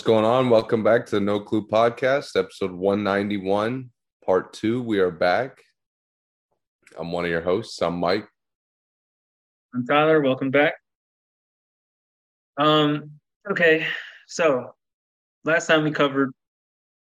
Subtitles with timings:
[0.00, 0.48] What's going on?
[0.48, 3.90] Welcome back to the No Clue Podcast, episode 191,
[4.24, 4.80] part two.
[4.82, 5.60] We are back.
[6.98, 7.82] I'm one of your hosts.
[7.82, 8.26] I'm Mike.
[9.74, 10.22] I'm Tyler.
[10.22, 10.72] Welcome back.
[12.56, 13.10] Um,
[13.50, 13.86] okay,
[14.26, 14.74] so
[15.44, 16.30] last time we covered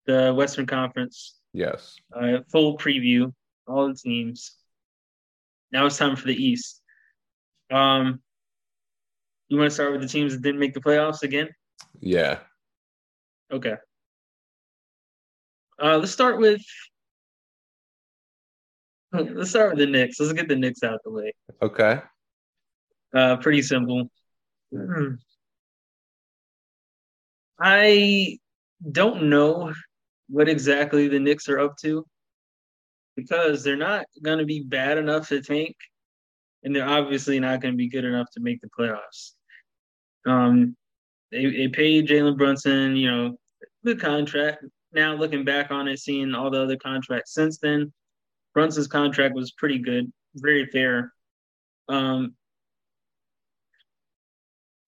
[0.08, 1.96] the Western Conference, Yes.
[2.20, 3.32] uh, full preview,
[3.68, 4.56] all the teams.
[5.72, 6.82] Now it's time for the East.
[7.70, 8.20] Um,
[9.48, 11.50] you want to start with the teams that didn't make the playoffs again?
[12.00, 12.40] Yeah.
[13.52, 13.76] Okay.
[15.82, 16.62] Uh, let's start with
[19.14, 20.20] let's start with the Knicks.
[20.20, 21.34] Let's get the Knicks out of the way.
[21.62, 22.02] Okay.
[23.14, 24.10] Uh, pretty simple.
[27.62, 28.38] I
[28.92, 29.74] don't know
[30.30, 32.06] what exactly the Knicks are up to
[33.16, 35.76] because they're not going to be bad enough to tank,
[36.64, 39.34] and they're obviously not going to be good enough to make the playoffs.
[40.26, 40.78] Um,
[41.32, 43.38] they they paid Jalen Brunson, you know,
[43.86, 44.64] good contract.
[44.92, 47.94] Now looking back on it, seeing all the other contracts since then,
[48.54, 51.14] Brunson's contract was pretty good, very fair.
[51.88, 52.36] Um,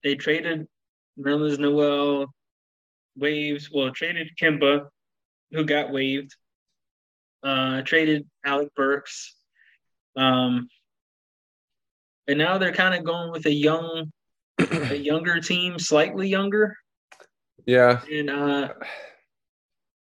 [0.04, 0.68] they traded
[1.20, 2.34] Nerlens Noel,
[3.16, 3.70] waves.
[3.72, 4.88] Well, traded Kemba,
[5.52, 6.36] who got waived.
[7.44, 9.36] Uh, traded Alec Burks.
[10.16, 10.68] Um,
[12.28, 14.12] and now they're kind of going with a young,
[14.60, 16.76] a younger team, slightly younger.
[17.66, 18.02] Yeah.
[18.12, 18.70] And uh,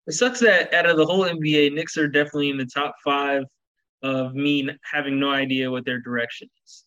[0.08, 3.44] it sucks that out of the whole NBA, Knicks are definitely in the top five
[4.04, 6.86] of me having no idea what their direction is.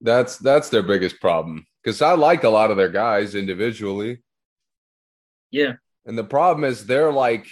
[0.00, 1.66] That's that's their biggest problem.
[1.82, 4.22] Because I like a lot of their guys individually.
[5.50, 5.74] Yeah.
[6.04, 7.46] And the problem is they're like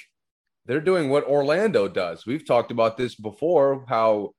[0.67, 2.27] they're doing what Orlando does.
[2.27, 4.33] We've talked about this before, how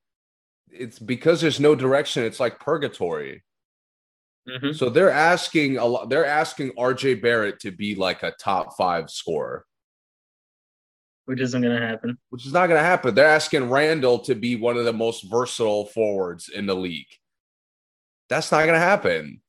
[0.70, 3.44] it's because there's no direction, it's like purgatory.
[4.48, 4.76] Mhm.
[4.76, 6.10] So they're asking a lot.
[6.10, 9.66] They're asking RJ Barrett to be like a top five scorer,
[11.26, 12.18] Which isn't going to happen.
[12.30, 13.16] which is not going to happen.
[13.16, 17.08] They're asking Randle to be one of the most versatile forwards in the league.
[18.28, 19.42] That's not going to happen.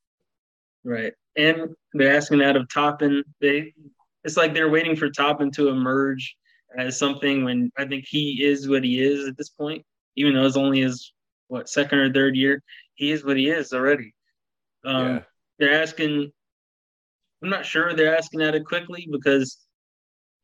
[0.84, 1.12] Right.
[1.36, 3.24] And they're asking that of Toppin.
[3.40, 3.74] They
[4.22, 6.36] it's like they're waiting for Toppin to emerge
[6.78, 9.84] as something when I think he is what he is at this point,
[10.16, 11.12] even though it's only his
[11.48, 12.62] what second or third year,
[12.94, 14.14] he is what he is already.
[14.84, 15.22] Um Yeah.
[15.58, 16.30] they're asking
[17.42, 19.58] I'm not sure they're asking at it Quickley because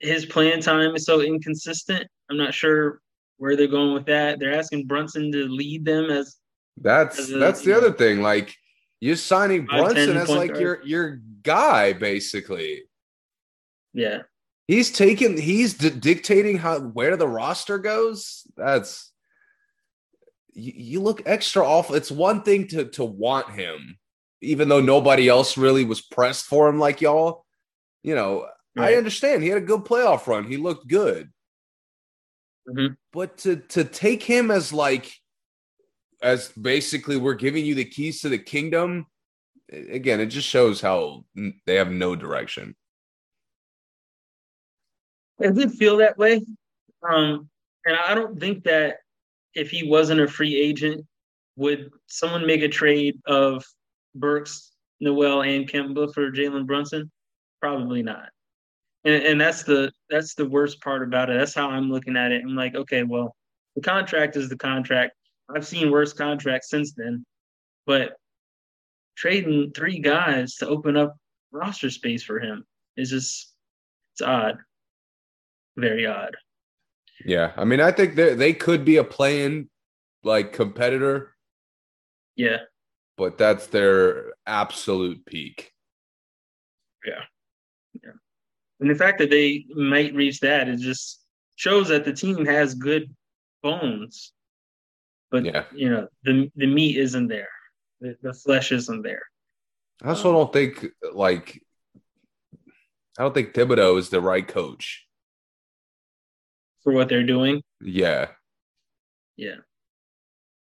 [0.01, 2.07] his playing time is so inconsistent.
[2.31, 3.01] I'm not sure
[3.39, 4.39] where they're going with that.
[4.39, 6.37] They're asking Brunson to lead them as
[6.77, 8.21] That's As a- that's the other thing.
[8.23, 8.55] Like
[9.01, 10.61] you're signing Brunson as like guard.
[10.61, 12.83] your your guy, basically.
[13.95, 14.23] yeah.
[14.69, 18.47] He's taking he's di- dictating how where the roster goes.
[18.57, 19.11] That's
[20.53, 21.97] you, you look extra awful.
[21.97, 23.99] It's one thing to to want him,
[24.41, 27.45] even though nobody else really was pressed for him like y'all.
[28.03, 28.47] You know,
[28.77, 30.45] I understand he had a good playoff run.
[30.45, 31.31] He looked good.
[32.69, 32.97] Mhm.
[33.13, 35.13] But to to take him as like
[36.23, 39.07] as basically we're giving you the keys to the kingdom,
[39.71, 41.25] again, it just shows how
[41.67, 42.77] they have no direction.
[45.39, 46.45] It did feel that way.
[47.03, 47.49] Um,
[47.87, 48.99] and I don't think that
[49.55, 51.07] if he wasn't a free agent,
[51.57, 53.65] would someone make a trade of
[54.15, 57.11] Burks, Noel, and Kemba for Jalen Brunson?
[57.61, 58.29] Probably not.
[59.05, 61.39] And, and that's the that's the worst part about it.
[61.39, 62.43] That's how I'm looking at it.
[62.45, 63.35] I'm like, okay, well,
[63.77, 65.13] the contract is the contract.
[65.55, 67.25] I've seen worse contracts since then,
[67.87, 68.13] but
[69.17, 71.17] trading three guys to open up
[71.53, 72.65] roster space for him
[72.97, 73.55] is just
[74.15, 74.59] it's odd
[75.81, 76.37] very odd.
[77.25, 79.69] Yeah, I mean, I think they they could be a playing
[80.23, 81.35] like competitor,
[82.37, 82.59] Yeah,
[83.21, 85.73] but that's their absolute peak.
[87.05, 87.25] Yeah.
[88.03, 88.13] Yeah.
[88.81, 91.21] And the fact that they might reach that it just
[91.57, 93.15] shows that the team has good
[93.63, 94.33] bones,
[95.31, 95.65] but Yeah.
[95.75, 97.53] you know the the meat isn't there,
[98.01, 99.23] the, the flesh isn't there.
[100.03, 101.63] I also don't think like
[103.19, 105.07] I don't think Thibodeau is the right coach.
[106.83, 107.61] for what they're doing.
[107.83, 108.29] Yeah,
[109.37, 109.61] Yeah,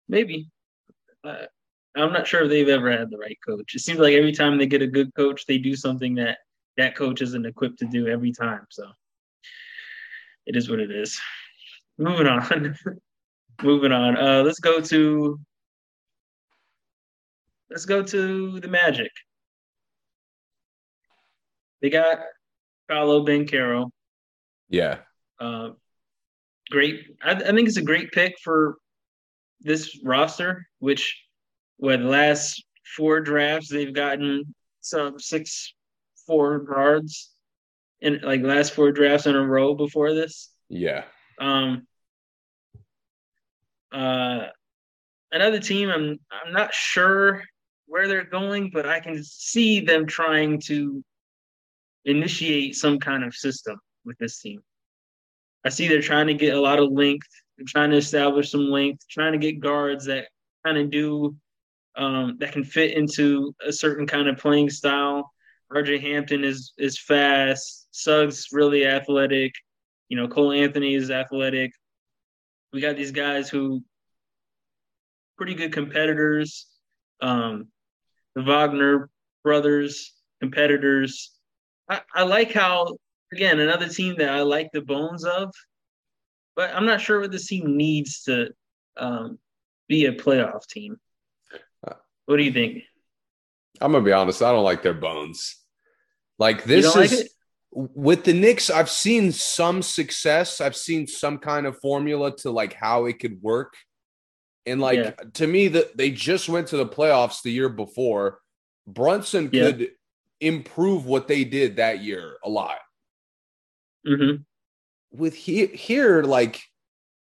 [0.09, 0.51] maybe.
[1.23, 1.47] Uh,
[1.97, 3.75] I'm not sure if they've ever had the right coach.
[3.75, 6.39] It seems like every time they get a good coach, they do something that
[6.77, 8.67] that coach isn't equipped to do every time.
[8.71, 8.87] So
[10.47, 11.21] it is what it is.
[11.99, 12.77] Moving on.
[13.63, 14.17] Moving on.
[14.17, 15.39] Uh, let's go to
[17.71, 19.11] let's go to the Magic.
[21.83, 22.19] They got
[22.89, 23.91] Paolo Banchero.
[24.69, 24.99] yeah,
[25.39, 25.71] Uh,
[26.71, 27.05] great.
[27.23, 28.77] I, I think it's a great pick for
[29.61, 31.19] this roster, which,
[31.81, 32.63] what the last
[32.97, 35.73] four drafts they've gotten some six
[36.27, 37.31] four guards
[38.01, 40.51] in like last four drafts in a row before this.
[40.69, 41.05] Yeah.
[41.41, 41.87] Um,
[43.93, 44.47] uh,
[45.33, 47.43] another team, I'm I'm not sure
[47.87, 51.03] where they're going, but I can see them trying to
[52.05, 54.61] initiate some kind of system with this team.
[55.65, 57.29] I see they're trying to get a lot of length.
[57.57, 60.29] They're trying to establish some length, trying to get guards that
[60.65, 61.35] kind of do
[62.01, 65.31] um, that can fit into a certain kind of playing style.
[65.71, 67.89] RJ Hampton is is fast.
[67.93, 69.53] Suggs really athletic.
[70.09, 71.73] You know, Cole Anthony is athletic.
[72.73, 73.85] We got these guys who
[75.37, 76.67] pretty good competitors.
[77.21, 77.69] Um,
[78.35, 79.11] the Wagner
[79.45, 81.33] brothers, competitors.
[81.89, 82.97] I, I like how
[83.31, 85.53] again another team that I like the bones of,
[86.57, 88.49] but I'm not sure what this team needs to
[88.97, 89.39] um,
[89.87, 90.97] be a playoff team.
[92.31, 92.85] What do you think?
[93.81, 94.41] I'm gonna be honest.
[94.41, 95.57] I don't like their bones.
[96.39, 97.29] Like this is like
[97.73, 98.71] with the Knicks.
[98.71, 100.61] I've seen some success.
[100.61, 103.75] I've seen some kind of formula to like how it could work.
[104.65, 105.11] And like yeah.
[105.35, 108.39] to me, that they just went to the playoffs the year before.
[108.87, 109.65] Brunson yeah.
[109.73, 109.89] could
[110.41, 112.79] improve what they did that year a lot.
[114.07, 114.43] Mm-hmm.
[115.19, 116.63] With he- here, like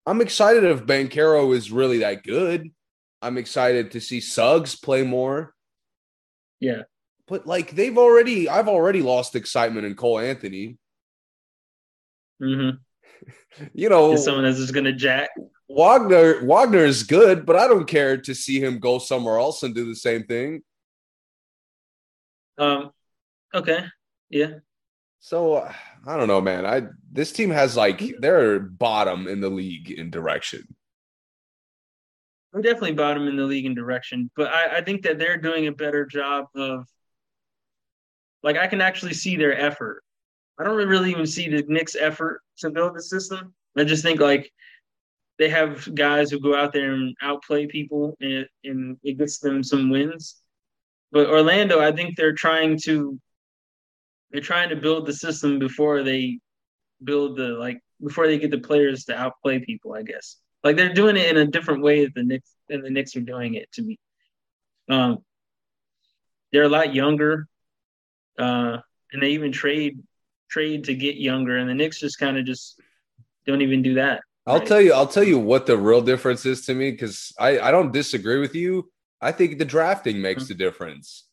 [0.07, 2.73] I'm excited if Banchero is really that good.
[3.21, 5.55] I'm excited to see Suggs play more.
[6.61, 6.83] Yeah.
[7.27, 10.79] But like they've already, I've already lost excitement in Cole Anthony.
[12.43, 12.77] Mm-hmm.
[13.75, 15.31] you know, is someone that's just gonna jack.
[15.69, 19.75] Wagner, Wagner is good, but I don't care to see him go somewhere else and
[19.75, 20.63] do the same thing.
[22.57, 22.91] Um.
[23.55, 23.85] Okay.
[24.31, 24.55] Yeah.
[25.21, 25.59] So
[26.07, 26.65] I don't know, man.
[26.65, 26.83] I
[27.13, 30.67] this team has like they're bottom in the league in direction.
[32.55, 35.67] I'm definitely bottom in the league in direction, but I, I think that they're doing
[35.67, 36.87] a better job of
[38.43, 40.03] like I can actually see their effort.
[40.59, 43.55] I don't really even see the Knicks' effort to build the system.
[43.77, 44.51] I just think like
[45.39, 49.63] they have guys who go out there and outplay people, and, and it gets them
[49.63, 50.41] some wins.
[51.13, 53.19] But Orlando, I think they're trying to
[54.31, 56.41] they're trying to build the system before they
[57.05, 59.95] build the like before they get the players to outplay people.
[59.95, 62.91] I guess like they're doing it in a different way than the Knicks than the
[62.91, 63.99] Knicks are doing it to me.
[64.91, 65.25] Um,
[66.53, 67.49] they're a lot younger,
[68.39, 68.77] uh,
[69.11, 70.03] and they even trade
[70.51, 72.79] trade to get younger, and the Knicks just kind of just
[73.47, 74.21] don't even do that.
[74.47, 74.69] I'll right?
[74.69, 74.93] tell you.
[74.93, 78.39] I'll tell you what the real difference is to me because I I don't disagree
[78.39, 78.91] with you.
[79.23, 80.49] I think the drafting makes mm-hmm.
[80.49, 81.25] the difference.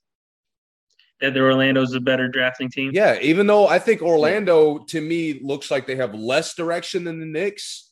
[1.19, 2.91] That the Orlando's a better drafting team.
[2.93, 7.19] Yeah, even though I think Orlando to me looks like they have less direction than
[7.19, 7.91] the Knicks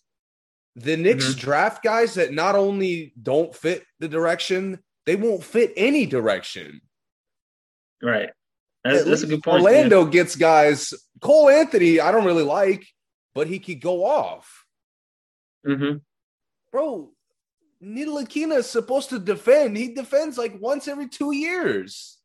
[0.76, 1.40] the Knicks mm-hmm.
[1.40, 6.82] draft guys that not only don't fit the direction, they won't fit any direction.
[8.02, 8.30] Right.
[8.84, 9.64] That's, that's a good point.
[9.64, 10.12] Orlando yeah.
[10.12, 10.94] gets guys.
[11.22, 12.86] Cole Anthony, I don't really like,
[13.34, 14.66] but he could go off.
[15.66, 15.98] Mm-hmm.
[16.72, 17.12] Bro,
[17.82, 19.78] Ntilikina is supposed to defend.
[19.78, 22.18] He defends like once every two years.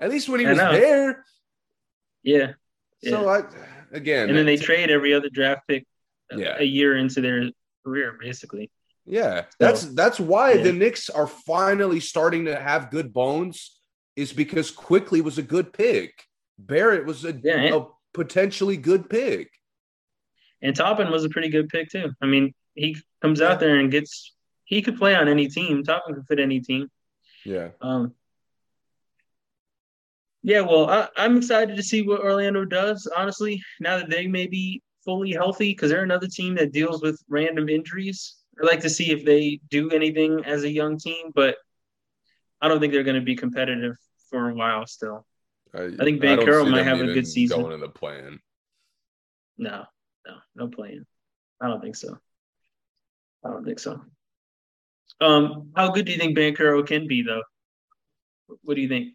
[0.00, 1.24] At least when he was there.
[2.22, 2.52] Yeah.
[3.04, 3.42] So yeah.
[3.92, 5.86] I again, and then they trade every other draft pick
[6.34, 6.56] yeah.
[6.58, 7.50] a year into their
[7.84, 8.70] career, basically.
[9.04, 10.64] Yeah, that's so, that's why yeah.
[10.64, 13.78] the Knicks are finally starting to have good bones,
[14.16, 16.24] is because Quickley was a good pick.
[16.58, 19.50] Barrett was a, yeah, a potentially good pick.
[20.60, 22.10] And Toppin was a pretty good pick too.
[22.20, 25.82] I mean, he comes out there and gets he could play on any team.
[25.84, 26.90] Toppin could fit any team.
[27.44, 27.68] Yeah.
[27.80, 28.14] Um.
[30.42, 33.10] Yeah, well, I, I'm excited to see what Orlando does.
[33.16, 37.18] Honestly, now that they may be fully healthy because they're another team that deals with
[37.30, 38.36] random injuries.
[38.60, 41.56] I'd like to see if they do anything as a young team, but
[42.60, 43.96] I don't think they're going to be competitive
[44.28, 45.24] for a while still.
[45.74, 47.58] I, I think Banchero might have a good season.
[47.58, 48.38] Going in the plan.
[49.56, 49.84] No,
[50.26, 51.06] no, no plan.
[51.58, 52.18] I don't think so.
[53.42, 54.02] I don't think so.
[55.22, 57.44] Um, how good do you think Banchero can be, though?
[58.62, 59.14] What do you think?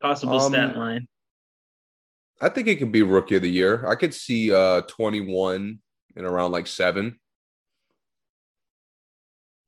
[0.00, 1.08] Possible um, stat line.
[2.40, 3.86] I think it could be rookie of the year.
[3.86, 5.78] I could see uh 21
[6.16, 7.18] and around like seven.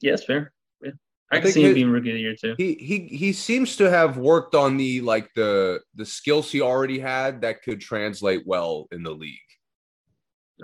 [0.00, 0.52] Yes, fair.
[0.82, 0.92] Yeah.
[1.32, 2.54] I, I can see him being rookie of the year too.
[2.56, 6.98] He he he seems to have worked on the like the the skills he already
[6.98, 9.38] had that could translate well in the league.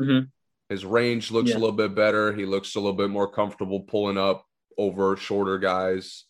[0.00, 0.26] Mm-hmm.
[0.68, 1.56] His range looks yeah.
[1.56, 2.32] a little bit better.
[2.32, 4.46] He looks a little bit more comfortable pulling up
[4.78, 6.24] over shorter guys.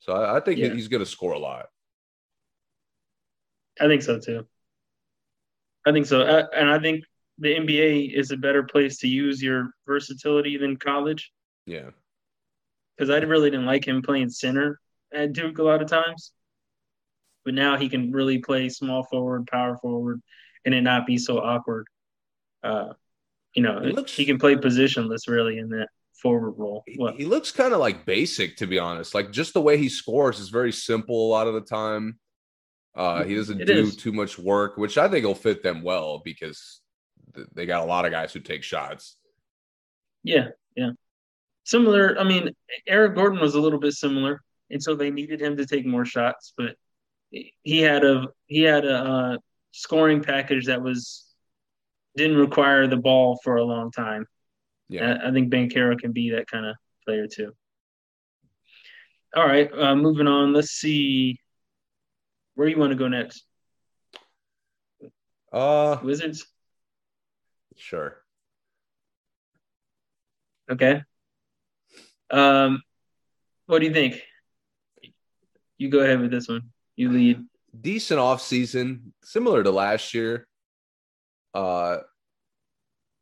[0.00, 0.72] So I, I think yeah.
[0.72, 1.66] he's going to score a lot.
[3.80, 4.46] I think so too.
[5.86, 7.04] I think so, uh, and I think
[7.38, 11.32] the NBA is a better place to use your versatility than college.
[11.66, 11.90] Yeah,
[12.96, 14.78] because I really didn't like him playing center
[15.12, 16.32] at Duke a lot of times.
[17.44, 20.20] but now he can really play small forward, power forward,
[20.64, 21.86] and it not be so awkward.
[22.62, 22.92] Uh,
[23.54, 26.84] you know, he, looks, he can play positionless really in that forward role.
[26.96, 27.16] What?
[27.16, 29.14] He looks kind of like basic, to be honest.
[29.14, 32.18] Like just the way he scores is very simple a lot of the time.
[32.94, 33.96] Uh, he doesn't it do is.
[33.96, 36.80] too much work, which I think will fit them well because
[37.54, 39.16] they got a lot of guys who take shots.
[40.22, 40.90] Yeah, yeah.
[41.64, 42.18] Similar.
[42.18, 42.50] I mean,
[42.86, 46.04] Eric Gordon was a little bit similar, and so they needed him to take more
[46.04, 46.76] shots, but
[47.30, 49.36] he had a he had a uh,
[49.70, 51.24] scoring package that was
[52.14, 54.26] didn't require the ball for a long time.
[54.88, 57.52] Yeah, I, I think Banchero can be that kind of player too.
[59.34, 60.52] All right, uh, moving on.
[60.52, 61.38] Let's see
[62.54, 63.44] where you want to go next.
[65.52, 66.46] Uh, Wizards.
[67.76, 68.16] Sure.
[70.70, 71.02] Okay.
[72.30, 72.82] Um,
[73.66, 74.22] what do you think?
[75.76, 76.70] You go ahead with this one.
[76.96, 77.44] You lead.
[77.78, 80.46] Decent off season, similar to last year.
[81.54, 81.98] Uh,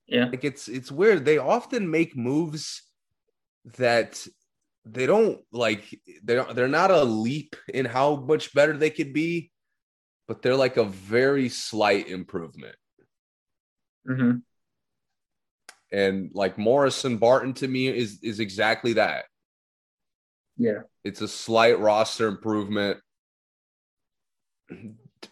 [0.06, 1.24] yeah, like it's it's weird.
[1.24, 2.82] They often make moves
[3.76, 4.26] that
[4.84, 5.84] they don't like.
[6.22, 9.50] They're they're not a leap in how much better they could be,
[10.26, 12.76] but they're like a very slight improvement.
[14.08, 14.38] Mm-hmm.
[15.92, 19.24] And like Morrison Barton to me is is exactly that.
[20.56, 20.82] Yeah.
[21.04, 22.98] It's a slight roster improvement.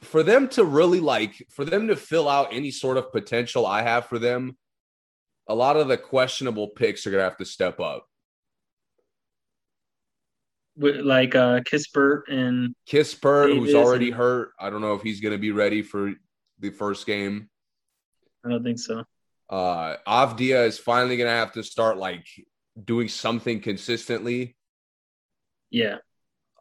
[0.01, 3.83] For them to really like for them to fill out any sort of potential I
[3.83, 4.57] have for them,
[5.49, 8.05] a lot of the questionable picks are gonna have to step up.
[10.79, 14.17] Like uh Kispert and Kispert, who's already and...
[14.17, 14.53] hurt.
[14.61, 16.13] I don't know if he's gonna be ready for
[16.61, 17.51] the first game.
[18.45, 19.05] I don't think so.
[19.51, 22.27] Uh Avdija is finally gonna have to start like
[22.83, 24.57] doing something consistently.
[25.71, 25.97] Yeah.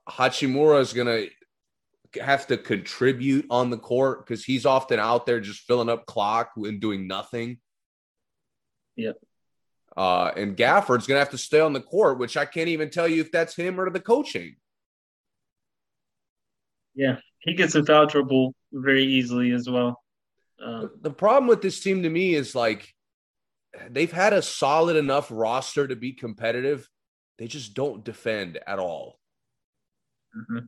[0.10, 1.26] Hachimura is gonna
[2.20, 6.52] have to contribute on the court because he's often out there just filling up clock
[6.58, 7.60] and doing nothing.
[8.96, 9.18] Yep.
[9.98, 13.08] Uh, and Gafford's gonna have to stay on the court, which I can't even tell
[13.08, 14.56] you if that's him or the coaching.
[16.94, 20.04] Yeah, he gets in foul trouble very easily as well.
[20.64, 22.94] Um, the problem with this team to me is like
[23.90, 26.88] they've had a solid enough roster to be competitive.
[27.40, 29.20] They just don't defend at all.
[30.36, 30.66] Mm-hmm.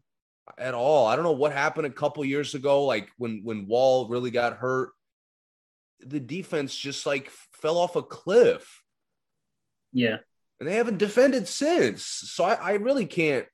[0.57, 1.05] At all.
[1.05, 4.57] I don't know what happened a couple years ago, like when when Wall really got
[4.57, 4.89] hurt.
[5.99, 8.83] The defense just like fell off a cliff.
[9.91, 10.17] Yeah.
[10.59, 12.03] And they haven't defended since.
[12.03, 13.45] So I, I really can't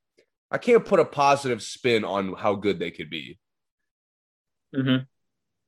[0.52, 3.38] I can't put a positive spin on how good they could be.
[4.76, 5.04] Mm-hmm.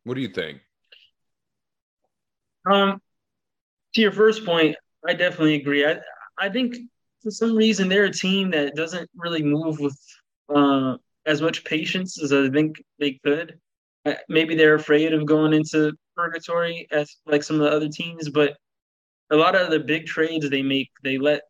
[0.03, 0.59] What do you think?
[2.69, 3.01] Um,
[3.93, 5.85] to your first point, I definitely agree.
[5.85, 5.99] I
[6.37, 6.75] I think
[7.23, 9.97] for some reason they're a team that doesn't really move with
[10.53, 13.59] uh, as much patience as I think they could.
[14.29, 18.55] Maybe they're afraid of going into purgatory as like some of the other teams, but
[19.29, 21.41] a lot of the big trades they make, they let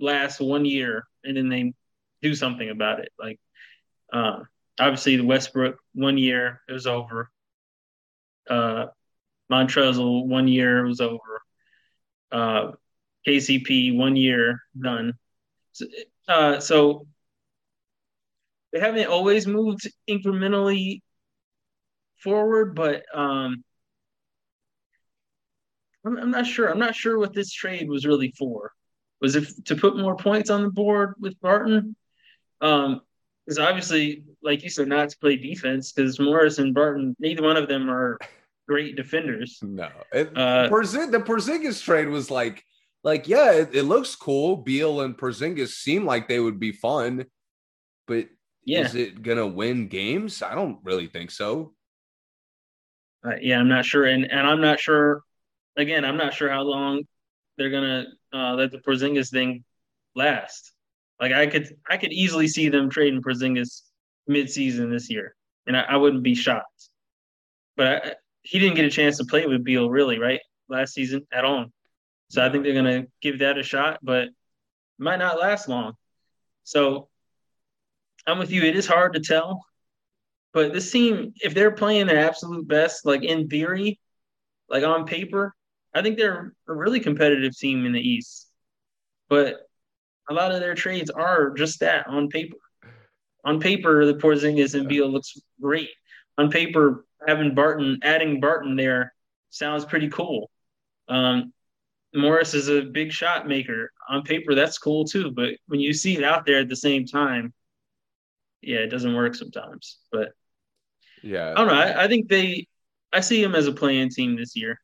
[0.00, 1.72] last one year and then they
[2.22, 3.10] do something about it.
[3.18, 3.40] Like
[4.12, 4.40] uh,
[4.78, 7.30] obviously the Westbrook one year it was over
[8.48, 8.86] uh,
[9.50, 11.42] Montrezl one year it was over.
[12.30, 12.72] Uh,
[13.26, 15.14] KCP one year done.
[15.72, 15.86] So,
[16.28, 17.06] uh, so
[18.72, 21.00] they haven't always moved incrementally
[22.22, 23.64] forward, but um,
[26.08, 26.68] I'm, I'm not sure.
[26.68, 28.72] I'm not sure what this trade was really for.
[29.20, 31.96] Was it to put more points on the board with Barton?
[32.60, 33.02] Um,
[33.44, 37.56] because obviously, like you said, not to play defense because Morris and Barton, neither one
[37.56, 38.18] of them are
[38.68, 39.58] great defenders.
[39.62, 42.62] No, it, uh, the Porzingis trade was like,
[43.04, 44.58] like yeah, it, it, looks cool.
[44.58, 47.24] Beal and Porzingis seem like they would be fun,
[48.06, 48.28] but
[48.64, 48.80] yeah.
[48.80, 50.42] is it gonna win games?
[50.42, 51.72] I don't really think so.
[53.24, 55.22] Uh, yeah, I'm not sure, and and I'm not sure.
[55.78, 57.04] Again, I'm not sure how long
[57.56, 59.64] they're gonna uh, let the Porzingis thing
[60.14, 60.72] last.
[61.20, 63.82] Like I could, I could easily see them trading Porzingis
[64.26, 65.34] mid-season this year,
[65.66, 66.90] and I, I wouldn't be shocked.
[67.76, 70.40] But I, he didn't get a chance to play with Beal really, right?
[70.68, 71.66] Last season at all.
[72.28, 74.28] So I think they're gonna give that a shot, but
[74.98, 75.94] might not last long.
[76.64, 77.08] So
[78.26, 78.62] I'm with you.
[78.62, 79.64] It is hard to tell.
[80.52, 84.00] But this team, if they're playing their absolute best, like in theory,
[84.68, 85.54] like on paper,
[85.98, 88.48] I think they're a really competitive team in the East.
[89.28, 89.56] But
[90.28, 92.56] a lot of their trades are just that on paper.
[93.44, 95.90] On paper, the Porzingis and Beal looks great.
[96.36, 99.14] On paper, having Barton, adding Barton there
[99.50, 100.50] sounds pretty cool.
[101.08, 101.52] Um,
[102.14, 103.90] Morris is a big shot maker.
[104.08, 105.30] On paper, that's cool too.
[105.30, 107.52] But when you see it out there at the same time,
[108.60, 109.98] yeah, it doesn't work sometimes.
[110.10, 110.30] But
[111.22, 111.74] yeah, I don't know.
[111.74, 112.66] I, I think they,
[113.12, 114.80] I see them as a playing team this year.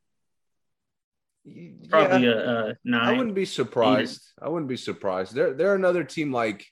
[1.89, 3.07] Probably yeah, a, a nine.
[3.07, 4.21] I wouldn't be surprised.
[4.41, 5.35] I wouldn't be surprised.
[5.35, 6.65] They're they're another team like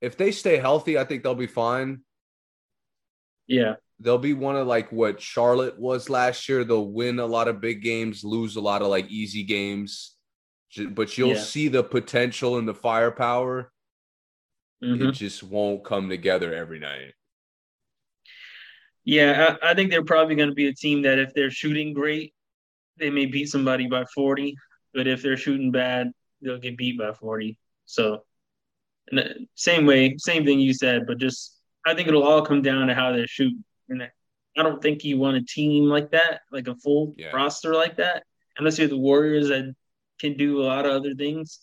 [0.00, 2.02] if they stay healthy, I think they'll be fine.
[3.46, 3.74] Yeah.
[3.98, 6.62] They'll be one of like what Charlotte was last year.
[6.64, 10.14] They'll win a lot of big games, lose a lot of like easy games.
[10.90, 11.40] But you'll Yeah.
[11.40, 13.72] see the potential and the firepower.
[14.84, 15.08] Mhm.
[15.08, 17.14] It just won't come together every night.
[19.04, 21.94] Yeah, I, I think they're probably going to be a team that if they're shooting
[21.94, 22.34] great,
[22.98, 24.56] they may beat somebody by 40.
[24.94, 27.58] But if they're shooting bad, they'll get beat by 40.
[27.84, 28.24] So,
[29.10, 29.24] and uh,
[29.54, 32.94] same way, same thing you said, but just I think it'll all come down to
[32.94, 33.64] how they're shooting.
[33.88, 34.10] And I-
[34.56, 37.30] don't think you want a team like that, like a full Yeah.
[37.30, 38.24] roster like that,
[38.56, 39.74] unless you're the Warriors that
[40.18, 41.60] can do a lot of other things.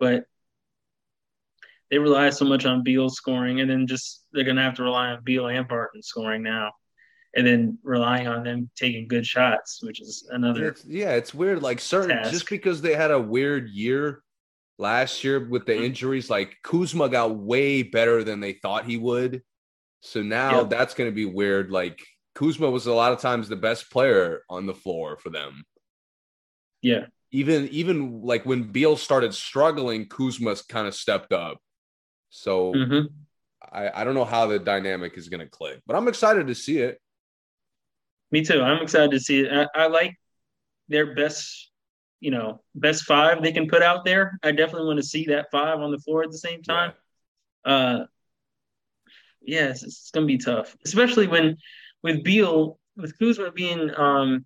[0.00, 0.24] But
[1.90, 5.10] they rely so much on Beal scoring, and then just they're gonna have to rely
[5.10, 6.72] on Beal and Barton scoring now,
[7.36, 10.68] and then relying on them taking good shots, which is another.
[10.68, 11.62] It's, yeah, it's weird.
[11.62, 12.32] Like certain Task.
[12.32, 14.22] just because they had a weird year
[14.78, 15.84] last year with the Mhm.
[15.86, 19.42] injuries, like Kuzma got way better than they thought he would.
[20.00, 20.70] So now Yep.
[20.70, 21.70] that's going to be weird.
[21.70, 22.00] Like
[22.34, 25.64] Kuzma was a lot of times the best player on the floor for them.
[26.82, 31.58] Yeah, Even even like when Beal started struggling, Kuzma kind of stepped up.
[32.30, 33.00] So hmm
[33.72, 36.54] I, I don't know how the dynamic is going to click, but I'm excited to
[36.54, 37.00] see it.
[38.34, 38.60] Me too.
[38.60, 39.52] I'm excited to see it.
[39.52, 40.18] I, I like
[40.88, 41.70] their best,
[42.18, 44.40] you know, best five they can put out there.
[44.42, 46.92] I definitely want to see that five on the floor at the same time.
[47.64, 48.00] Uh,
[49.40, 51.56] yes, it's, it's gonna be tough, especially when
[52.02, 54.44] with Beal, with Kuzma being, um,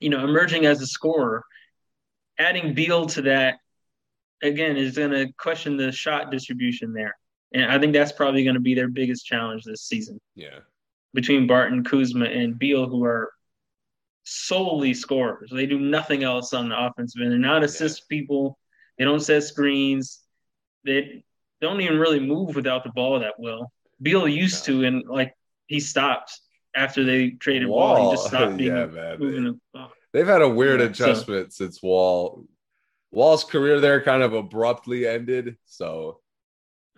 [0.00, 1.44] you know, emerging as a scorer.
[2.36, 3.58] Adding Beal to that
[4.42, 7.16] again is gonna question the shot distribution there,
[7.54, 10.58] and I think that's probably gonna be their biggest challenge this season Yeah.
[11.14, 13.32] Between Barton, Kuzma, and Beal, who are
[14.24, 15.50] solely scorers.
[15.52, 17.32] They do nothing else on the offensive end.
[17.32, 18.58] They're not assist people.
[18.98, 20.20] They don't set screens.
[20.84, 21.24] They
[21.60, 23.72] don't even really move without the ball that well.
[24.00, 25.34] Beal used to, and like
[25.66, 26.38] he stopped
[26.74, 28.10] after they traded Wall.
[28.10, 29.18] He just stopped being yeah, man.
[29.18, 29.92] moving the ball.
[30.12, 32.44] They've had a weird Yeah, so- adjustment since Wall.
[33.10, 36.20] Wall's career there kind of abruptly ended, so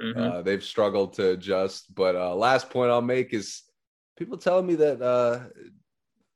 [0.01, 0.17] Mhm.
[0.17, 1.93] uh, they've struggled to adjust.
[1.95, 3.63] But uh, last point I'll make is
[4.17, 5.41] people telling me that uh,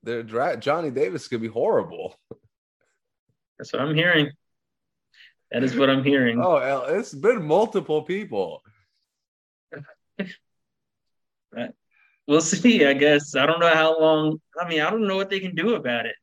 [0.02, 2.14] their dra- Johnny Davis could be horrible.
[3.58, 4.30] That's what I'm hearing.
[5.50, 6.40] That is what I'm hearing.
[6.42, 6.56] Oh,
[6.88, 8.62] it's been multiple people.
[12.26, 12.84] We'll see.
[12.84, 14.38] I guess I don't know how long.
[14.60, 16.14] I mean, I don't know what they can do about it.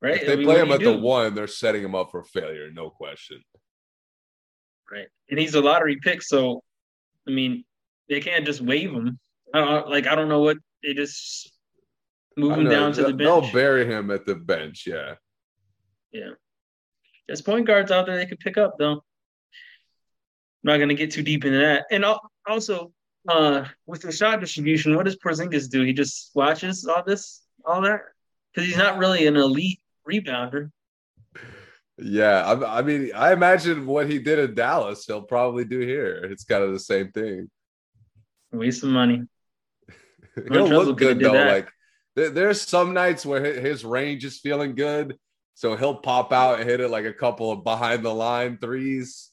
[0.00, 0.22] Right?
[0.22, 2.24] If they I mean, play him at you the one, they're setting him up for
[2.24, 3.42] failure, no question.
[4.90, 5.06] right?
[5.30, 6.62] And he's a lottery pick, so
[7.28, 7.64] I mean,
[8.08, 9.18] they can't just waive him.
[9.54, 10.06] I don't like.
[10.06, 11.52] I don't know what they just
[12.36, 13.18] move him down to the bench.
[13.18, 14.84] they'll bury him at the bench.
[14.86, 15.14] Yeah,
[16.12, 16.30] Yeah.
[17.26, 18.92] There's point guards out there they could pick up, though.
[18.92, 19.00] I'm
[20.64, 21.86] not gonna get too deep into that.
[21.90, 22.04] And
[22.46, 22.92] also,
[23.28, 25.82] uh, with the shot distribution, what does Porzingis do?
[25.82, 28.00] He just watches all this, all that,
[28.52, 30.70] because he's not really an elite rebounder.
[31.98, 32.44] yeah.
[32.44, 36.26] I, I mean, I imagine what he did in Dallas, he'll probably do here.
[36.30, 37.48] It's kind of the same thing.
[38.50, 39.22] Waste some money.
[40.34, 41.32] He'll look good though.
[41.32, 41.68] Like
[42.16, 45.18] there- there's some nights where his range is feeling good,
[45.54, 49.30] so he'll pop out and hit it like a couple of behind the line threes,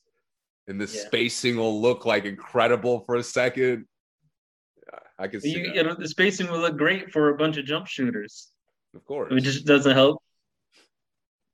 [0.67, 1.05] and the Yeah.
[1.07, 3.85] spacing will look like incredible for a second.
[4.91, 7.65] Yeah, I can see you know, the spacing will look great for a bunch of
[7.65, 8.49] jump shooters.
[8.95, 9.31] of course.
[9.31, 10.21] It just doesn't help.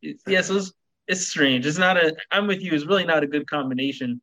[0.02, 0.72] Yes, Yeah, so it's,
[1.08, 1.66] it's strange.
[1.66, 2.16] It's not a.
[2.32, 2.72] I'm with you.
[2.74, 4.22] It's really not a good combination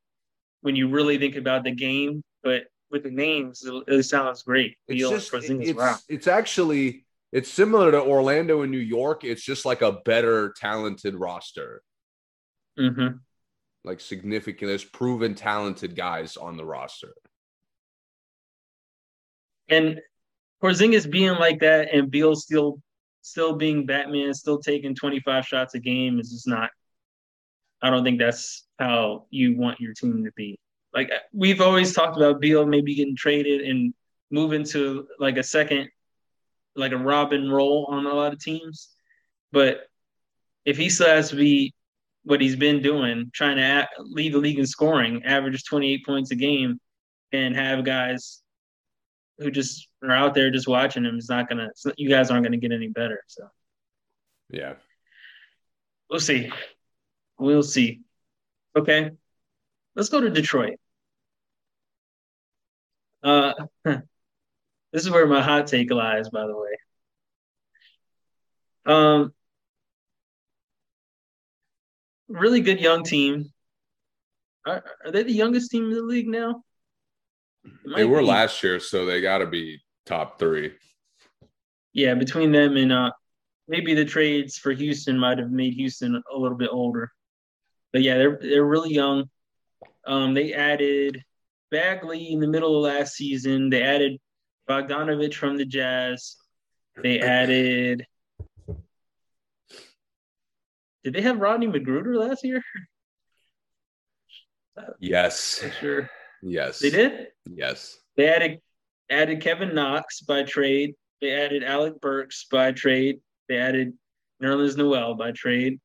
[0.63, 2.23] when you really think about the game.
[2.43, 4.77] But with the names, it, it sounds great.
[4.87, 9.25] It's Beal just it's it's actually it's similar to Orlando and New York.
[9.25, 11.83] It's just like a better talented roster,
[12.77, 13.09] hmm
[13.85, 14.69] like significant.
[14.69, 17.15] There's proven talented guys on the roster.
[19.69, 20.01] And
[20.63, 22.81] Porzingis being like that, and Beal still
[23.23, 26.71] still being Batman, still taking 25 shots a game is just not.
[27.81, 30.59] I don't think that's how you want your team to be.
[30.95, 33.95] Like we've always talked about Beal maybe getting traded and
[34.31, 35.89] moving to like a second,
[36.77, 38.91] like a Robin role on a lot of teams.
[39.53, 39.87] But
[40.65, 41.75] if he still has to be
[42.25, 46.31] what he's been doing, trying to a- lead the league in scoring, averages 28 points
[46.31, 46.79] a game,
[47.33, 48.43] and have guys
[49.39, 51.67] who just are out there just watching him, it's not gonna.
[51.69, 53.23] It's, you guys aren't gonna get any better.
[53.27, 53.49] So
[54.51, 54.75] Yeah.
[56.11, 56.51] we'll see.
[57.39, 58.03] We'll see.
[58.77, 59.11] Okay,
[59.97, 60.79] let's go to Detroit.
[63.23, 63.53] Uh,
[63.85, 64.01] this
[64.93, 66.77] is where my hot take lies, by the way.
[68.85, 69.33] Um,
[72.29, 73.53] really good young team.
[74.67, 76.63] Are, are they the youngest team in the league now?
[77.95, 78.27] They were be.
[78.27, 80.73] last year, so they got to be top three.
[81.93, 83.13] Yeah, between them and uh,
[83.69, 87.13] maybe the trades for Houston might have made Houston a little bit older.
[87.93, 89.29] But yeah, they're they're really young.
[90.07, 91.23] Um, they added
[91.73, 93.71] Bagley in the middle of last season.
[93.71, 94.21] They added
[94.69, 96.37] Bogdanovich from the Jazz.
[97.03, 98.07] They added.
[101.03, 102.63] Did they have Rodney McGruder last year?
[105.01, 105.65] Yes.
[105.81, 106.09] Sure.
[106.43, 106.79] Yes.
[106.79, 107.29] They did?
[107.47, 107.99] Yes.
[108.17, 108.61] They added
[109.11, 110.95] added Kevin Knox by trade.
[111.21, 113.21] They added Alec Burks by trade.
[113.49, 113.95] They added
[114.43, 115.81] Nerlens Noel by trade.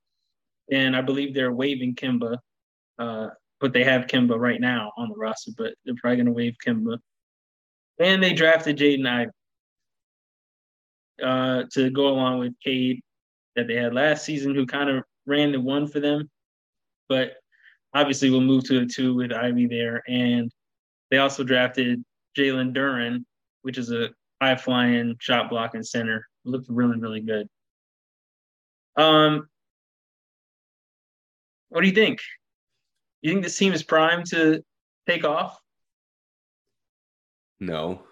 [0.71, 2.37] And I believe they're waiving Kemba.
[2.99, 6.55] Uh, but they have Kemba right now on the roster, but they're probably gonna waive
[6.65, 6.99] Kemba.
[7.99, 9.31] And they drafted Jaden Ivey
[11.23, 13.01] uh, to go along with Cade
[13.55, 16.29] that they had last season, who kind of ran the one for them.
[17.09, 17.33] But
[17.93, 20.03] obviously we'll move to a two with Ivey there.
[20.07, 20.51] And
[21.09, 22.03] they also drafted
[22.37, 23.25] Jalen Duren,
[23.63, 24.09] which is a
[24.41, 26.27] high flying shot blocking center.
[26.45, 27.47] Looked really, really good.
[28.95, 29.47] Um,
[31.69, 32.19] what do you think?
[33.27, 34.63] You think this team is primed to
[35.05, 35.59] take off?
[37.59, 38.03] No.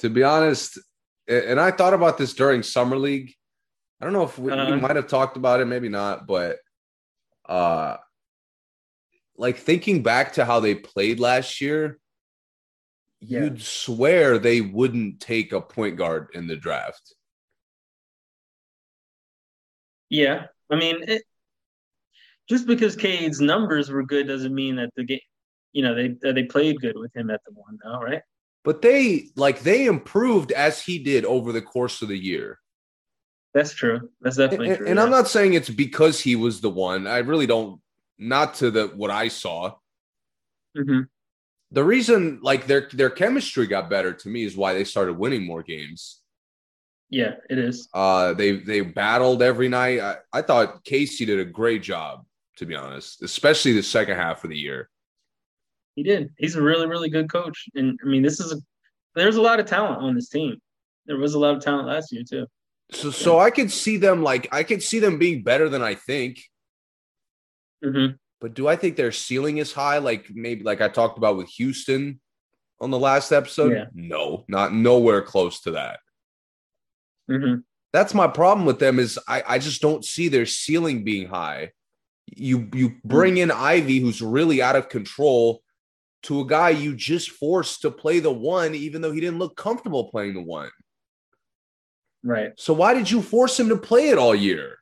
[0.00, 0.78] To be honest,
[1.26, 3.32] and I thought about this during summer league.
[3.98, 6.58] I don't know if we, uh, we might have talked about it, maybe not, but
[7.48, 7.96] uh
[9.38, 11.98] like thinking back to how they played last year,
[13.20, 13.44] yeah.
[13.44, 17.14] you'd swear they wouldn't take a point guard in the draft.
[20.10, 20.48] Yeah.
[20.70, 21.22] I mean, it,
[22.48, 25.20] just because Cade's numbers were good doesn't mean that the game,
[25.72, 28.22] you know, they they played good with him at the one, though, right?
[28.64, 32.58] But they like they improved as he did over the course of the year.
[33.54, 34.10] That's true.
[34.20, 34.86] That's definitely and, true.
[34.86, 35.02] And yeah.
[35.02, 37.06] I'm not saying it's because he was the one.
[37.06, 37.80] I really don't.
[38.18, 39.74] Not to the what I saw.
[40.76, 41.02] Mm-hmm.
[41.70, 45.46] The reason, like their their chemistry got better to me, is why they started winning
[45.46, 46.20] more games.
[47.10, 47.88] Yeah, it is.
[47.94, 50.00] Uh, they they battled every night.
[50.00, 52.24] I, I thought Casey did a great job,
[52.58, 54.88] to be honest, especially the second half of the year.
[55.94, 56.30] He did.
[56.38, 58.56] He's a really really good coach, and I mean, this is a
[59.14, 60.58] there's a lot of talent on this team.
[61.06, 62.46] There was a lot of talent last year too.
[62.92, 65.94] So, so I could see them like I could see them being better than I
[65.94, 66.42] think.
[67.84, 68.14] Mm-hmm.
[68.40, 69.98] But do I think their ceiling is high?
[69.98, 72.20] Like maybe like I talked about with Houston
[72.80, 73.72] on the last episode.
[73.72, 73.86] Yeah.
[73.94, 76.00] No, not nowhere close to that.
[77.30, 77.60] Mm-hmm.
[77.92, 81.72] That's my problem with them is I, I just don't see their ceiling being high.
[82.36, 85.62] You you bring in Ivey, who's really out of control,
[86.24, 89.56] to a guy you just forced to play the one, even though he didn't look
[89.56, 90.70] comfortable playing the one.
[92.22, 92.52] Right.
[92.56, 94.78] So why did you force him to play it all year?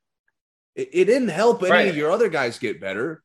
[0.74, 1.88] It, it didn't help any right.
[1.88, 3.22] of your other guys get better.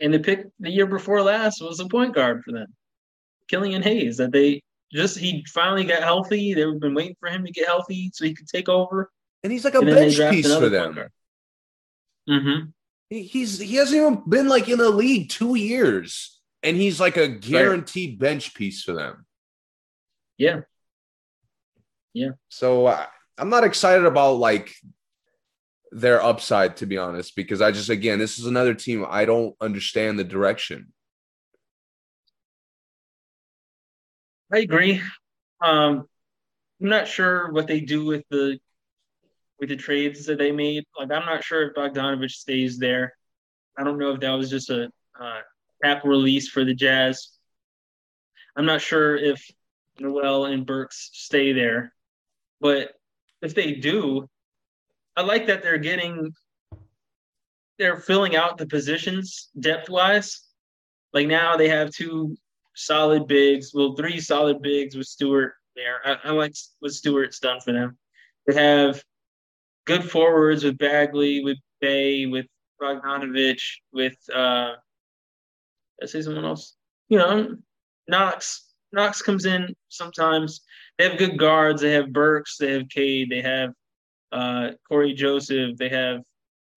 [0.00, 2.68] And the pick the year before last was a point guard for them,
[3.48, 4.18] Killian Hayes.
[4.18, 6.54] That they just he finally got healthy.
[6.54, 9.10] They've been waiting for him to get healthy so he could take over.
[9.42, 10.98] And he's like a bench piece for them.
[12.28, 12.70] Mm-hmm.
[13.10, 17.16] He, he's he hasn't even been like in the league two years, and he's like
[17.16, 18.18] a guaranteed right.
[18.18, 19.24] bench piece for them.
[20.36, 20.60] Yeah,
[22.12, 22.30] yeah.
[22.48, 23.06] So uh,
[23.38, 24.74] I'm not excited about like
[25.90, 29.54] their upside, to be honest, because I just, again, this is another team I don't
[29.60, 30.92] understand the direction.
[34.52, 35.00] I agree.
[35.60, 36.06] Um,
[36.80, 38.58] I'm not sure what they do with the
[39.60, 40.84] with the trades that they made.
[40.98, 43.14] Like, I'm not sure if Bogdanovich stays there.
[43.76, 44.90] I don't know if that was just a
[45.20, 45.40] uh,
[45.82, 47.30] cap release for the Jazz.
[48.56, 49.48] I'm not sure if
[50.00, 51.92] Noel and Burks stay there.
[52.60, 52.92] But
[53.42, 54.28] if they do,
[55.16, 56.32] I like that they're getting
[57.78, 60.40] they're filling out the positions depth wise.
[61.12, 62.36] Like now they have two
[62.74, 66.00] solid bigs, well, three solid bigs with Stewart there.
[66.04, 67.96] I, I like what Stewart's done for them.
[68.46, 69.02] They have
[69.88, 72.46] good forwards with Bagley, with Bey, with
[72.80, 74.74] Bogdanovich, with uh
[76.00, 76.76] I say someone else.
[77.08, 77.56] You know,
[78.06, 78.66] Knox.
[78.92, 80.62] Knox comes in sometimes
[80.98, 81.80] they have good guards.
[81.80, 82.56] They have Burks.
[82.58, 83.30] They have Cade.
[83.30, 83.70] They have
[84.32, 85.76] uh, Cory Joseph.
[85.76, 86.22] They have,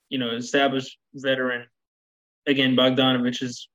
[0.10, 1.66] you know, established veteran.
[2.46, 3.68] Again, Bogdanovich is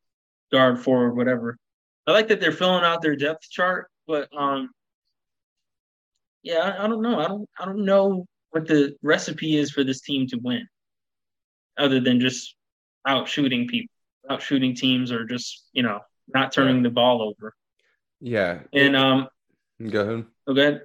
[0.52, 1.58] guard forward, whatever.
[2.06, 4.70] I like that they're filling out their depth chart, but um,
[6.44, 7.18] yeah, I, I don't know.
[7.18, 7.48] I don't.
[7.58, 10.66] I don't know what the recipe is for this team to win,
[11.76, 12.56] other than just
[13.06, 13.92] out shooting people,
[14.30, 16.00] out shooting teams, or just you know
[16.32, 17.54] not turning the ball over.
[18.18, 18.60] Yeah.
[18.72, 19.28] And um,
[19.86, 20.24] Go ahead.
[20.46, 20.82] oh, go ahead.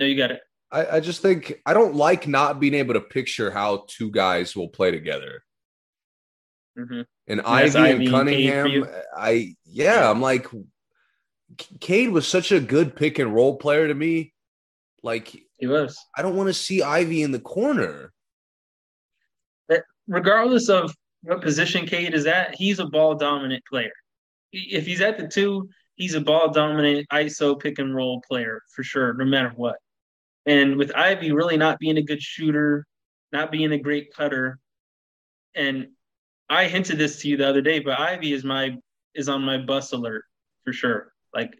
[0.00, 0.40] No, you got it.
[0.72, 4.56] I, I just think I don't like not being able to picture how two guys
[4.56, 5.44] will play together.
[6.76, 8.88] hmm And That's Ivey and and Cunningham?
[9.16, 10.48] I yeah, I'm like
[11.80, 14.34] Cade was such a good pick and roll player to me.
[15.04, 15.98] Like He was.
[16.16, 18.12] I don't want to see Ivey in the corner.
[20.08, 20.92] regardless of
[21.22, 23.92] what position Cade is at, he's a ball dominant player.
[24.52, 28.82] If he's at the two, he's a ball dominant ISO pick and roll player for
[28.82, 29.76] sure, no matter what.
[30.46, 32.86] And with Ivey really not being a good shooter,
[33.30, 34.58] not being a great cutter,
[35.54, 35.88] and
[36.48, 38.76] I hinted this to you the other day, but Ivey is my
[39.14, 40.24] is on my bus alert
[40.64, 41.12] for sure.
[41.34, 41.52] Like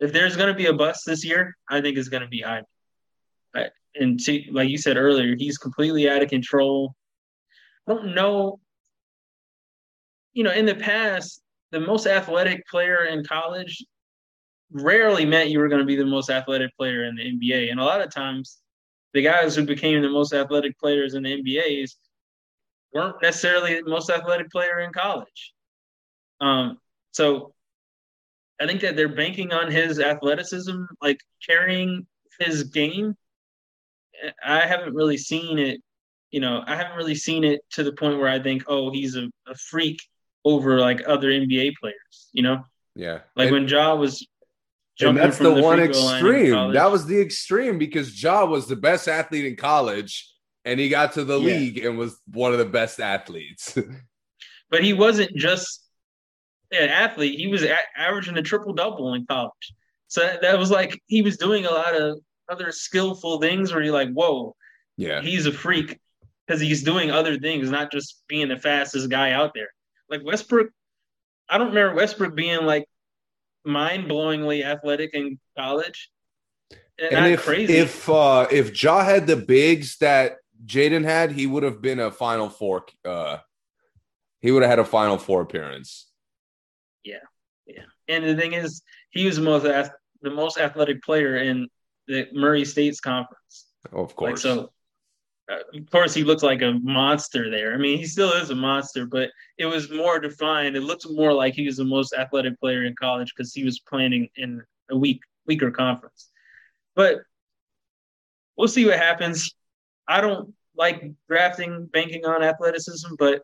[0.00, 2.66] if there's gonna be a bus this year, I think it's gonna be Ivey.
[3.94, 6.94] And to, like you said earlier, he's completely out of control.
[7.88, 8.60] I don't know.
[10.32, 13.84] You know, in the past, the most athletic player in college
[14.70, 17.70] rarely meant you were going to be the most athletic player in the NBA.
[17.70, 18.58] And a lot of times,
[19.14, 21.92] the guys who became the most athletic players in the NBAs
[22.92, 25.54] weren't necessarily the most athletic player in college.
[26.40, 26.78] Um,
[27.12, 27.52] so
[28.60, 32.06] I think that they're banking on his athleticism, like carrying
[32.38, 33.16] his game.
[34.44, 35.80] I haven't really seen it
[36.30, 39.16] you know, I haven't really seen it to the point where I think, oh, he's
[39.16, 40.00] a, a freak
[40.44, 42.62] over like other NBA players, you know?
[42.94, 43.20] Yeah.
[43.34, 44.26] Like and, when Ja was
[45.00, 46.72] and that's from the, one free throw line in extreme.
[46.72, 50.30] That was the extreme because Ja was the best athlete in college
[50.64, 51.54] and he got to the Yeah.
[51.54, 53.78] league and was one of the best athletes.
[54.70, 55.84] but he wasn't just
[56.72, 57.38] an athlete.
[57.38, 59.72] He was a- averaging a triple double in college.
[60.08, 63.92] So that was like he was doing a lot of other skillful things where you're
[63.92, 64.54] like, whoa,
[64.96, 65.20] yeah.
[65.20, 65.98] he's a freak
[66.46, 69.68] because he's doing other things, not just being the fastest guy out there.
[70.08, 70.70] Like Westbrook,
[71.48, 72.86] I don't remember Westbrook being like
[73.64, 76.10] mind blowingly athletic in college.
[76.98, 77.76] And, if crazy.
[77.76, 82.10] if uh if Ja had the bigs that Jaden had, he would have been a
[82.10, 83.38] final four uh
[84.40, 86.08] he would have had a final four appearance.
[87.04, 87.16] Yeah.
[87.66, 87.82] Yeah.
[88.08, 91.68] And the thing is, he was the most ath- the most athletic player in
[92.08, 93.66] the Murray State's conference.
[93.92, 94.42] Of Like course.
[94.42, 94.72] so,
[95.50, 97.72] uh, of course, he looked like a monster there.
[97.72, 100.76] I mean, he still is a monster, but it was more defined.
[100.76, 103.78] It looked more like he was the most athletic player in college because he was
[103.78, 106.30] playing in a weak, weaker conference.
[106.96, 107.18] But
[108.56, 109.54] we'll see what happens.
[110.08, 113.42] I don't like drafting banking on athleticism, but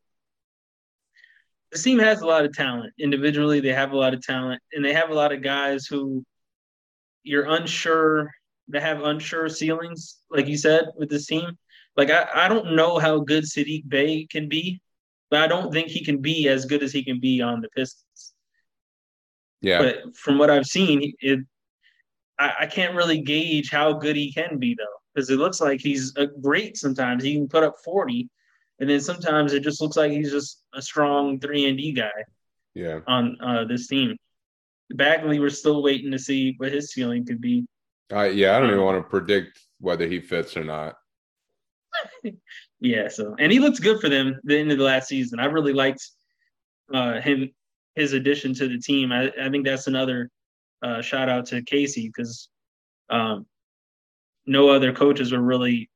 [1.71, 2.93] this team has a lot of talent.
[2.99, 6.25] Individually, they have a lot of talent, and they have a lot of guys who
[7.23, 8.31] you're unsure
[8.69, 11.59] that have unsure ceilings, like you said, with this team.
[11.97, 14.81] Like I, I don't know how good Saddiq Bey can be,
[15.31, 17.69] but I don't think he can be as good as he can be on the
[17.71, 18.35] Pistons.
[19.61, 19.79] yeah.
[19.79, 21.41] But from what I've seen, it
[22.39, 25.81] I, I can't really gauge how good he can be though, because it looks like
[25.81, 27.23] he's a great sometimes.
[27.23, 28.29] He can put up forty,
[28.81, 32.11] and then sometimes it just looks like he's just a strong three and D guy
[32.75, 33.01] yeah.
[33.07, 34.17] on uh, this team.
[34.91, 37.65] Bagley, we're still waiting to see what his ceiling could be.
[38.13, 40.97] I yeah, I don't even Um, want to predict whether he fits or not.
[42.81, 45.41] Yeah, so and he looks good for them the end of the last season.
[45.41, 46.07] I really liked
[46.93, 47.51] uh, him
[47.95, 49.11] his addition to the team.
[49.11, 50.31] I, I think that's another
[50.83, 52.51] uh, shout out to Casey because
[53.09, 53.47] um,
[54.45, 55.89] no other coaches were really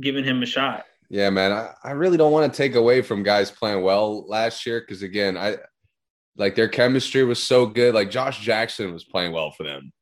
[0.00, 0.84] giving him a shot.
[1.08, 1.50] Yeah, man.
[1.50, 5.02] I, I really don't want to take away from guys playing well last year because
[5.02, 5.56] again, I
[6.36, 7.92] like their chemistry was so good.
[7.92, 9.92] Like Josh Jackson was playing well for them.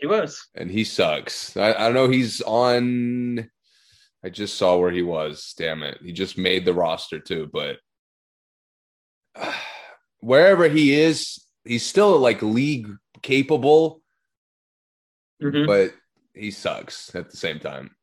[0.00, 0.48] He was.
[0.54, 1.56] and he sucks.
[1.56, 3.50] I, I don't know he's on.
[4.24, 5.54] I just saw where he was.
[5.58, 7.48] Damn it, he just made the roster too.
[7.52, 7.76] But
[10.20, 12.88] wherever he is, he's still like league
[13.22, 14.00] capable,
[15.42, 15.66] Mhm.
[15.66, 15.94] but
[16.34, 17.94] he sucks at the same time.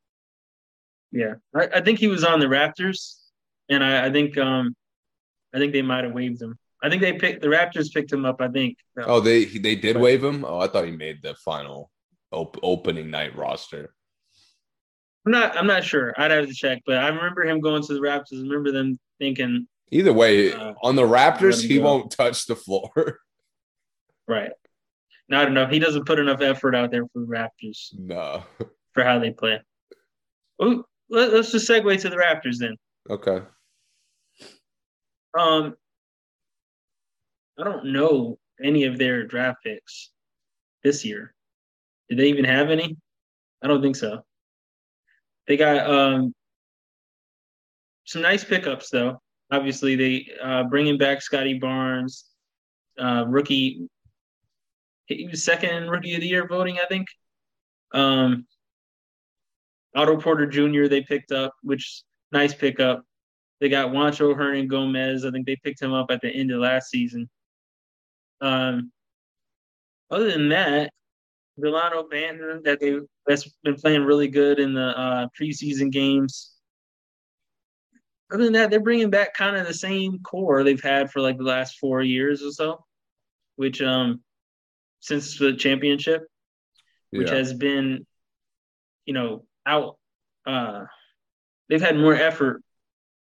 [1.10, 3.16] Yeah, I, I think he was on the Raptors,
[3.68, 4.76] and I, I think um,
[5.54, 6.58] I think they might have waived him.
[6.82, 8.40] I think they picked the Raptors picked him up.
[8.40, 8.78] I think.
[9.04, 10.44] Oh, they they did waive him.
[10.44, 11.90] Oh, I thought he made the final
[12.30, 13.94] op- opening night roster.
[15.26, 15.56] I'm not.
[15.56, 16.14] I'm not sure.
[16.16, 18.38] I'd have to check, but I remember him going to the Raptors.
[18.38, 21.84] I remember them thinking, Either way, Uh, on the Raptors, he go.
[21.84, 22.90] won't touch the floor.
[24.28, 24.52] right.
[25.28, 25.70] Not enough.
[25.70, 28.44] He doesn't put enough effort out there for the Raptors no.
[28.94, 29.60] for how they play.
[30.62, 32.76] Ooh, let, us just segue to the Raptors then.
[33.10, 33.40] Okay.
[35.38, 35.76] Um,
[37.58, 40.10] I don't know any of their draft picks
[40.84, 41.34] this year.
[42.08, 42.96] Did they even have any?
[43.62, 44.22] I don't think so.
[45.46, 46.34] They got um
[48.04, 49.20] some nice pickups though.
[49.50, 52.26] Obviously, they uh, bringing back Scottie Barnes.
[52.98, 53.88] uh, rookie.
[55.06, 57.06] He was second rookie of the year voting, I think.
[57.94, 58.46] Um,
[59.96, 60.86] Otto Porter Jr.
[60.86, 63.04] They picked up, which nice pickup.
[63.60, 65.26] They got Juancho Hernangomez.
[65.26, 67.28] I think they picked him up at the end of last season.
[68.40, 68.92] Um,
[70.10, 70.92] other than that,
[71.60, 76.52] Dalano Banton that they that's been playing really good in the uh, preseason games.
[78.32, 81.38] Other than that, they're bringing back kind of the same core they've had for like
[81.38, 82.84] the last four years or so,
[83.56, 84.20] which um
[85.00, 86.26] since the championship,
[87.10, 87.36] which Yeah.
[87.36, 88.06] has been,
[89.06, 89.98] you know, out.
[90.46, 90.84] Uh,
[91.68, 92.62] they've had more effort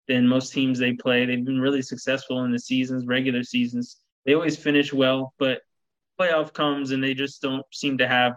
[0.09, 1.24] than most teams they play.
[1.24, 4.00] They've been really successful in the seasons, regular seasons.
[4.25, 5.61] They always finish well, but
[6.19, 8.37] playoff comes and they just don't seem to have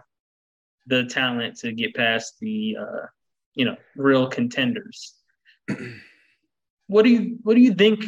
[0.86, 3.06] the talent to get past the uh,
[3.54, 5.14] you know real contenders.
[6.86, 8.04] what do you what do you think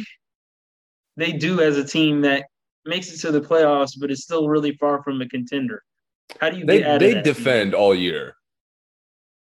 [1.17, 2.45] they do as a team that
[2.85, 5.83] makes it to the playoffs but is still really far from a contender?
[6.39, 8.35] How do you They get out of they defend all year.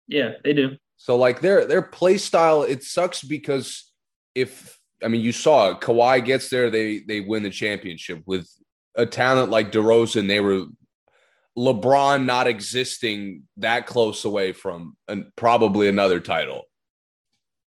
[0.09, 0.77] Yeah, they do.
[0.97, 3.91] So like their their play style, it sucks because
[4.35, 8.49] if I mean you saw it, Kawhi gets there, they they win the championship with
[8.95, 10.29] a talent like DeRozan.
[10.29, 10.67] They were
[11.59, 16.63] LeBron not existing that close away from and probably another title.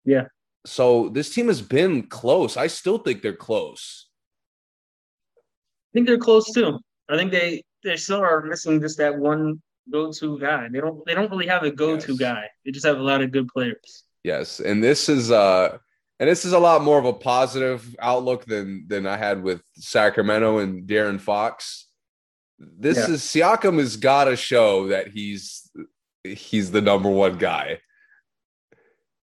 [0.05, 0.25] Yeah.
[0.65, 2.55] So this team has been close.
[2.55, 4.07] I still think they're close.
[5.37, 6.79] I think they're close too.
[7.09, 10.69] I think they they still are missing just that one go-to guy.
[10.71, 12.19] They don't they don't really have a go-to Yes.
[12.19, 12.47] guy.
[12.65, 14.03] They just have a lot of good players.
[14.23, 15.77] Yes, and this is uh
[16.19, 19.61] and this is a lot more of a positive outlook than than I had with
[19.75, 21.87] Sacramento and De'Aaron Fox.
[22.59, 23.15] This Yeah.
[23.15, 25.69] is Siakam has got to show that he's
[26.23, 27.79] he's the number one guy.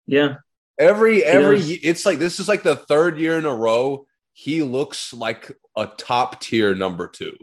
[0.06, 0.36] Yeah,
[0.80, 5.12] Every every it's like this is like the third year in a row he looks
[5.12, 7.36] like a top tier number 2.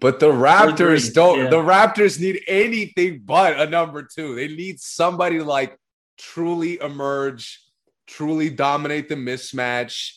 [0.00, 1.50] But the Raptors don't yeah.
[1.50, 4.34] the Raptors need anything but a number 2.
[4.34, 5.76] They need somebody like
[6.20, 7.60] truly emerge,
[8.06, 10.12] truly dominate the mismatch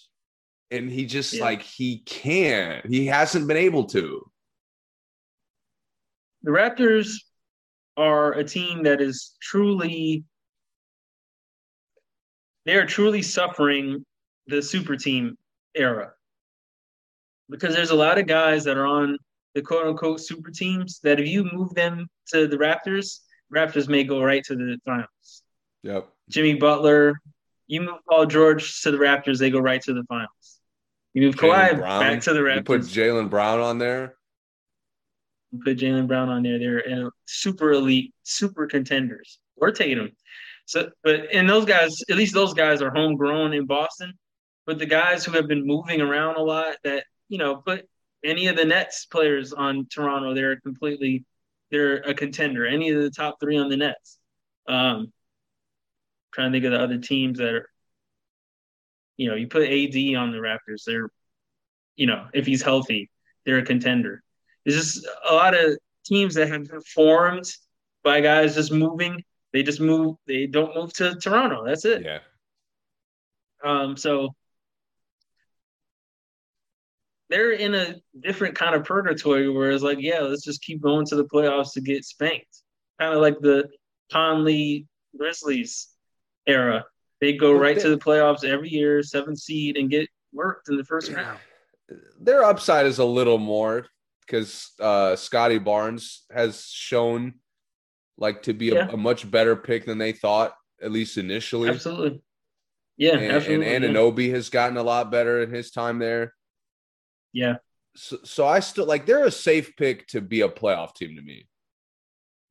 [0.71, 1.43] and he just Yeah.
[1.43, 2.85] like he can't.
[2.85, 4.29] He hasn't been able to.
[6.45, 7.23] the Raptors
[7.95, 10.25] are a team that is truly
[12.65, 14.05] they are truly suffering
[14.47, 15.37] the super team
[15.75, 16.11] era
[17.49, 19.17] because there's a lot of guys that are on
[19.55, 23.19] the quote unquote super teams that if you move them to the Raptors,
[23.53, 25.42] Raptors may go right to the finals.
[25.83, 26.07] Yep.
[26.29, 27.13] Jimmy Butler,
[27.67, 30.59] you move Paul George to the Raptors, they go right to the finals.
[31.13, 32.55] You move Kawhi back to the Raptors.
[32.55, 34.15] You put Jaylen Brown on there.
[35.51, 36.57] you put Jaylen Brown on there.
[36.57, 39.39] They're uh, super elite, super contenders.
[39.57, 40.11] Or Tatum.
[40.65, 44.13] So, but and those guys, at least those guys are homegrown in Boston.
[44.65, 47.87] But the guys who have been moving around a lot, that you know, put
[48.23, 51.25] any of the Nets players on Toronto, they're completely,
[51.69, 52.65] they're a contender.
[52.65, 54.17] Any of the top three on the Nets.
[54.67, 55.11] Um,
[56.33, 57.69] trying to think of the other teams that are,
[59.17, 61.09] you know, you put AD on the Raptors, they're,
[61.95, 63.09] you know, if he's healthy,
[63.45, 64.23] they're a contender.
[64.65, 67.45] There's just a lot of teams that have been formed
[68.03, 69.23] by guys just moving.
[69.51, 70.15] They just move.
[70.25, 71.65] They don't move to Toronto.
[71.65, 72.03] That's it.
[72.03, 72.19] Yeah.
[73.63, 74.33] Um, so
[77.29, 81.05] they're in a different kind of purgatory where it's like, yeah, let's just keep going
[81.07, 82.61] to the playoffs to get spanked.
[82.99, 83.69] Kind of like the
[84.11, 85.87] Conley Grizzlies
[86.47, 86.85] era.
[87.21, 90.69] They go But right they- to the playoffs every year, seven seed, and get worked
[90.69, 91.39] in the first round.
[92.19, 93.85] Their upside is a little more
[94.21, 97.35] because uh, Scottie Barnes has shown
[98.17, 98.89] like to be a, Yeah.
[98.91, 101.69] a much better pick than they thought, at least initially.
[101.69, 102.21] Absolutely.
[102.97, 103.73] Yeah, and, absolutely.
[103.73, 103.89] and yeah.
[103.89, 106.33] Anunoby has gotten a lot better in his time there.
[107.31, 107.55] yeah.
[107.95, 111.21] So, so I still like they're a safe pick to be a playoff team to
[111.21, 111.47] me.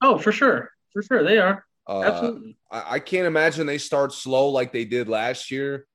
[0.00, 0.70] Oh, for sure.
[0.92, 1.24] For sure.
[1.24, 1.64] They are.
[1.88, 2.56] Uh, Absolutely.
[2.70, 5.86] I, I can't imagine they start slow like they did last year.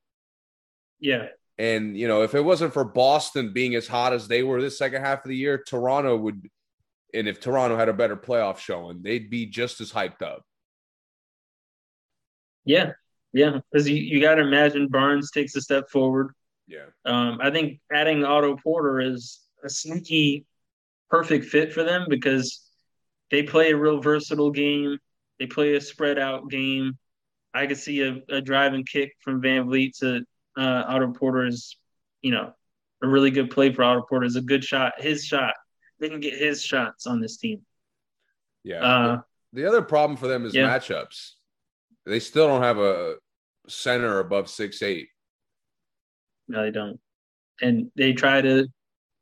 [0.99, 1.27] Yeah.
[1.57, 4.77] And you know, if it wasn't for Boston being as hot as they were this
[4.77, 6.49] second half of the year, Toronto would.
[7.13, 10.43] And if Toronto had a better playoff showing, they'd be just as hyped up.
[12.65, 12.91] Yeah.
[13.33, 13.59] Yeah.
[13.71, 16.33] Because you, you got to imagine Barnes takes a step forward.
[16.67, 16.87] Yeah.
[17.05, 20.45] Um, I think adding Otto Porter is a sneaky
[21.09, 22.61] perfect fit for them because
[23.31, 24.99] they play a real versatile game.
[25.39, 26.97] They play a spread out game.
[27.53, 30.23] I could see a, a drive and kick from VanVleet to
[30.57, 31.77] uh, Otto Porter is,
[32.21, 32.53] you know,
[33.03, 34.25] a really good play for Otto Porter.
[34.25, 34.93] Is a good shot.
[34.99, 35.53] His shot.
[35.99, 37.61] They can get his shots on this team.
[38.63, 38.81] Yeah.
[38.83, 39.21] Uh,
[39.53, 40.67] the other problem for them is yeah.
[40.67, 41.31] matchups.
[42.05, 43.15] They still don't have a
[43.67, 45.09] center above six eight.
[46.47, 46.99] no, they don't.
[47.61, 48.67] and they try to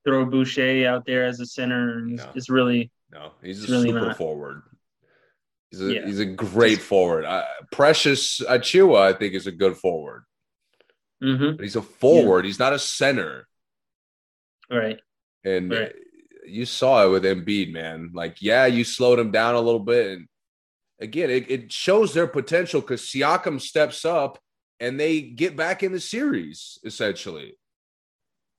[0.03, 2.32] throw Boucher out there as a center, and No.
[2.36, 4.18] it's really No, he's a really super not.
[4.18, 4.61] forward.
[5.72, 6.05] He's a Yeah.
[6.05, 7.26] he's a great forward.
[7.26, 10.24] Uh, Precious Achiuwa, I think, is a good forward,
[11.22, 12.45] mhm, but he's a forward.
[12.45, 13.47] He's not a center.
[14.70, 14.99] right.
[15.43, 15.95] And Right.
[16.47, 18.09] you saw it with Embiid, man.
[18.13, 20.28] Like, yeah, you slowed him down a little bit, and
[20.99, 24.39] again, it, it shows their potential because Siakam steps up
[24.80, 27.57] and they get back in the series essentially.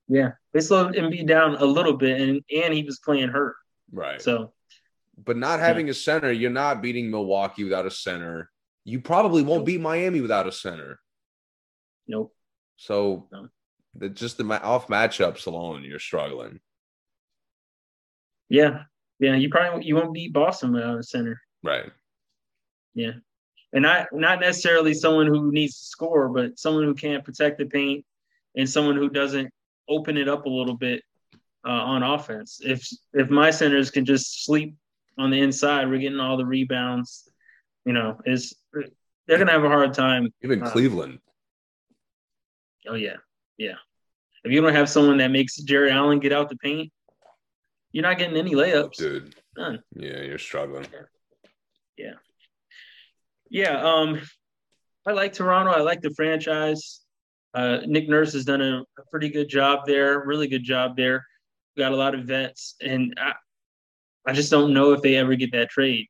[0.09, 3.57] Yeah, they slowed Embiid down a little bit, and and he was playing hurt,
[3.91, 4.23] Right.
[4.23, 4.53] so
[5.19, 8.51] But not having a center, you're not beating Milwaukee without a center.
[8.85, 9.67] You probably won't Nope.
[9.67, 11.01] beat Miami without a center.
[12.07, 12.35] nope.
[12.77, 13.49] So No.
[13.95, 16.61] the, just the off matchups alone, you're struggling.
[18.49, 18.83] Yeah,
[19.19, 19.35] yeah.
[19.35, 21.41] You probably you won't beat Boston without a center.
[21.64, 21.91] Right.
[22.95, 23.12] Yeah,
[23.73, 27.67] and not not necessarily someone who needs to score, but someone who can't protect the
[27.67, 28.05] paint
[28.55, 29.51] and someone who doesn't
[29.89, 31.03] open it up a little bit
[31.67, 32.61] uh, on offense.
[32.62, 34.77] If if my centers can just sleep
[35.19, 37.29] on the inside, we're getting all the rebounds.
[37.85, 38.55] You know, is
[39.27, 40.33] they're gonna have a hard time.
[40.43, 41.21] Even Uh, Cleveland.
[42.89, 43.17] Oh yeah,
[43.57, 43.77] yeah.
[44.45, 46.93] If you don't have someone that makes Jarrett Allen get out the paint,
[47.93, 48.97] you're not getting any layups.
[48.97, 49.35] Dude.
[49.57, 49.83] None.
[49.95, 50.87] Yeah, you're struggling.
[51.97, 52.14] Yeah.
[53.49, 54.21] Yeah, um,
[55.07, 55.71] I like Toronto.
[55.71, 57.01] I like the franchise.
[57.55, 61.25] Uh, Nick Nurse has done a, a pretty good job there, really good job there.
[61.79, 63.33] Got a lot of vets, and I,
[64.27, 66.07] I just don't know if they ever get that trade.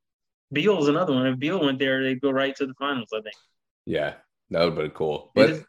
[0.53, 1.27] Beal's another one.
[1.27, 3.09] If Beal went there, they'd go right to the finals.
[3.13, 3.35] I think
[3.85, 4.15] Yeah,
[4.51, 5.33] that would have been cool.
[5.35, 5.65] they But just,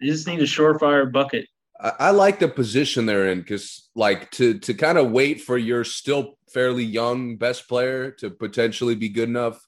[0.00, 1.46] they just need a surefire bucket.
[1.80, 5.56] I, I like the position they're in because, like, to to kind of wait for
[5.58, 9.58] your still fairly young best player to potentially be good enough.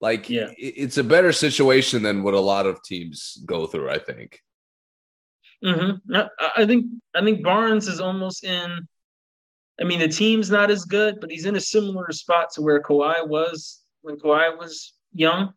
[0.00, 0.50] Like, Yeah.
[0.56, 3.90] it- it's a better situation than what a lot of teams go through.
[3.90, 4.40] I think.
[5.64, 6.14] Mm-hmm.
[6.14, 6.28] I,
[6.58, 8.86] I think I think Barnes is almost in.
[9.80, 12.82] I mean, the team's not as good, but he's in a similar spot to where
[12.82, 15.52] Kawhi was when Kawhi was young.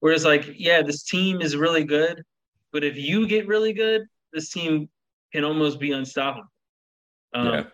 [0.00, 2.22] Whereas, like, yeah, this team is really good,
[2.72, 4.02] but if you get really good,
[4.32, 4.88] this team
[5.32, 6.48] can almost be unstoppable.
[7.32, 7.64] Um, Yeah.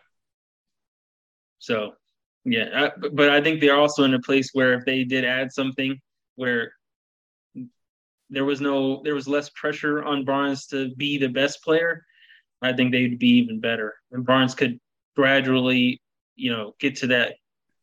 [1.59, 1.95] So,
[2.45, 5.24] yeah, I, but- but I think they're also in a place where if they did
[5.24, 5.99] add something
[6.36, 6.72] where
[8.30, 12.05] there was no, there was less pressure on Barnes to be the best player,
[12.61, 13.95] I think they'd be even better.
[14.12, 14.78] And Barnes could
[15.18, 16.00] gradually,
[16.36, 17.34] you know, get to that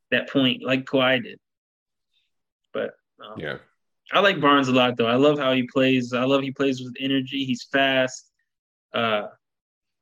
[0.10, 1.38] that point like Kawhi did.
[2.74, 3.58] But um, Yeah.
[4.14, 5.08] I like Barnes a lot, though.
[5.08, 6.14] I love how he plays.
[6.14, 7.44] I love he plays with energy.
[7.44, 8.32] He's fast,
[8.94, 9.24] uh,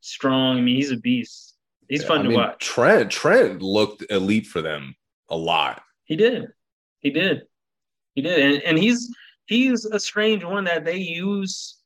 [0.02, 0.58] strong.
[0.58, 1.56] I mean, he's a beast.
[1.90, 2.64] He's Yeah, fun I to mean, watch.
[2.64, 4.96] Trent Trent looked elite for them
[5.30, 5.82] a lot.
[6.04, 6.50] He did.
[7.00, 7.44] He did.
[8.14, 8.38] He did.
[8.40, 9.10] And and he's
[9.48, 11.80] he's a strange one that they use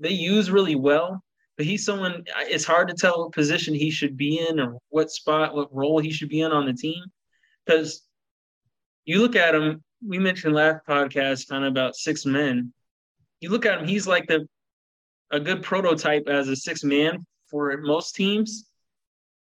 [0.00, 1.22] they use really well.
[1.58, 5.10] But he's someone it's hard to tell what position he should be in or what
[5.10, 7.04] spot, what role he should be in on the team.
[7.66, 8.06] Because
[9.04, 12.72] you look at him, we mentioned last podcast kind of about six men.
[13.40, 14.48] You look at him, he's like the
[15.32, 18.66] a good prototype as a six man for most teams,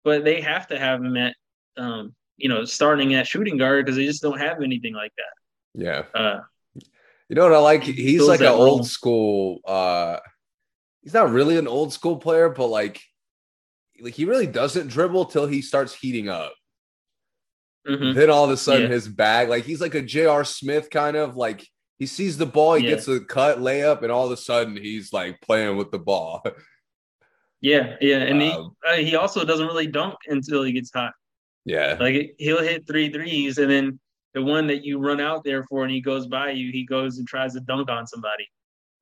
[0.05, 1.35] but they have to have him at
[1.77, 5.83] um, you know, starting at shooting guard because they just don't have anything like that.
[5.83, 6.03] Yeah.
[6.15, 6.41] Uh,
[7.29, 7.83] You know what I like?
[7.83, 8.63] He's like an role.
[8.63, 9.61] old school.
[9.65, 10.19] uh
[11.05, 13.01] He's not really an old school player, but like,
[14.01, 16.53] like he really doesn't dribble till he starts heating up.
[17.87, 18.15] mhm.
[18.15, 18.95] Then all of a sudden, Yeah.
[18.95, 20.45] his bag, like he's like a J.R.
[20.45, 21.67] Smith kind of like
[21.99, 22.91] he sees the ball, he Yeah.
[22.95, 26.43] gets a cut layup, and all of a sudden he's like playing with the ball.
[27.61, 31.15] Yeah, yeah, and Um, he uh, he also doesn't really dunk until he gets hot.
[31.65, 33.99] yeah, Like he'll hit three threes, and then
[34.35, 37.17] the one that you run out there for, and he goes by you, he goes
[37.19, 38.47] and tries to dunk on somebody.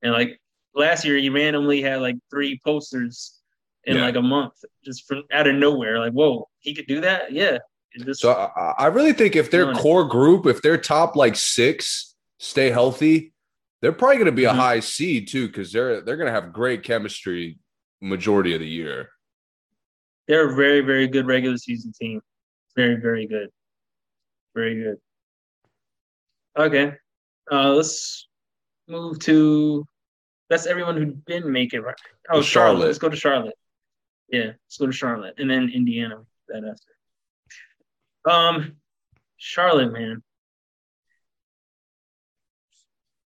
[0.01, 0.39] And like
[0.75, 3.39] last year, he randomly had like three posters
[3.85, 4.03] in Yeah.
[4.05, 4.53] like a month,
[4.83, 5.99] just from out of nowhere.
[5.99, 7.31] Like, whoa, he could do that?
[7.31, 7.59] Yeah.
[7.97, 12.15] Just, So I, I really think if their core group, if their top like six
[12.39, 13.33] stay healthy,
[13.81, 14.51] they're probably going to be Mhm.
[14.51, 17.59] a high seed too because they're they're going to have great chemistry
[18.01, 19.09] majority of the year.
[20.27, 22.21] they're a very, very good regular season team.
[22.77, 23.49] Very, very good.
[24.55, 24.97] Very good.
[26.57, 26.93] Okay.
[27.51, 28.27] Uh, let's
[28.87, 29.85] move to
[30.49, 31.95] that's everyone who didn't make it right.
[32.29, 32.45] Oh, Charlotte.
[32.45, 32.85] Charlotte.
[32.87, 33.55] Let's go to Charlotte.
[34.29, 35.35] Yeah, let's go to Charlotte.
[35.37, 36.63] And then Indiana that
[38.25, 38.29] after.
[38.29, 38.77] Um
[39.37, 40.23] Charlotte, man.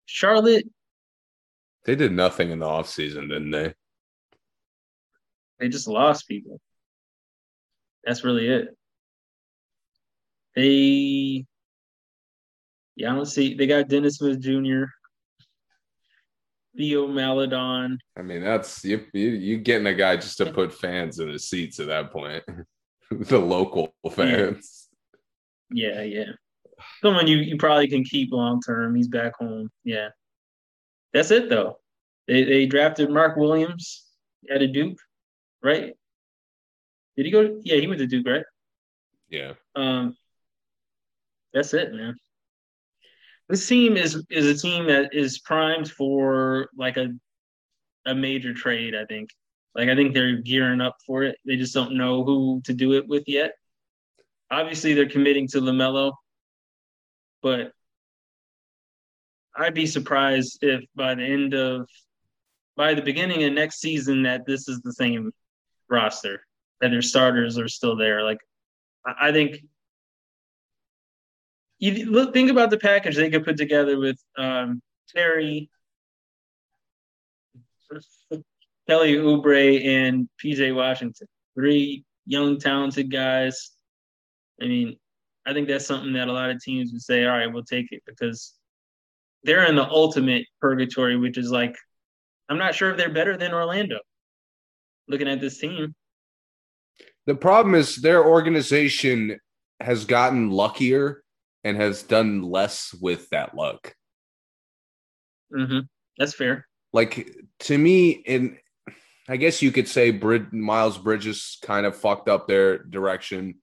[0.05, 0.65] Charlotte,
[1.85, 3.73] They did nothing in the offseason, didn't they?
[5.59, 6.59] they just lost people.
[8.03, 8.69] That's really it.
[10.55, 11.45] They,
[12.95, 13.53] yeah, I don't see.
[13.53, 14.85] They got Dennis Smith Jr.
[16.77, 17.97] Theo Maledon.
[18.15, 21.39] I mean, that's you, you you getting a guy just to put fans in the
[21.39, 22.43] seats at that point.
[23.11, 24.87] the local fans.
[25.71, 26.31] Yeah, yeah.
[27.01, 28.95] Someone you, you probably can keep long term.
[28.95, 29.69] He's back home.
[29.83, 30.09] Yeah.
[31.13, 31.79] That's it though.
[32.27, 34.05] They they drafted Mark Williams
[34.49, 34.99] at a Duke,
[35.63, 35.93] right?
[37.15, 37.59] Did he go?
[37.63, 38.43] Yeah, he went to Duke, right?
[39.29, 39.53] Yeah.
[39.75, 40.15] Um,
[41.53, 42.15] that's it, man.
[43.49, 47.09] This team is is a team that is primed for like a
[48.05, 48.95] a major trade.
[48.95, 49.29] I think.
[49.75, 51.37] Like I think they're gearing up for it.
[51.45, 53.51] They just don't know who to do it with yet.
[54.49, 56.13] Obviously, they're committing to LaMelo,
[57.43, 57.73] but
[59.55, 61.87] I'd be surprised if by the end of
[62.75, 65.31] by the beginning of next season that this is the same
[65.89, 66.41] roster
[66.81, 68.23] that their starters are still there.
[68.23, 68.39] Like
[69.05, 69.57] I think
[71.79, 74.81] you look think about the package they could put together with um,
[75.13, 75.69] Terry,
[78.87, 81.27] Kelly Oubre, and PJ Washington.
[81.55, 83.71] Three young, talented guys.
[84.61, 84.97] I mean,
[85.45, 87.91] I think that's something that a lot of teams would say, all right, we'll take
[87.91, 88.53] it because
[89.43, 91.75] they're in the ultimate purgatory, which is like,
[92.49, 93.99] I'm not sure if they're better than Orlando.
[95.07, 95.95] Looking at this team.
[97.27, 99.39] The problem is their organization
[99.79, 101.23] has gotten luckier
[101.67, 103.93] and has done less with that luck.
[105.53, 105.79] Mm-hmm.
[106.17, 106.65] That's fair.
[106.93, 108.57] Like to me, and
[109.27, 113.55] I guess you could say Brid- Miles Bridges kind of fucked up their direction,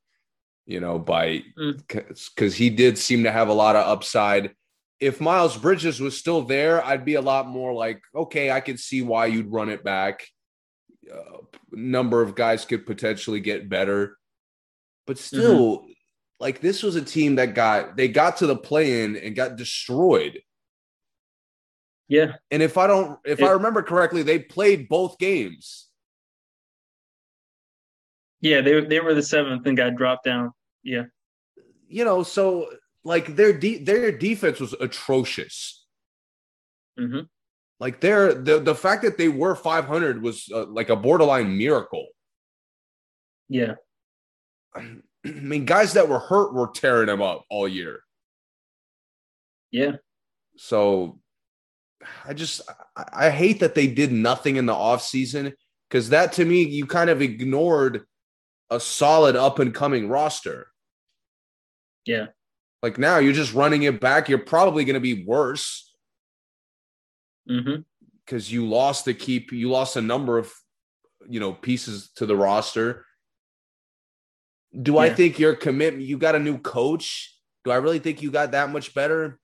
[0.66, 2.54] you know, by because mm.
[2.54, 4.52] he did seem to have a lot of upside.
[5.00, 8.76] If Miles Bridges was still there, I'd be a lot more like, okay, I can
[8.76, 10.26] see why you'd run it back.
[11.10, 11.38] Uh,
[11.72, 14.18] number of guys could potentially get better,
[15.06, 15.90] but still, mm-hmm
[16.44, 20.42] like this was a team that got they got to the play-in and got destroyed.
[22.06, 22.32] Yeah.
[22.50, 25.88] And if I don't if it, I remember correctly, they played both games.
[28.42, 30.52] Yeah, they they were the seventh and got dropped down.
[30.82, 31.04] Yeah.
[31.88, 32.68] You know, so
[33.04, 35.86] like their de- their defense was atrocious.
[37.00, 37.20] Mm-hmm.
[37.80, 42.06] Like their the the fact that they were 500 was uh, like a borderline miracle.
[43.48, 43.76] Yeah.
[45.24, 48.00] I mean, guys that were hurt were tearing them up all year.
[49.70, 49.96] Yeah.
[50.56, 51.18] So
[52.24, 52.60] I just
[52.96, 55.54] I, hate that they did nothing in the offseason
[55.88, 58.04] because that to me, you kind of ignored
[58.70, 60.68] a solid up and coming roster.
[62.04, 62.26] Yeah.
[62.82, 64.28] Like now you're just running it back.
[64.28, 65.90] You're probably going to be worse.
[67.48, 67.82] Mm-hmm.
[68.24, 70.52] Because you lost the keep, you lost a number of,
[71.28, 73.04] you know, pieces to the roster.
[74.80, 75.00] Do yeah.
[75.00, 77.36] I think your commitment, you got a new coach?
[77.64, 79.38] Do I really think you got that much better?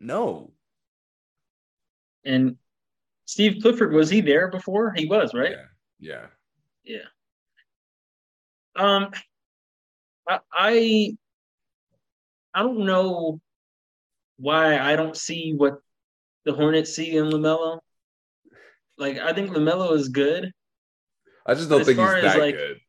[0.00, 0.52] No.
[2.24, 2.56] And
[3.24, 4.92] Steve Clifford, was he there before?
[4.94, 5.56] He was, right?
[5.98, 6.26] Yeah.
[6.84, 7.04] Yeah.
[8.76, 8.76] Yeah.
[8.76, 9.10] Um
[10.28, 11.16] I I,
[12.54, 13.40] I don't know
[14.36, 15.78] why I don't see what
[16.44, 17.80] the Hornets see in LaMelo.
[18.98, 20.52] Like I think LaMelo is good.
[21.46, 22.80] I just don't think he's that like, good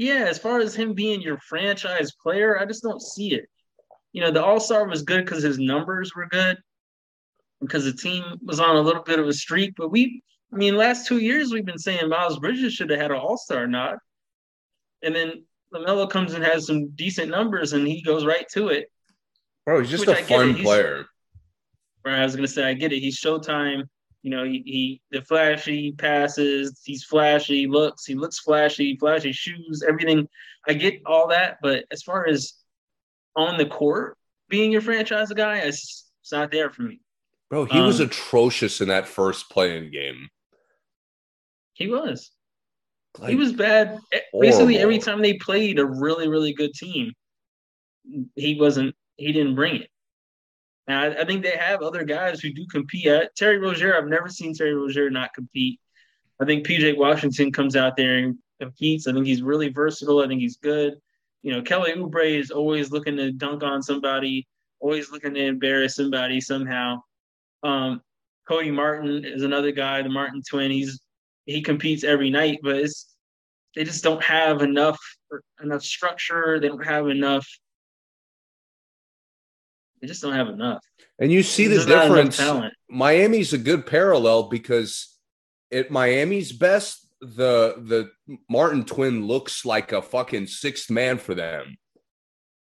[0.00, 3.44] yeah, as far as him being your franchise player, I just don't see it.
[4.14, 6.56] You know, the All Star was good because his numbers were good,
[7.60, 9.74] because the team was on a little bit of a streak.
[9.76, 10.22] But we,
[10.54, 13.36] I mean, last two years we've been saying Miles Bridges should have had an All
[13.36, 13.98] Star nod,
[15.02, 15.44] and then
[15.74, 18.90] LaMelo comes and has some decent numbers, and he goes right to it.
[19.66, 21.04] Bro, he's just a fun player.
[22.06, 23.00] Right, I was gonna say, I get it.
[23.00, 23.82] He's Showtime
[24.22, 29.82] you know, he, he the flashy passes, he's flashy looks, he looks flashy, flashy shoes,
[29.86, 30.28] everything.
[30.68, 32.54] I get all that, but as far as
[33.34, 34.16] on the court
[34.48, 37.00] being your franchise guy, it's, it's not there for me.
[37.48, 40.28] Bro, he um, was atrocious in that first play-in game.
[41.72, 42.30] He was.
[43.18, 43.98] Like, he was bad.
[44.12, 44.40] Horrible.
[44.40, 47.12] Basically, every time they played a really, really good team,
[48.36, 48.94] he wasn't.
[49.16, 49.89] He didn't bring it.
[50.88, 53.06] I, think they have other guys who do compete.
[53.36, 55.78] Terry Rozier, I've never seen Terry Rozier not compete.
[56.40, 59.06] I think PJ Washington comes out there and competes.
[59.06, 60.20] I think he's really versatile.
[60.20, 60.94] I think he's good.
[61.42, 64.46] You know, Kelly Oubre is always looking to dunk on somebody,
[64.80, 67.02] always looking to embarrass somebody somehow.
[67.62, 68.02] Um,
[68.48, 70.70] Cody Martin is another guy, the Martin twin.
[70.70, 71.00] He's
[71.46, 73.14] he competes every night, but it's
[73.74, 74.98] they just don't have enough
[75.62, 76.58] enough structure.
[76.58, 77.46] They don't have enough
[80.00, 80.82] they just don't have enough.
[81.18, 82.40] And you see the difference.
[82.88, 85.16] Miami's a good parallel because
[85.72, 88.10] at Miami's best, the the
[88.48, 91.76] Martin twin looks like a fucking sixth man for them.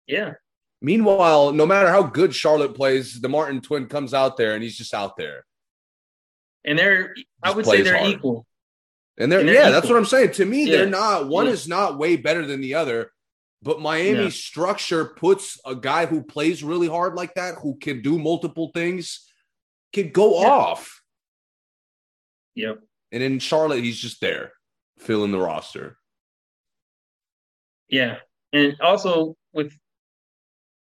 [0.07, 0.34] Yeah.
[0.82, 4.78] Meanwhile, no matter how good Charlotte plays, the Martin twin comes out there and he's
[4.78, 5.45] just out there.
[6.65, 7.13] and they're
[7.43, 8.11] I would say they're hard.
[8.11, 8.45] equal.
[9.17, 10.32] And they're, And they're yeah, that's what I'm saying.
[10.34, 10.78] To me, Yeah.
[10.78, 11.51] they're not one Yeah.
[11.53, 13.11] is not way better than the other.
[13.64, 14.30] But Miami's Yeah.
[14.30, 19.28] structure puts a guy who plays really hard like that, who can do multiple things,
[19.93, 20.47] can go Yeah.
[20.49, 21.03] off.
[22.55, 22.82] Yep.
[23.12, 24.53] And in Charlotte, he's just there,
[24.97, 25.97] filling the roster.
[27.89, 28.20] Yeah,
[28.53, 29.78] and also with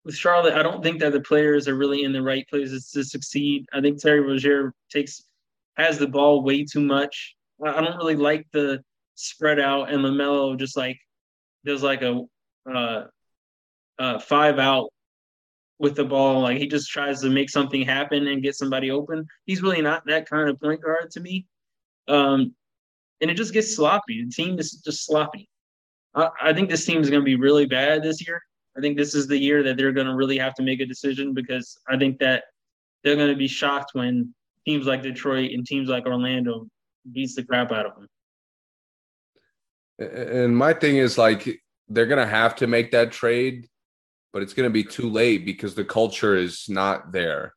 [0.06, 3.04] with Charlotte, I don't think that the players are really in the right places to
[3.04, 3.66] succeed.
[3.74, 5.24] I think Terry Rozier takes
[5.78, 7.36] has the ball way too much.
[7.64, 8.84] I don't really like the
[9.16, 11.00] spread out and Lamelo just like
[11.64, 12.22] there's like a
[12.72, 13.04] uh,
[14.00, 14.90] uh, five out
[15.80, 16.42] with the ball.
[16.42, 19.26] Like he just tries to make something happen and get somebody open.
[19.46, 21.46] He's really not that kind of point guard to me.
[22.08, 22.54] Um,
[23.22, 24.24] and it just gets sloppy.
[24.24, 25.50] The team is just sloppy.
[26.14, 28.42] I, I think this team is going to be really bad this year.
[28.78, 30.86] I think this is the year that they're going to really have to make a
[30.86, 32.44] decision because I think that
[33.04, 34.34] they're going to be shocked when
[34.66, 36.68] teams like Detroit and teams like Orlando
[37.12, 38.08] beats the crap out of them.
[39.98, 43.68] And my thing is like they're gonna have to make that trade,
[44.34, 47.54] but it's gonna be too late because the culture is not there.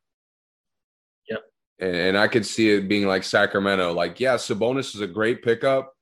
[1.29, 1.41] Yep.
[1.79, 3.93] And, and I could see it being like Sacramento.
[3.93, 5.93] Like, yeah, Sabonis is a great pickup,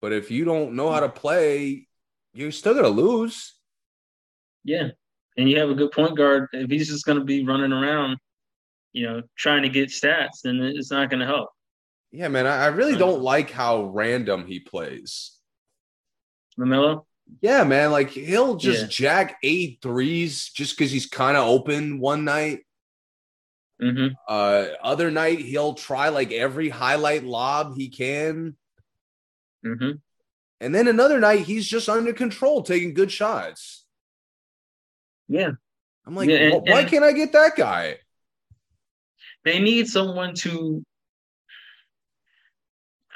[0.00, 1.88] but if you don't know how to play,
[2.32, 3.54] you're still gonna lose.
[4.64, 4.88] Yeah.
[5.36, 6.48] And you have a good point guard.
[6.52, 8.18] If he's just going to be running around,
[8.92, 11.48] you know, trying to get stats, then it's not going to help.
[12.10, 12.46] Yeah, man.
[12.46, 15.38] I, I really don't like how random he plays.
[16.58, 17.06] LaMelo?
[17.40, 17.90] Yeah, man.
[17.90, 18.86] Like he'll just Yeah.
[18.88, 22.60] jack eight threes just because he's kind of open one night.
[23.80, 28.56] hmm Uh, other night he'll try like every highlight lob he can,
[29.64, 29.92] hmm
[30.60, 33.84] and then another night he's just under control, taking good shots.
[35.28, 35.50] Yeah.
[36.06, 37.98] I'm like, Yeah, and- wh- why and- can't I get that guy?
[39.44, 40.84] They need someone to,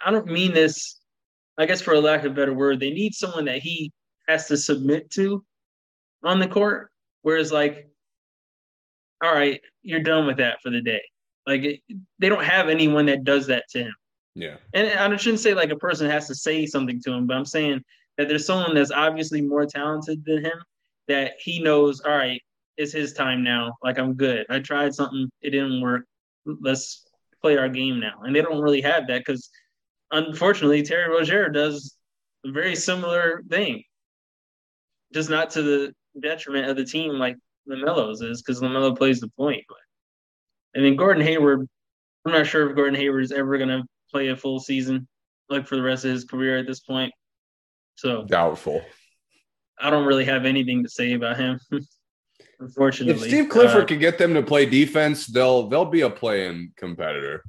[0.05, 0.99] I don't mean this,
[1.57, 3.93] I guess for a lack of a better word, they need someone that he
[4.29, 5.45] has to submit to
[6.23, 6.91] on the court.
[7.23, 7.89] Whereas, like,
[9.23, 11.03] all right, you're done with that for the day.
[11.47, 11.81] Like, it,
[12.19, 13.95] they don't have anyone that does that to him.
[14.35, 17.37] Yeah, and I shouldn't say like a person has to say something to him, but
[17.37, 17.83] I'm saying
[18.19, 20.63] that there's someone that's obviously more talented than him
[21.09, 22.41] that he knows, all right,
[22.77, 23.77] it's his time now.
[23.83, 24.47] Like I'm good.
[24.51, 26.05] I tried something, it didn't work.
[26.45, 27.07] Let's
[27.41, 28.21] play our game now.
[28.23, 29.49] And they don't really have that because
[30.11, 31.97] unfortunately Terry Rozier does
[32.45, 33.83] a very similar thing.
[35.17, 39.29] Just not to the detriment of the team like LaMelo's is because LaMelo plays the
[39.29, 39.65] point.
[39.67, 39.79] But
[40.79, 41.67] I mean Gordon Hayward,
[42.27, 45.09] I'm not sure if Gordon Hayward is ever gonna play a full season
[45.49, 47.15] like for the rest of his career at this point.
[47.95, 48.85] So doubtful.
[49.81, 51.61] I don't really have anything to say about him.
[52.61, 56.11] Unfortunately, If Steve Clifford Uh, can get them to play defense, they'll they'll be a
[56.11, 57.43] playing competitor.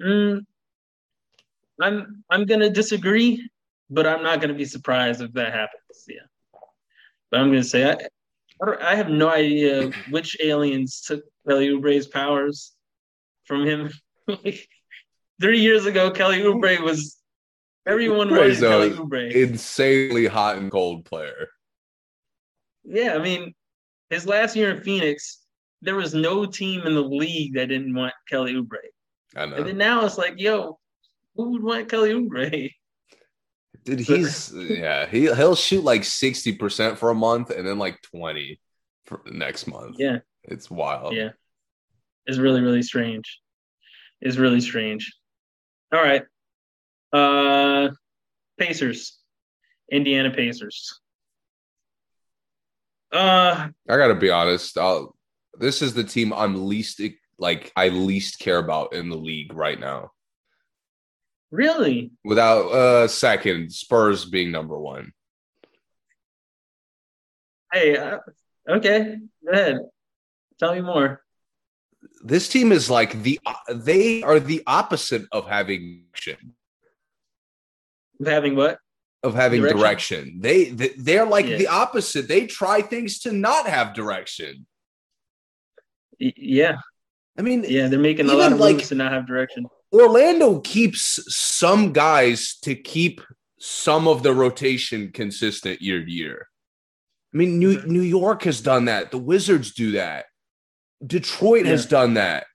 [0.00, 0.40] mm,
[1.78, 3.46] I'm I'm gonna disagree,
[3.90, 6.04] but I'm not gonna be surprised if that happens.
[6.08, 6.26] Yeah,
[7.30, 7.96] but I'm gonna say I
[8.62, 12.72] I, I have no idea which aliens took Kelly Oubre's powers
[13.44, 13.90] from him.
[14.26, 14.68] like,
[15.40, 17.18] Three years ago, Kelly Oubre was
[17.86, 19.30] everyone Oubre's a Kelly Oubre.
[19.32, 21.48] Insanely hot and cold player.
[22.84, 23.54] Yeah, I mean,
[24.08, 25.42] his last year in Phoenix,
[25.82, 28.78] there was no team in the league that didn't want Kelly Oubre.
[29.36, 29.56] I know.
[29.56, 30.78] And then now it's like, yo,
[31.34, 32.70] who would want Kelly Oubre?
[33.86, 38.60] Dude, he's yeah, he he'll shoot like 60% for a month and then like 20
[39.04, 39.96] for next month.
[39.98, 41.14] Yeah, It's wild.
[41.14, 41.30] yeah.
[42.26, 43.40] It's really, really strange.
[44.20, 45.14] It's really strange.
[45.92, 46.24] All right.
[47.12, 47.90] Uh
[48.58, 49.18] Pacers.
[49.92, 51.00] Indiana Pacers.
[53.12, 54.76] Uh I gotta be honest.
[54.76, 55.16] I'll,
[55.58, 57.00] this is the team I'm least
[57.38, 60.10] like I least care about in the league right now.
[61.50, 62.10] Really?
[62.24, 65.12] Without uh second, Spurs being number one.
[67.72, 68.18] Hey, uh,
[68.68, 69.18] okay.
[69.44, 69.78] Go ahead.
[70.58, 71.22] Tell me more.
[72.22, 73.38] This team is like the
[73.74, 76.54] they are the opposite of having direction.
[78.24, 78.78] Having what?
[79.22, 79.78] Of having Direction?
[79.80, 80.40] direction.
[80.40, 81.56] They, they they're like Yeah.
[81.58, 82.28] the opposite.
[82.28, 84.66] They try things to not have direction.
[86.20, 86.76] Y- Yeah.
[87.38, 89.66] I mean, Yeah, they're making a lot of like- moves to not have direction.
[89.92, 93.20] Orlando keeps some guys to keep
[93.58, 96.48] some of the rotation consistent year to year.
[97.32, 97.86] I mean, New, Mhm.
[97.86, 99.10] New York has done that.
[99.10, 100.26] The Wizards do that.
[101.04, 102.46] Detroit has done that.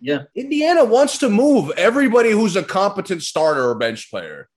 [0.00, 0.24] Yeah.
[0.34, 4.48] Indiana wants to move everybody who's a competent starter or bench player.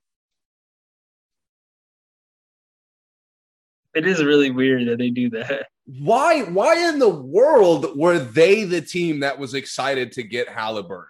[3.95, 5.67] It is really weird that they do that.
[5.85, 11.09] Why why in the world were they the team that was excited to get Halliburton?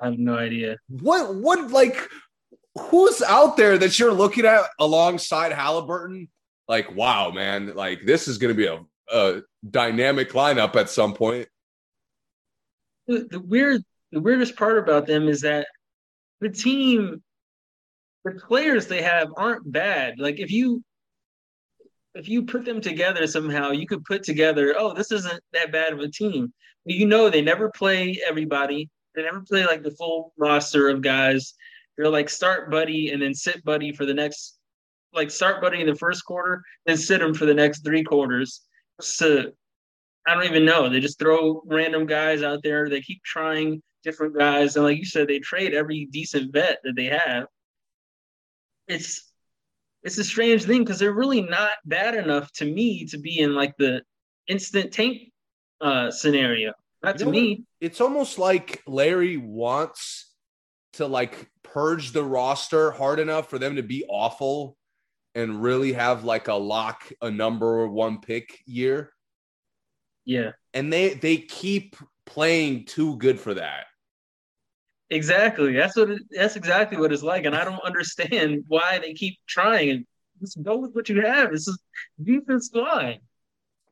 [0.00, 0.76] I have no idea.
[0.88, 1.96] What what like
[2.78, 6.28] who's out there that you're looking at alongside Halliburton?
[6.68, 11.48] Like, wow, man, like this is gonna be a, a dynamic lineup at some point.
[13.06, 15.68] The, the weird the weirdest part about them is that
[16.40, 17.22] the team
[18.24, 20.18] the players they have aren't bad.
[20.18, 20.82] Like if you
[22.18, 25.92] if you put them together somehow, you could put together, oh, this isn't that bad
[25.92, 26.52] of a team.
[26.84, 28.90] You know they never play everybody.
[29.14, 31.54] They never play like the full roster of guys.
[31.96, 34.58] They're like start buddy and then sit buddy for the next
[35.14, 38.62] like start buddy in the first quarter, then sit him for the next three quarters.
[39.00, 39.52] So
[40.26, 40.88] I don't even know.
[40.88, 42.88] They just throw random guys out there.
[42.88, 44.74] They keep trying different guys.
[44.74, 47.46] And like you said, they trade every decent vet that they have.
[48.88, 49.27] It's
[50.02, 53.54] it's a strange thing because they're really not bad enough to me to be in
[53.54, 54.02] like the
[54.46, 55.32] instant tank
[55.80, 56.72] uh, scenario.
[57.02, 57.64] Not you to me.
[57.80, 60.32] It's almost like Larry wants
[60.94, 64.76] to like purge the roster hard enough for them to be awful
[65.34, 69.12] and really have like a lock a number one pick year.
[70.24, 70.52] Yeah.
[70.74, 71.96] And they they keep
[72.26, 73.86] playing too good for that.
[75.10, 75.72] Exactly.
[75.72, 79.38] That's what it, that's exactly what it's like, and I don't understand why they keep
[79.46, 79.90] trying.
[79.90, 80.06] And
[80.40, 81.50] just go with what you have.
[81.50, 81.78] This is
[82.22, 83.20] defense line.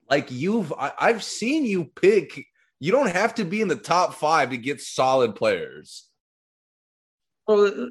[0.09, 2.47] Like you've, I, I've seen you pick.
[2.79, 6.09] You don't have to be in the top five to get solid players.
[7.49, 7.91] Well,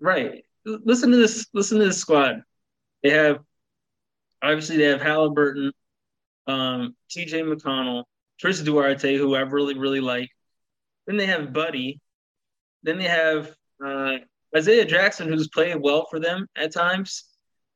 [0.00, 0.44] right.
[0.64, 1.46] Listen to this.
[1.52, 2.42] Listen to this squad.
[3.02, 3.40] They have
[4.42, 5.72] obviously they have Halliburton,
[6.46, 7.42] um, T.J.
[7.42, 8.04] McConnell,
[8.40, 10.30] Chris Duarte, who I really really like.
[11.06, 12.00] Then they have Buddy,
[12.88, 14.16] then they have uh,
[14.56, 17.24] Isaiah Jackson, who's played well for them at times.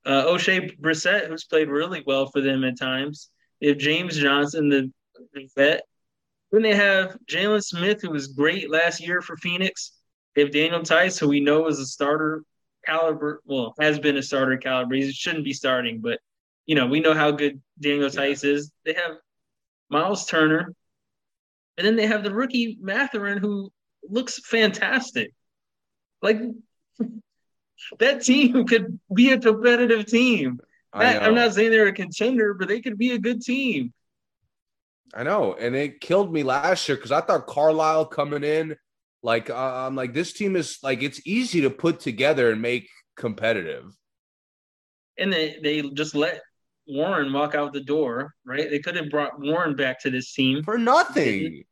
[0.07, 3.29] Uh, Oshae Brissett, who's played really well for them at times.
[3.61, 4.91] They have James Johnson, the,
[5.35, 5.83] the vet.
[6.51, 9.93] Then they have Jalen Smith, who was great last year for Phoenix.
[10.35, 12.43] They have Daniel Theis, who we know is a starter
[12.87, 13.43] caliber.
[13.45, 14.95] Well, has been a starter caliber.
[14.95, 16.21] He shouldn't be starting, but
[16.65, 18.73] you know we know how good Daniel Theis is.
[18.85, 19.19] They have
[19.91, 20.75] Miles Turner,
[21.77, 23.71] and then they have the rookie Mathurin, who
[24.09, 25.33] looks fantastic.
[26.21, 26.41] Like
[27.99, 30.61] that team could be a competitive team.
[30.93, 33.93] I am not saying they're a contender, but they could be a good team.
[35.15, 38.77] I know, and it killed me last year because I thought Carlisle coming in,
[39.23, 39.55] like uh,
[39.87, 43.95] I'm like this team is like it's easy to put together and make competitive.
[45.19, 46.41] And they they just let
[46.87, 48.69] Warren walk out the door, right?
[48.71, 51.65] They could have brought Warren back to this team for nothing.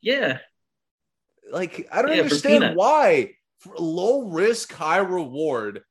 [0.00, 0.38] Yeah,
[1.50, 5.82] like I don't yeah, understand why for low risk, high reward.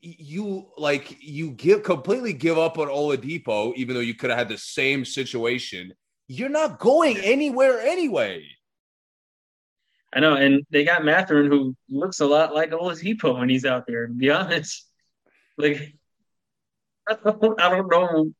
[0.00, 4.48] You like you give completely give up on Oladipo, even though you could have had
[4.48, 5.94] the same situation.
[6.28, 8.44] You're not going anywhere anyway.
[10.12, 13.86] I know, and they got Mathurin, who looks a lot like Oladipo when he's out
[13.86, 14.06] there.
[14.06, 14.86] To be honest,
[15.56, 15.94] like
[17.08, 18.32] I don't, I don't know,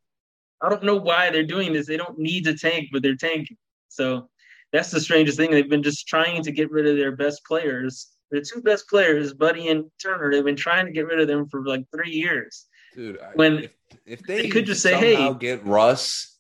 [0.61, 1.87] I don't know why they're doing this.
[1.87, 3.57] They don't need to tank, but they're tanking.
[3.89, 4.29] So
[4.75, 5.53] that's the strangest thing.
[5.53, 8.09] They've been just trying to get rid of their best players.
[8.33, 11.49] The two best players, Buddy and Turner, they've been trying to get rid of them
[11.49, 12.67] for like three years.
[12.93, 13.71] Dude, when if,
[14.05, 16.39] if they, they, could just say, "Hey, get Russ,"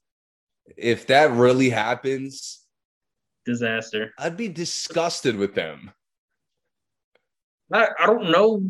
[0.76, 2.64] if that really happens,
[3.46, 4.12] disaster.
[4.18, 5.92] I'd be disgusted with them.
[7.72, 8.62] I, I don't know.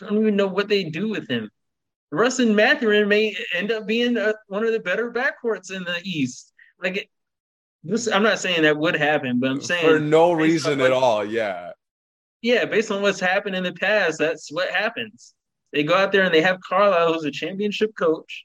[0.00, 1.50] I don't even know what they do with him.
[2.10, 6.00] Russ and Mathurin may end up being a, one of the better backcourts in the
[6.04, 6.54] East.
[6.82, 7.10] Like
[7.86, 11.24] this, I'm not saying that would happen, but I'm saying for no reason at all.
[11.24, 11.70] Yeah.
[12.42, 15.34] Yeah, based on what's happened in the past, that's what happens.
[15.72, 18.44] They go out there and they have Carlisle, who's a championship coach,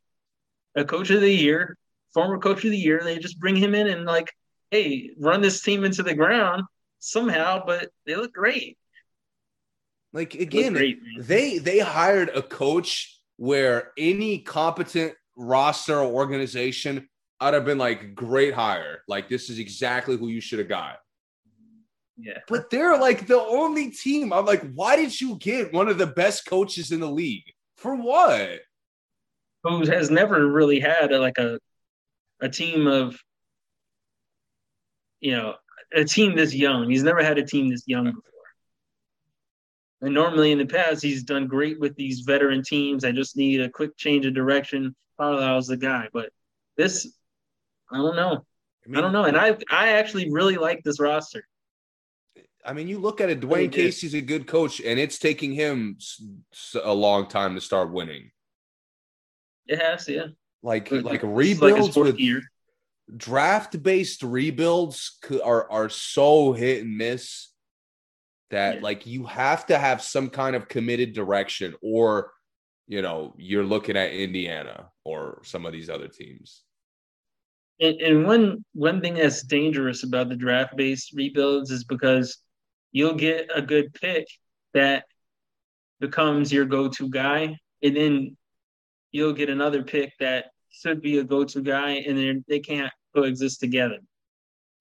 [0.76, 1.78] a coach of the year,
[2.14, 3.02] former coach of the year.
[3.04, 4.32] They just bring him in and like,
[4.72, 6.64] hey, run this team into the ground
[7.00, 8.78] somehow, but they look great.
[10.14, 17.08] Like again, great, they they hired a coach where any competent roster or organization
[17.42, 19.04] I'd have been like, great hire.
[19.08, 21.00] Like, this is exactly who you should have got.
[22.18, 22.38] Yeah.
[22.48, 24.32] But they're like the only team.
[24.32, 27.52] I'm like, why did you get one of the best coaches in the league?
[27.78, 28.60] For what?
[29.64, 31.60] Who has never really had a, like a
[32.39, 33.16] a team of
[35.22, 35.56] you know,
[35.94, 36.89] a team this young.
[36.89, 38.24] He's never had a team this young before.
[40.02, 43.06] And normally in the past, he's done great with these veteran teams.
[43.06, 44.96] I just need a quick change of direction.
[45.20, 46.10] Carlisle's the guy.
[46.12, 46.32] But
[46.76, 47.14] this
[47.92, 48.46] I don't know.
[48.86, 49.26] I, mean, I don't know.
[49.26, 51.46] And I I actually really like this roster.
[52.66, 53.39] I mean, you look at it.
[53.42, 55.98] Dwane Casey's a good coach, and it's taking him
[56.84, 58.32] a long time to start winning.
[59.68, 60.28] It has, yeah.
[60.64, 62.42] Like But like rebuilds his fourth with year.
[63.18, 67.50] draft based rebuilds are are so hit and miss
[68.52, 68.82] that Yeah.
[68.82, 72.32] like you have to have some kind of committed direction or
[72.88, 76.62] you know you're looking at Indiana or some of these other teams.
[77.82, 82.38] And, and one one thing that's dangerous about the draft based rebuilds is because
[82.91, 84.27] you'll get a good pick
[84.73, 85.05] that
[85.99, 88.38] becomes your go to guy, and then
[89.11, 92.91] you'll get another pick that should be a go to guy, and then they can't
[93.15, 93.97] coexist together.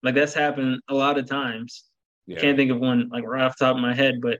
[0.03, 1.83] Like that's happened a lot of times.
[2.27, 2.39] Yeah.
[2.39, 4.39] Can't think of one like right off the top of my head, but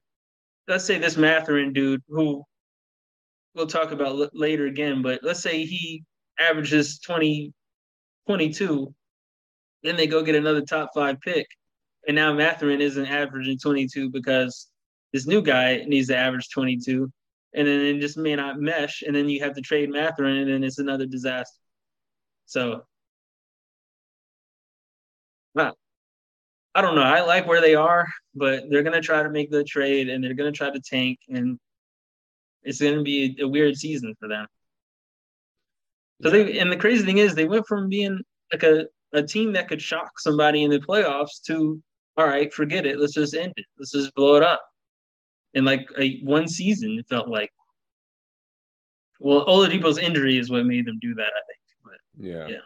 [0.67, 2.43] let's say this Mathurin dude who
[3.55, 6.03] we'll talk about l- later again, but let's say he
[6.39, 7.53] averages 20,
[8.27, 8.93] 22,
[9.83, 11.47] then they go get another top five pick.
[12.07, 14.67] And now Mathurin isn't averaging 22 because
[15.13, 17.11] this new guy needs to average 22.
[17.53, 19.03] And then it just may not mesh.
[19.03, 21.59] And then you have to trade Mathurin, and then it's another disaster.
[22.45, 22.85] So,
[25.53, 25.75] well,
[26.73, 27.01] I don't know.
[27.01, 30.23] I like where they are, but they're going to try to make the trade and
[30.23, 31.19] they're going to try to tank.
[31.29, 31.59] And
[32.63, 34.47] it's going to be a, a weird season for them.
[36.23, 39.53] So they and the crazy thing is they went from being like a, a team
[39.53, 41.81] that could shock somebody in the playoffs to
[42.17, 42.99] all right, forget it.
[42.99, 43.65] Let's just end it.
[43.77, 44.61] Let's just blow it up.
[45.53, 47.51] In like a one season, it felt like.
[49.19, 51.59] Well, Oladipo's injury is what made them do that, I think.
[51.83, 52.47] But Yeah.
[52.47, 52.57] Yeah.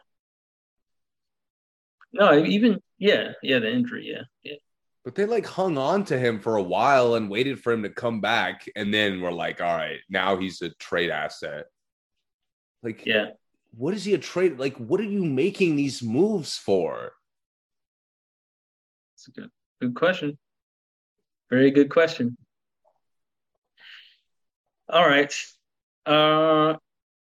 [2.14, 4.58] no, even yeah, yeah, the injury, yeah, yeah.
[5.04, 7.90] But they like hung on to him for a while and waited for him to
[7.90, 8.68] come back.
[8.76, 11.66] And then we're like, all right, now he's a trade asset.
[12.82, 13.32] Like, Yeah.
[13.78, 14.58] What is he a trade?
[14.58, 17.14] Like, what are you making these moves for?
[19.16, 19.50] It's a good
[19.82, 20.38] good question.
[21.50, 22.38] Very good question.
[24.90, 25.34] All right.
[26.06, 26.76] Uh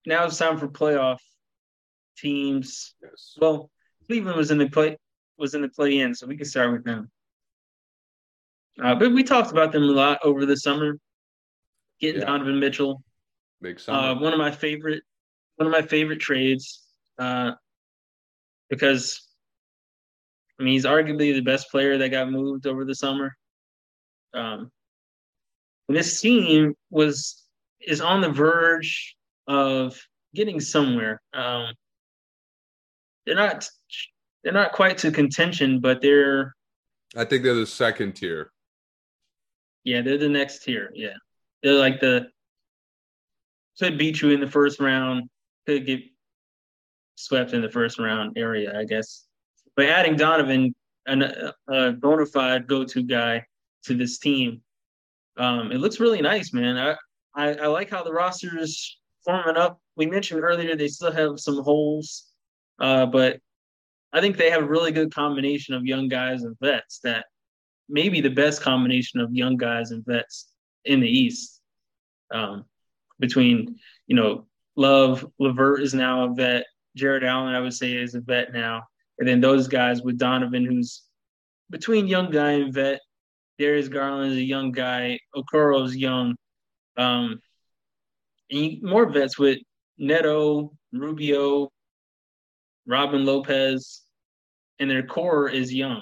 [0.06, 1.20] now it's time for playoff
[2.18, 2.96] teams.
[3.02, 3.38] Yes.
[3.40, 3.70] Well,
[4.08, 4.98] Cleveland was in the play
[5.38, 7.10] was in the play in, so we can start with them.
[8.82, 10.98] Uh, but we talked about them a lot over the summer.
[12.00, 12.28] Getting Yeah.
[12.28, 13.04] Donovan Mitchell,
[13.62, 15.04] Big uh, one of my favorite
[15.62, 16.82] one of my favorite trades
[17.20, 17.52] uh,
[18.68, 19.28] because
[20.60, 23.38] I mean he's arguably the best player that got moved over the summer.
[24.34, 24.72] Um,
[25.88, 27.44] and this team was
[27.80, 29.16] is on the verge
[29.48, 30.00] of
[30.34, 31.22] getting somewhere.
[31.32, 31.68] Um,
[33.28, 33.70] they're not
[34.44, 36.56] they're not quite to contention, but they're
[37.16, 38.52] I think they're the second tier.
[39.84, 40.92] yeah they're the next tier.
[40.96, 41.18] Yeah,
[41.62, 42.32] they're like the
[43.82, 45.30] could beat you in the first round,
[45.66, 46.02] could get
[47.16, 49.26] swept in the first round area, I guess.
[49.76, 50.74] But adding Donovan,
[51.06, 51.24] an,
[51.70, 53.46] a bona fide go-to guy
[53.86, 54.62] to this team,
[55.38, 56.78] um, it looks really nice, man.
[56.78, 56.96] I,
[57.36, 59.80] I I like how the roster is forming up.
[59.96, 62.28] We mentioned earlier they still have some holes,
[62.80, 63.40] uh, but
[64.14, 67.00] I think they have a really good combination of young guys and vets.
[67.04, 67.26] That
[67.88, 70.50] maybe the best combination of young guys and vets
[70.86, 71.62] in the East.
[72.34, 72.66] Um,
[73.20, 74.46] between you know
[74.76, 76.66] Love, Levert is now a vet.
[76.96, 78.84] Jarrett Allen, I would say, is a vet now.
[79.20, 81.04] And then those guys with Donovan, who's
[81.70, 83.00] between young guy and vet.
[83.60, 85.20] Darius Garland is a young guy.
[85.36, 86.36] Okoro's young.
[86.98, 87.40] Um,
[88.50, 89.60] and more vets with
[89.98, 91.72] Neto, Rubio,
[92.88, 94.02] Robin Lopez,
[94.80, 96.02] and their core is young.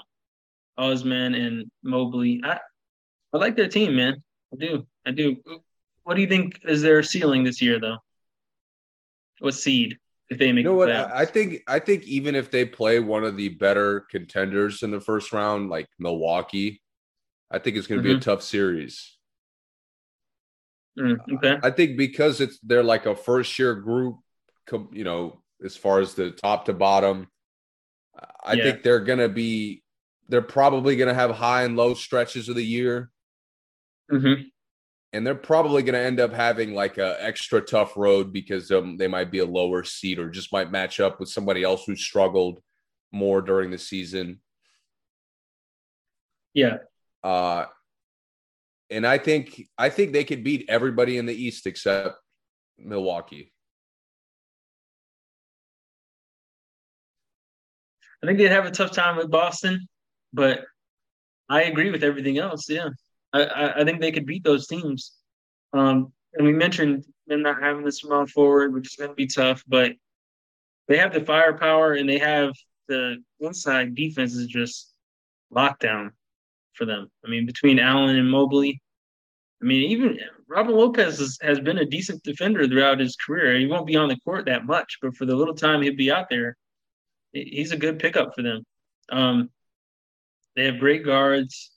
[0.78, 2.40] Osman and Mobley.
[2.42, 2.58] I,
[3.32, 4.22] I like their team, man.
[4.52, 4.86] I do.
[5.06, 5.36] I do.
[6.04, 7.98] What do you think is their ceiling this year, though?
[9.40, 10.88] What seed if they make You know what?
[10.88, 11.12] playoffs?
[11.12, 15.00] I think I think even if they play one of the better contenders in the
[15.00, 16.82] first round, like Milwaukee,
[17.50, 18.22] I think it's going to be a Mhm.
[18.22, 19.16] tough series.
[20.98, 21.56] Mm, okay.
[21.62, 24.18] I think because it's they're like a first year group,
[24.92, 27.28] you know, as far as the top to bottom.
[28.44, 28.62] I Yeah.
[28.64, 29.82] think they're gonna be
[30.28, 33.10] they're probably gonna have high and low stretches of the year,
[34.10, 34.50] hmm
[35.12, 39.08] and they're probably gonna end up having like a extra tough road because um, they
[39.08, 42.60] might be a lower seed or just might match up with somebody else who struggled
[43.12, 44.40] more during the season.
[46.54, 46.78] Yeah.
[47.22, 47.66] Uh,
[48.88, 52.16] and I think I think they could beat everybody in the East except
[52.78, 53.52] Milwaukee.
[58.22, 59.88] I think they'd have a tough time with Boston,
[60.32, 60.64] but
[61.48, 62.68] I agree with everything else.
[62.68, 62.90] Yeah.
[63.32, 65.12] I, I, think they could beat those teams.
[65.72, 69.26] Um, and we mentioned them not having the small forward, which is going to be
[69.26, 69.92] tough, but
[70.88, 72.52] they have the firepower and they have
[72.88, 74.92] the inside defense is just
[75.54, 76.10] lockdown
[76.74, 77.08] for them.
[77.24, 78.80] I mean, between Allen and Mobley,
[79.62, 80.18] I mean, even
[80.48, 83.58] Robin Lopez is, has been a decent defender throughout his career.
[83.58, 86.10] He won't be on the court that much, but for the little time he'll be
[86.10, 86.56] out there,
[87.32, 88.64] he's a good pickup for them.
[89.10, 89.50] Um,
[90.56, 91.69] they have great guards,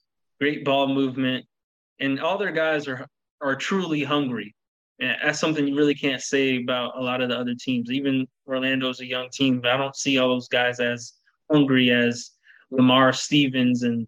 [0.44, 1.46] great ball movement,
[2.02, 3.08] and all their guys are
[3.42, 4.54] are truly hungry.
[5.00, 7.90] And that's something you really can't say about a lot of the other teams.
[7.90, 11.14] Even Orlando's a young team, but I don't see all those guys as
[11.50, 12.32] hungry as
[12.72, 14.06] Lamar Stevens and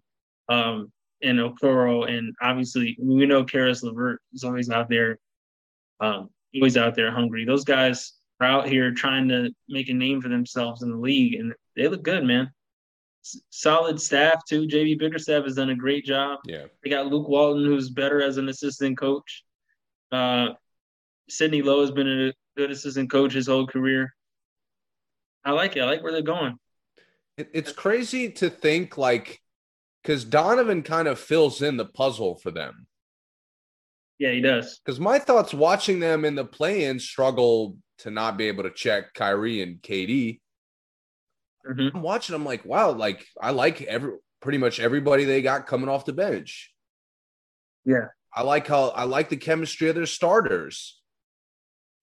[0.50, 5.18] um, and Okoro, and obviously we know Caris LeVert is always out there,
[6.00, 7.46] um, always out there hungry.
[7.46, 11.40] Those guys are out here trying to make a name for themselves in the league,
[11.40, 12.50] and they look good, man.
[13.50, 14.66] Solid staff too.
[14.66, 16.40] JB Bickerstaff has done a great job.
[16.46, 19.44] Yeah, they got Luke Walton, who's better as an assistant coach.
[20.12, 20.50] Uh,
[21.28, 24.14] Sidney Lowe has been a good assistant coach his whole career.
[25.44, 25.80] I like it.
[25.80, 26.58] I like where they're going.
[27.36, 29.40] It, it's crazy to think like
[30.02, 32.86] because Donovan kind of fills in the puzzle for them.
[34.18, 34.78] Yeah, he does.
[34.78, 39.12] Because my thoughts watching them in the play-in struggle to not be able to check
[39.14, 40.40] Kyrie and KD.
[41.68, 41.96] Mm-hmm.
[41.96, 42.34] I'm watching.
[42.34, 46.12] I'm like, wow, like I like every pretty much everybody they got coming off the
[46.12, 46.72] bench.
[47.84, 51.00] Yeah, I like how I like the chemistry of their starters.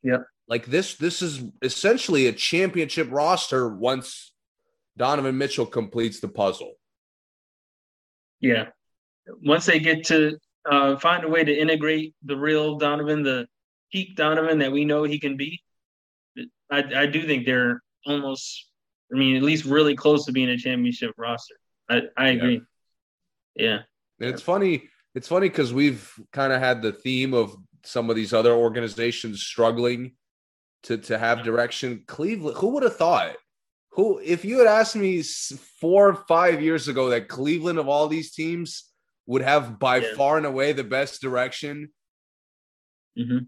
[0.03, 0.25] Yep.
[0.49, 4.33] Like this, this is essentially a championship roster once
[4.97, 6.73] Donovan Mitchell completes the puzzle.
[8.41, 8.65] Yeah.
[9.45, 10.37] Once they get to
[10.69, 13.47] uh, find a way to integrate the real Donovan, the
[13.93, 15.63] peak Donovan that we know he can be,
[16.69, 18.67] I, I do think they're almost,
[19.13, 21.55] I mean, at least really close to being a championship roster.
[21.89, 22.61] I, I agree.
[23.55, 23.79] Yeah.
[24.19, 24.27] yeah.
[24.29, 24.89] It's funny.
[25.15, 27.55] It's funny because we've kind of had the theme of
[27.85, 30.13] some of these other organizations struggling
[30.83, 32.03] to to have direction.
[32.07, 33.35] Cleveland, who would have thought?
[33.91, 38.07] Who, if you had asked me four or five years ago that Cleveland of all
[38.07, 38.85] these teams
[39.27, 40.15] would have by yeah.
[40.17, 41.89] far and away the best direction,
[43.17, 43.45] mm-hmm.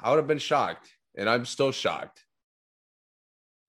[0.00, 2.22] I would have been shocked, and I'm still shocked.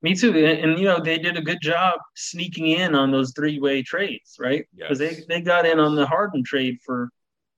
[0.03, 3.33] Me too, and, and, you know they did a good job sneaking in on those
[3.35, 4.65] three-way trades, right?
[4.75, 5.17] Because yes.
[5.17, 7.09] they they got in on the Harden trade for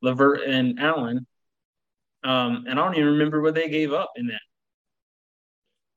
[0.01, 1.27] LeVert and Allen,
[2.23, 4.41] um, and I don't even remember what they gave up in that.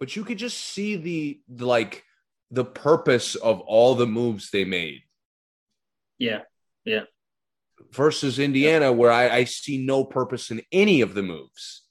[0.01, 2.05] But you could just see the, the like
[2.51, 5.03] the purpose of all the moves they made.
[6.18, 6.40] Yeah.
[6.84, 7.05] Yeah.
[7.93, 8.90] Versus Indiana, yeah.
[8.90, 11.82] where I, I see no purpose in any of the moves.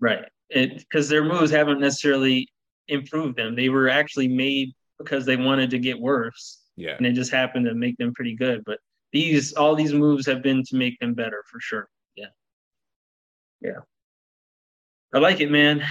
[0.00, 0.26] Right.
[0.54, 2.48] Because their moves haven't necessarily
[2.90, 3.54] improved them.
[3.54, 6.60] They were actually made because they wanted to get worse.
[6.76, 6.96] Yeah.
[6.96, 8.62] And it just happened to make them pretty good.
[8.64, 8.78] But
[9.12, 11.88] these all these moves have been to make them better for sure.
[12.16, 12.26] Yeah.
[13.60, 13.80] Yeah.
[15.12, 15.82] I like it, man.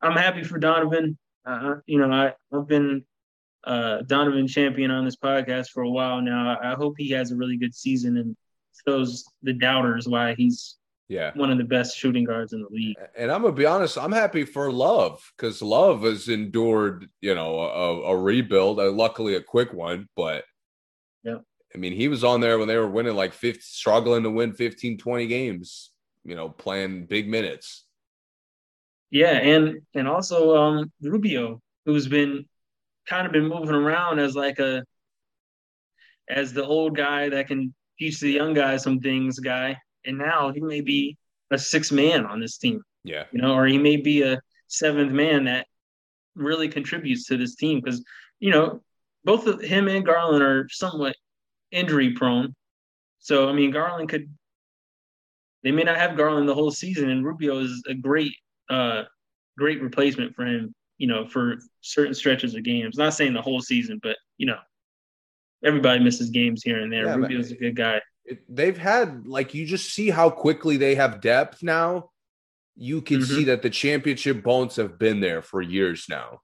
[0.00, 1.18] I'm happy for Donovan.
[1.44, 3.04] Uh, you know, I, I've been
[3.64, 6.56] uh, Donovan champion on this podcast for a while now.
[6.62, 8.36] I hope he has a really good season and
[8.86, 10.77] shows the doubters why he's
[11.08, 12.96] yeah one of the best shooting guards in the league.
[13.16, 17.60] And I'm gonna be honest, I'm happy for Love because Love has endured you know
[17.60, 20.44] a, a rebuild, uh, luckily a quick one, but
[21.24, 21.38] yeah.
[21.74, 24.54] I mean, he was on there when they were winning like 50, struggling to win
[24.54, 25.90] 15, 20 games,
[26.24, 27.84] you know, playing big minutes.
[29.10, 32.46] Yeah, and and also um Rubio, who's been
[33.06, 34.84] kind of been moving around as like a
[36.28, 39.78] as the old guy that can teach the young guys some things guy.
[40.08, 41.16] And now he may be
[41.50, 42.82] a six man on this team.
[43.04, 43.24] Yeah.
[43.30, 45.66] You know, or he may be a seventh man that
[46.34, 48.02] really contributes to this team because,
[48.40, 48.82] you know,
[49.24, 51.14] both of him and Garland are somewhat
[51.70, 52.54] injury prone.
[53.18, 54.28] So I mean Garland could
[55.62, 58.32] they may not have Garland the whole season and Rubio is a great
[58.70, 59.04] uh,
[59.56, 60.74] great replacement for him.
[60.98, 62.98] You know, for certain stretches of games.
[62.98, 64.58] Not saying the whole season, but you know,
[65.64, 67.04] everybody misses games here and there.
[67.04, 68.00] Yeah, Rubio's a good guy.
[68.28, 72.10] It, they've had like you just see how quickly they have depth now.
[72.76, 73.34] You can mm-hmm.
[73.34, 76.40] see that the championship bones have been there for years now.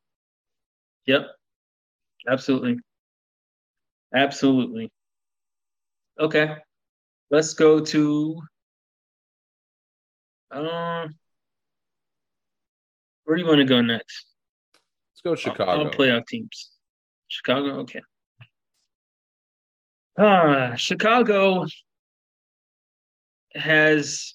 [1.07, 1.27] Yep.
[2.29, 2.79] Absolutely.
[4.15, 4.91] Absolutely.
[6.19, 6.57] Okay.
[7.31, 8.43] Let's go to
[10.51, 11.15] um
[13.25, 14.27] where do you want to go next?
[15.13, 15.71] Let's go Chicago.
[15.71, 16.71] All, all playoff teams.
[17.29, 18.01] Chicago, okay.
[20.17, 21.67] Ah, Chicago
[23.55, 24.35] has,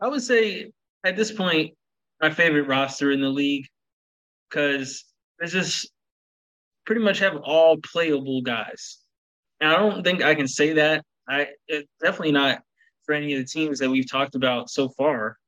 [0.00, 0.70] I would say,
[1.04, 1.74] at this point,
[2.20, 3.66] my favorite roster in the league
[4.48, 5.04] because
[5.40, 5.90] they just
[6.86, 8.98] pretty much have all playable guys.
[9.60, 11.04] And I don't think I can say that.
[11.28, 11.48] I
[12.00, 12.62] definitely not
[13.04, 15.38] for any of the teams that we've talked about so far.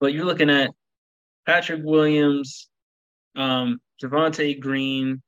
[0.00, 0.70] But you're looking at
[1.46, 2.68] Patrick Williams,
[3.36, 5.22] um, Javonte Green,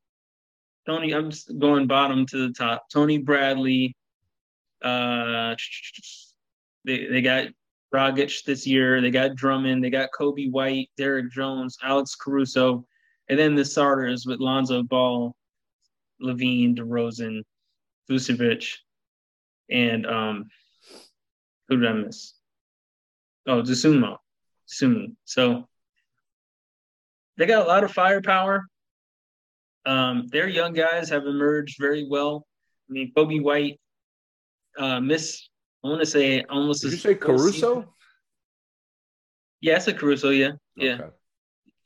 [0.86, 1.12] Tony.
[1.12, 2.88] I'm going bottom to the top.
[2.90, 3.96] Tony Bradley,
[4.82, 5.54] Uh,
[6.84, 7.48] they they got
[7.92, 9.00] Dragic this year.
[9.00, 9.82] They got Drummond.
[9.82, 12.86] They got Coby White, Derrick Jones, Alex Caruso,
[13.28, 15.34] and then the starters with Lonzo Ball,
[16.22, 17.42] LaVine, DeRozan,
[18.08, 18.76] Vucevic,
[19.70, 20.48] and um,
[21.68, 22.34] who did I miss?
[23.46, 24.16] Oh, Dosunmu.
[24.68, 25.14] Sumu.
[25.24, 25.68] So
[27.36, 28.66] they got a lot of firepower.
[29.86, 32.46] Um, their young guys have emerged very well.
[32.90, 33.80] I mean, Coby White
[34.76, 35.48] uh, missed,
[35.84, 36.82] I want to say almost.
[36.82, 37.74] Did you say Caruso?
[37.74, 37.88] Season.
[39.60, 40.30] Yeah, it's a Caruso.
[40.30, 41.10] Yeah, yeah, okay.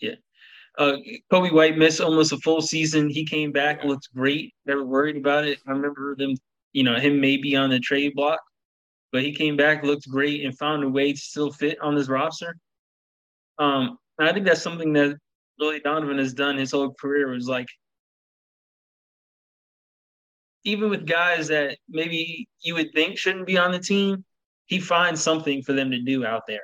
[0.00, 0.14] yeah.
[0.78, 0.96] Uh,
[1.30, 3.10] Coby White missed almost a full season.
[3.10, 3.88] He came back, yeah.
[3.88, 4.54] looked great.
[4.66, 5.58] Were worried about it.
[5.66, 6.34] I remember them,
[6.72, 8.40] you know, him maybe on the trade block,
[9.12, 12.08] but he came back, looked great, and found a way to still fit on this
[12.08, 12.56] roster.
[13.58, 15.18] Um, I think that's something that
[15.58, 17.68] Billy Donovan has done his whole career was like
[20.64, 24.24] even with guys that maybe you would think shouldn't be on the team,
[24.66, 26.62] he finds something for them to do out there.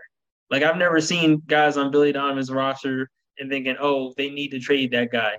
[0.50, 4.60] Like I've never seen guys on Billy Donovan's roster and thinking, "Oh, they need to
[4.60, 5.38] trade that guy,"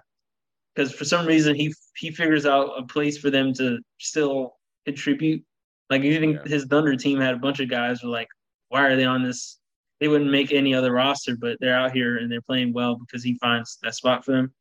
[0.76, 5.43] because for some reason he he figures out a place for them to still contribute.
[5.89, 6.51] Like you think yeah.
[6.51, 8.28] his Thunder team had a bunch of guys who were like,
[8.70, 9.60] "Why are they on this?"
[9.99, 13.24] They wouldn't make any other roster, but they're out here and they're playing well because
[13.24, 14.53] he finds that spot for them,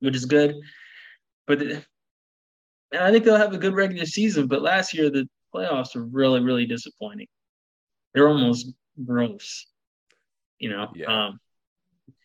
[0.00, 0.54] which is good.
[1.46, 1.86] But
[2.92, 4.46] and I think they'll have a good regular season.
[4.46, 7.28] But last year, the playoffs were really, really disappointing.
[8.14, 8.72] They're almost
[9.04, 9.66] gross,
[10.58, 10.88] you know.
[10.94, 11.26] Yeah.
[11.26, 11.40] Um,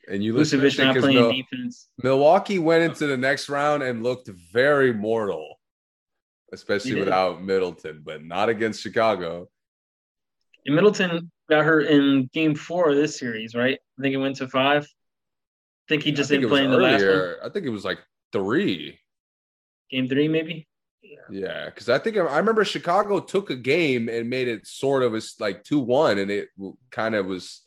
[0.08, 1.88] and you listen, Vucevic not playing Mil- defense.
[2.02, 5.60] Milwaukee went into the next round and looked very mortal,
[6.54, 9.50] especially without Middleton, but not against Chicago.
[10.66, 13.80] And Middleton got hurt in Game Four of this series, right?
[13.98, 14.84] I think it went to five.
[14.84, 17.36] I think he just think didn't play in the last one.
[17.44, 18.00] I think it was like
[18.32, 19.00] three
[19.90, 20.68] game three, maybe.
[21.30, 25.16] Yeah, because I think I remember Chicago took a game and made it sort of
[25.16, 26.50] as like two one, and it
[26.92, 27.62] kind of was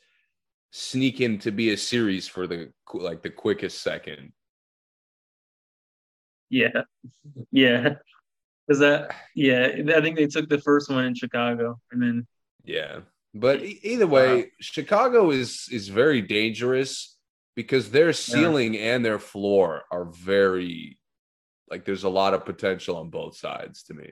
[0.71, 4.33] sneaking to be a series for the like the quickest second.
[6.49, 6.81] Yeah,
[7.51, 7.95] yeah,
[8.67, 12.27] because that yeah, I think they took the first one in Chicago, and then
[12.63, 12.99] yeah,
[13.33, 17.17] but either way, uh, Chicago is is very dangerous
[17.55, 18.95] because their ceiling yeah.
[18.95, 20.98] and their floor are very
[21.69, 24.11] like there's a lot of potential on both sides to me.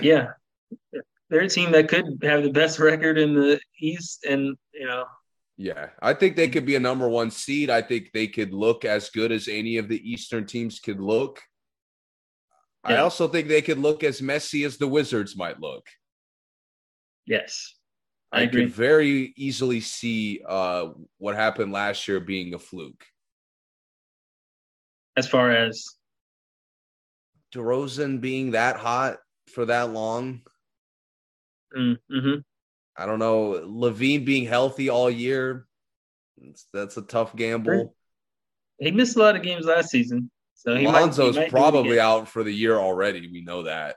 [0.00, 0.32] Yeah.
[1.30, 5.04] They're a team that could have the best record in the East and, you know.
[5.56, 5.88] Yeah.
[6.00, 7.70] I think they could be a number one seed.
[7.70, 11.40] I think they could look as good as any of the Eastern teams could look.
[12.88, 12.96] Yeah.
[12.96, 15.86] I also think they could look as messy as the Wizards might look.
[17.26, 17.74] Yes.
[18.30, 23.04] I, I could very easily see uh, what happened last year being a fluke
[25.16, 25.84] as far as
[27.54, 29.18] DeRozan being that hot
[29.52, 30.42] for that long.
[31.76, 32.40] Mm, mm-hmm.
[32.96, 33.62] I don't know.
[33.64, 35.66] LaVine being healthy all year.
[36.72, 37.94] That's a tough gamble.
[38.78, 40.30] He missed a lot of games last season.
[40.54, 43.28] So he Lonzo's might, he might probably out for the year already.
[43.30, 43.96] We know that.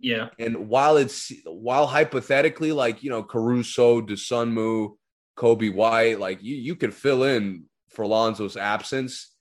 [0.00, 0.28] Yeah.
[0.38, 4.96] And while it's while hypothetically, like you know, Caruso, Dosunmu,
[5.36, 9.33] Coby White, like you you could fill in for Lonzo's absence.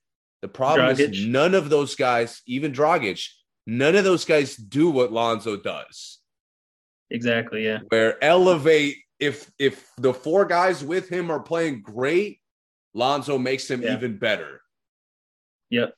[0.43, 1.13] The problem Dragic.
[1.13, 3.25] is none of those guys, even Dragic,
[3.65, 6.19] none of those guys do what Lonzo does.
[7.09, 7.63] Exactly.
[7.63, 7.79] Yeah.
[7.87, 12.41] Where elevate if if the four guys with him are playing great,
[12.93, 13.93] Lonzo makes them yeah.
[13.93, 14.59] even better.
[15.69, 15.93] Yep.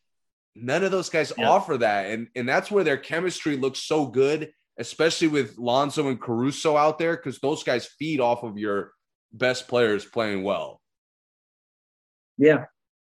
[0.54, 1.48] None of those guys yep.
[1.48, 6.22] offer that, and and that's where their chemistry looks so good, especially with Lonzo and
[6.22, 8.92] Caruso out there, because those guys feed off of your
[9.34, 10.82] best players playing well.
[12.38, 12.66] Yeah,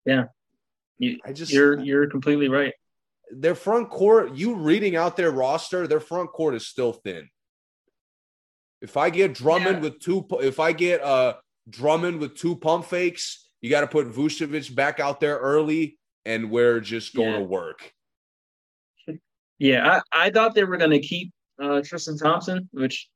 [0.06, 0.26] yeah.
[0.98, 2.74] You, I just you're you're completely right.
[3.32, 7.30] Their front court, you reading out their roster, their front court is still thin.
[8.82, 9.82] If I get Drummond yeah.
[9.82, 11.36] with two, if I get uh
[11.70, 16.52] Drummond with two pump fakes, you got to put Vucevic back out there early, and
[16.52, 17.40] we're just going yeah.
[17.40, 17.92] to work.
[19.58, 21.32] Yeah, I, I thought they were going to keep
[21.62, 23.10] uh, Tristan Thompson, which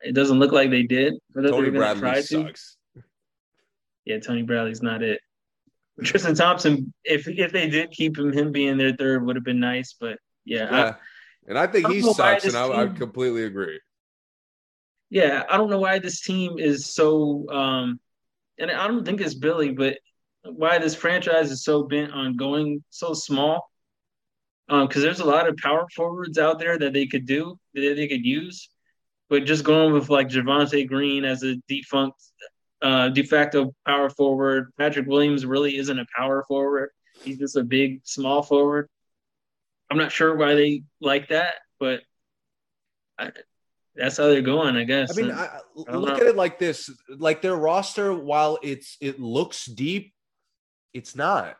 [0.00, 1.14] it doesn't look like they did.
[1.34, 2.76] Tony Bradley sucks.
[2.94, 3.02] To.
[4.04, 5.20] Yeah, Tony Bradley's not it.
[6.02, 9.60] Tristan Thompson, if if they did keep him, him being their third would have been
[9.60, 9.94] nice.
[9.98, 10.84] But yeah, yeah.
[10.84, 10.94] I,
[11.48, 13.80] and I think I he sucks, and I, I, completely agree.
[15.08, 17.98] Yeah, I don't know why this team is so, um,
[18.58, 19.98] and I don't think it's Billy, but
[20.44, 23.70] why this franchise is so bent on going so small.
[24.68, 27.94] Because um, there's a lot of power forwards out there that they could do that
[27.96, 28.68] they could use,
[29.28, 32.22] but just going with like Javonte Green as a defunct
[32.82, 34.72] uh, de facto power forward.
[34.78, 36.90] Patrick Williams really isn't a power forward.
[37.22, 38.88] He's just a big, small forward.
[39.90, 42.02] I'm not sure why they like that, but
[43.18, 43.32] I,
[43.94, 45.16] that's how they're going, I guess.
[45.16, 46.16] I mean, I, I look know.
[46.16, 50.14] at it like this: like their roster, while it's it looks deep,
[50.94, 51.56] it's not.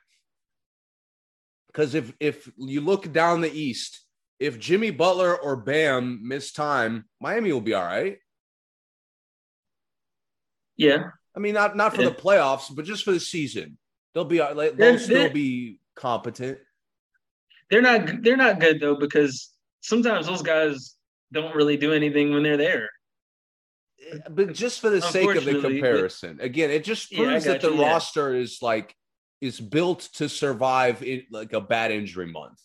[1.66, 4.04] Because if if you look down the East,
[4.38, 8.18] if Jimmy Butler or Bam miss time, Miami will be all right.
[10.80, 12.08] Yeah, I mean, not not for yeah.
[12.08, 13.76] the playoffs, but just for the season,
[14.14, 16.56] they'll be uh, like they'll still be competent.
[17.68, 19.50] They're not they're not good though because
[19.82, 20.94] sometimes those guys
[21.32, 22.88] don't really do anything when they're there.
[24.10, 27.52] Eh, but just for the sake of the comparison, but, again, it just proves yeah,
[27.52, 28.40] that the you, roster yeah.
[28.40, 28.96] is like
[29.42, 32.58] is built to survive in like a bad injury month.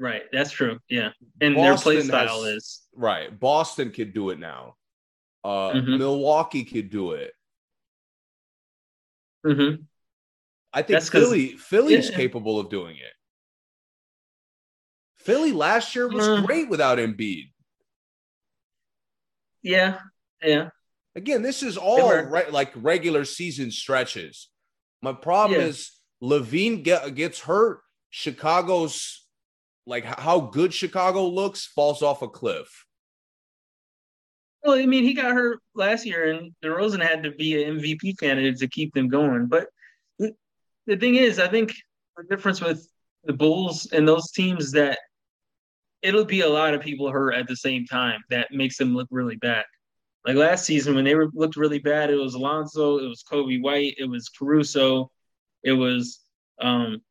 [0.00, 0.80] Right, that's true.
[0.88, 1.10] Yeah,
[1.40, 3.38] and Boston their play style has, is right.
[3.38, 4.74] Boston could do it now.
[5.44, 5.98] Uh, mm-hmm.
[5.98, 7.32] Milwaukee could do it.
[9.46, 9.82] Mm-hmm.
[10.72, 12.16] I think that's Philly Philly's yeah.
[12.16, 13.12] capable of doing it.
[15.18, 17.50] Philly last year was uh, great without Embiid.
[19.62, 19.98] Yeah,
[20.42, 20.70] yeah.
[21.16, 24.48] Again, this is all re- like regular season stretches.
[25.00, 25.66] My problem yeah.
[25.66, 25.92] is
[26.22, 27.80] LaVine get, gets hurt.
[28.10, 29.26] Chicago's
[29.86, 32.84] like how good Chicago looks falls off a cliff.
[34.64, 38.18] Well, I mean, he got hurt last year, and DeRozan had to be an MVP
[38.18, 39.46] candidate to keep them going.
[39.46, 39.68] But
[40.18, 41.74] the thing is, I think
[42.16, 42.88] the difference with
[43.24, 44.98] the Bulls and those teams that
[46.00, 49.08] it'll be a lot of people hurt at the same time that makes them look
[49.10, 49.64] really bad.
[50.26, 53.60] Like last season when they were, looked really bad, it was Alonzo, it was Coby
[53.60, 55.10] White, it was Caruso,
[55.62, 56.20] it was
[56.60, 57.02] um,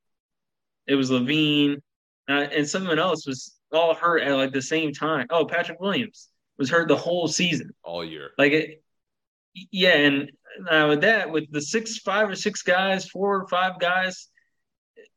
[0.87, 1.77] it was LaVine,
[2.29, 5.27] uh, and someone else was all hurt at like the same time.
[5.29, 8.31] Oh, Patrick Williams was hurt the whole season, all year.
[8.37, 8.83] Like it,
[9.71, 10.31] yeah, and
[10.69, 14.29] now with that, with the six, five or six guys, four or five guys,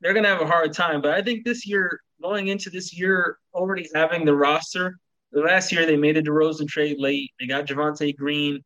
[0.01, 1.01] they're gonna have a hard time.
[1.01, 4.99] But I think this year, going into this year, already having the roster.
[5.33, 7.31] The last year they made a DeRozan trade late.
[7.39, 8.63] They got Javonte Green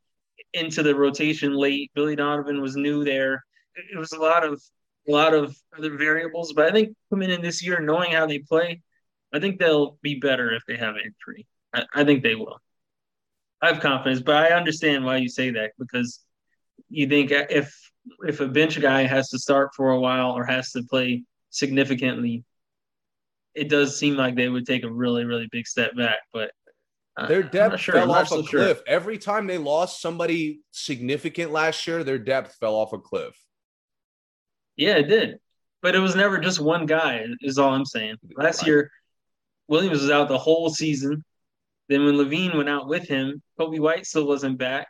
[0.52, 1.90] into the rotation late.
[1.94, 3.44] Billy Donovan was new there.
[3.74, 4.62] It was a lot of
[5.09, 8.38] a lot of other variables, but I think coming in this year, knowing how they
[8.38, 8.82] play,
[9.32, 11.47] I think they'll be better if they have injury.
[11.72, 12.60] I, I think they will.
[13.62, 16.20] I have confidence, but I understand why you say that because
[16.88, 17.74] you think if
[18.26, 22.44] if a bench guy has to start for a while or has to play significantly,
[23.55, 26.18] it does seem like they would take a really really big step back.
[26.32, 26.52] But
[27.16, 27.94] uh, their depth sure.
[27.94, 28.84] fell off a cliff sure.
[28.86, 32.02] every time they lost somebody significant last year.
[32.02, 33.36] Their depth fell off a cliff.
[34.76, 35.38] Yeah, it did,
[35.82, 37.26] but it was never just one guy.
[37.42, 38.16] Is all I'm saying.
[38.36, 38.68] Last right.
[38.68, 38.90] year,
[39.68, 41.22] Williams was out the whole season.
[41.90, 44.86] Then when LaVine went out with him, Coby White still wasn't back.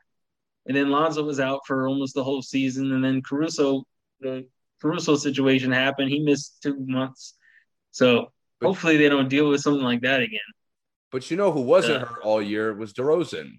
[0.67, 2.93] And then Lonzo was out for almost the whole season.
[2.93, 3.85] And then Caruso,
[4.21, 4.47] the
[4.83, 6.11] Caruso situation happened.
[6.11, 7.39] He missed two months.
[7.91, 8.27] So
[8.61, 10.41] but, hopefully they don't deal with something like that again.
[11.11, 13.59] But you know who wasn't uh, hurt all year was DeRozan.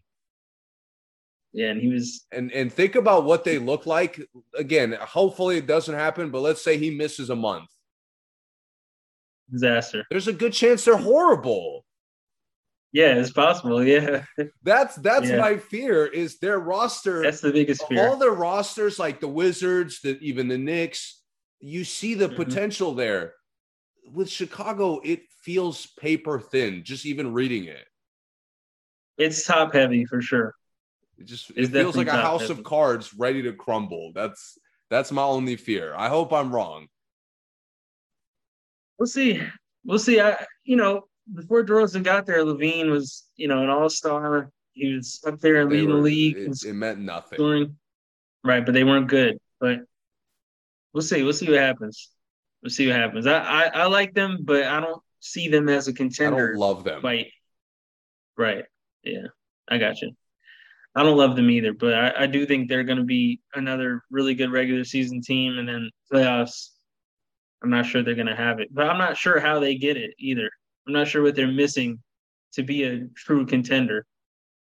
[1.51, 4.21] Yeah, and he was and and think about what they look like.
[4.55, 7.67] Again, hopefully it doesn't happen, but let's say he misses a month.
[9.51, 10.05] Disaster.
[10.09, 11.83] There's a good chance they're horrible.
[12.93, 13.83] Yeah, it's possible.
[13.83, 14.25] Yeah.
[14.63, 15.37] That's that's yeah.
[15.37, 17.23] my fear is their roster.
[17.23, 18.07] That's the biggest fear.
[18.07, 21.21] All their rosters, like the Wizards, that even the Knicks,
[21.59, 22.35] you see the mm-hmm.
[22.35, 23.33] potential there.
[24.11, 27.85] With Chicago, it feels paper thin, just even reading it.
[29.17, 30.55] It's top heavy for sure.
[31.17, 32.53] It just it feels like a house heavy.
[32.53, 34.11] of cards ready to crumble.
[34.13, 34.57] That's
[34.89, 35.93] that's my only fear.
[35.95, 36.87] I hope I'm wrong.
[38.97, 39.41] We'll see.
[39.85, 40.19] We'll see.
[40.19, 44.51] I you know, before DeRozan got there, LaVine was, you know, an all star.
[44.73, 46.37] He was up there leading were, the league.
[46.37, 47.37] It, it meant nothing.
[47.37, 47.77] Scoring.
[48.43, 49.37] Right, but they weren't good.
[49.59, 49.79] But
[50.93, 51.23] we'll see.
[51.23, 52.09] We'll see what happens.
[52.63, 53.27] We'll see what happens.
[53.27, 56.49] I, I, I like them, but I don't see them as a contender.
[56.49, 57.01] I don't love them.
[57.01, 57.27] Fight.
[58.37, 58.65] Right.
[59.03, 59.27] Yeah.
[59.67, 60.11] I got you.
[60.95, 64.03] I don't love them either, but I, I do think they're going to be another
[64.11, 66.69] really good regular season team, and then playoffs.
[67.63, 69.95] I'm not sure they're going to have it, but I'm not sure how they get
[69.95, 70.49] it either.
[70.91, 71.99] I'm not sure what they're missing
[72.51, 74.05] to be a true contender.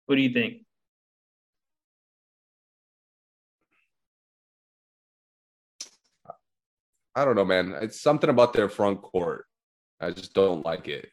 [0.08, 0.66] What do you think?
[7.16, 7.74] I don't know, man.
[7.82, 9.46] It's something about their front court.
[10.02, 11.08] I just don't like it.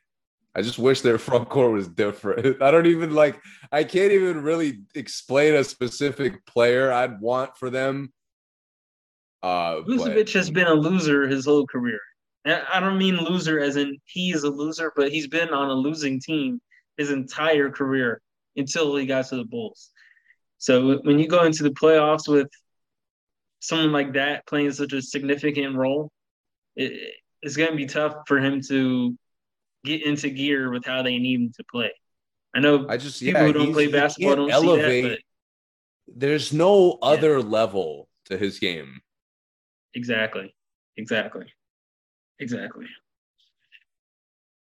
[0.56, 2.60] I just wish their front court was different.
[2.62, 7.70] I don't even like I can't even really explain a specific player I'd want for
[7.70, 8.12] them.
[9.44, 12.00] Uh Vucevic has been a loser his whole career.
[12.47, 16.20] I don't mean loser as in he's a loser, but he's been on a losing
[16.20, 16.60] team
[16.97, 18.20] his entire career
[18.56, 19.90] until he got to the Bulls.
[20.59, 22.48] So when you go into the playoffs with
[23.60, 26.10] someone like that playing such a significant role,
[26.77, 29.16] it, it's going to be tough for him to
[29.85, 31.93] get into gear with how they need him to play.
[32.55, 35.19] I know I just people yeah, who don't play basketball don't see that, but
[36.06, 39.01] There's no other level to his game.
[39.94, 40.55] exactly,
[40.97, 41.47] exactly,
[42.40, 42.86] exactly.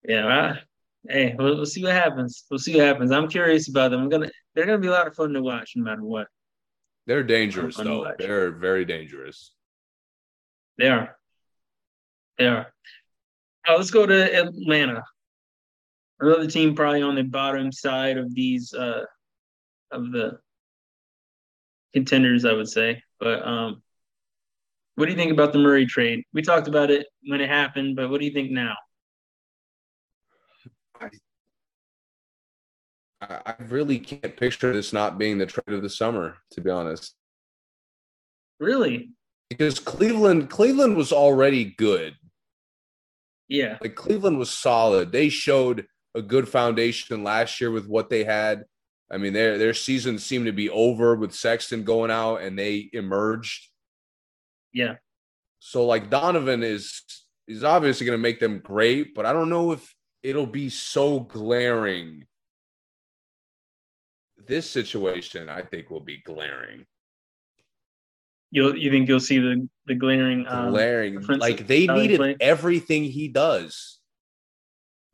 [0.07, 0.61] Yeah, I,
[1.11, 2.45] hey, we'll, we'll see what happens.
[2.51, 3.11] We'll see what happens.
[3.11, 4.03] I'm curious about them.
[4.03, 4.31] I'm gonna.
[4.55, 6.28] They're gonna be a lot of fun to watch, no matter what.
[7.07, 8.12] They're dangerous though.
[8.19, 9.53] They're very dangerous.
[10.78, 11.16] They are.
[12.39, 12.73] They are.
[13.69, 15.05] Uh, let's go to Atlanta.
[16.20, 19.05] Another team probably on the bottom side of these uh
[19.91, 20.39] of the
[21.93, 23.03] contenders, I would say.
[23.20, 23.82] But um
[24.96, 26.24] what do you think about the Murray trade?
[26.32, 28.74] We talked about it when it happened, but what do you think now?
[33.20, 36.70] I, I really can't picture this not being the trade of the summer, to be
[36.70, 37.14] honest.
[38.60, 39.10] Really?
[39.50, 42.14] Because Cleveland, Cleveland was already good.
[43.48, 43.78] Yeah.
[43.80, 45.12] Like Cleveland was solid.
[45.12, 48.64] They showed a good foundation last year with what they had.
[49.10, 52.88] I mean, their their season seemed to be over with Sexton going out, and they
[52.92, 53.68] emerged.
[54.74, 54.96] Yeah.
[55.60, 57.02] So like Donovan is
[57.48, 61.20] is obviously going to make them great, but I don't know if it'll be so
[61.20, 62.26] glaring.
[64.46, 66.84] This situation, I think, will be glaring.
[68.51, 72.36] You'll you think you'll see the the glaring um, Glaring, like they needed plays?
[72.40, 74.01] everything he does.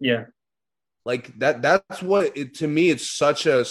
[0.01, 0.25] yeah.
[1.07, 1.63] Like that.
[1.63, 2.91] That's what it, to me.
[2.91, 3.65] It's such a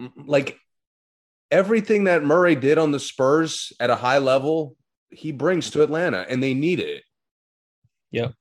[0.26, 0.58] like
[1.50, 4.76] everything that Murray did on the Spurs at a high level,
[5.10, 7.02] he brings to Atlanta, and they need it.
[8.12, 8.34] Yep.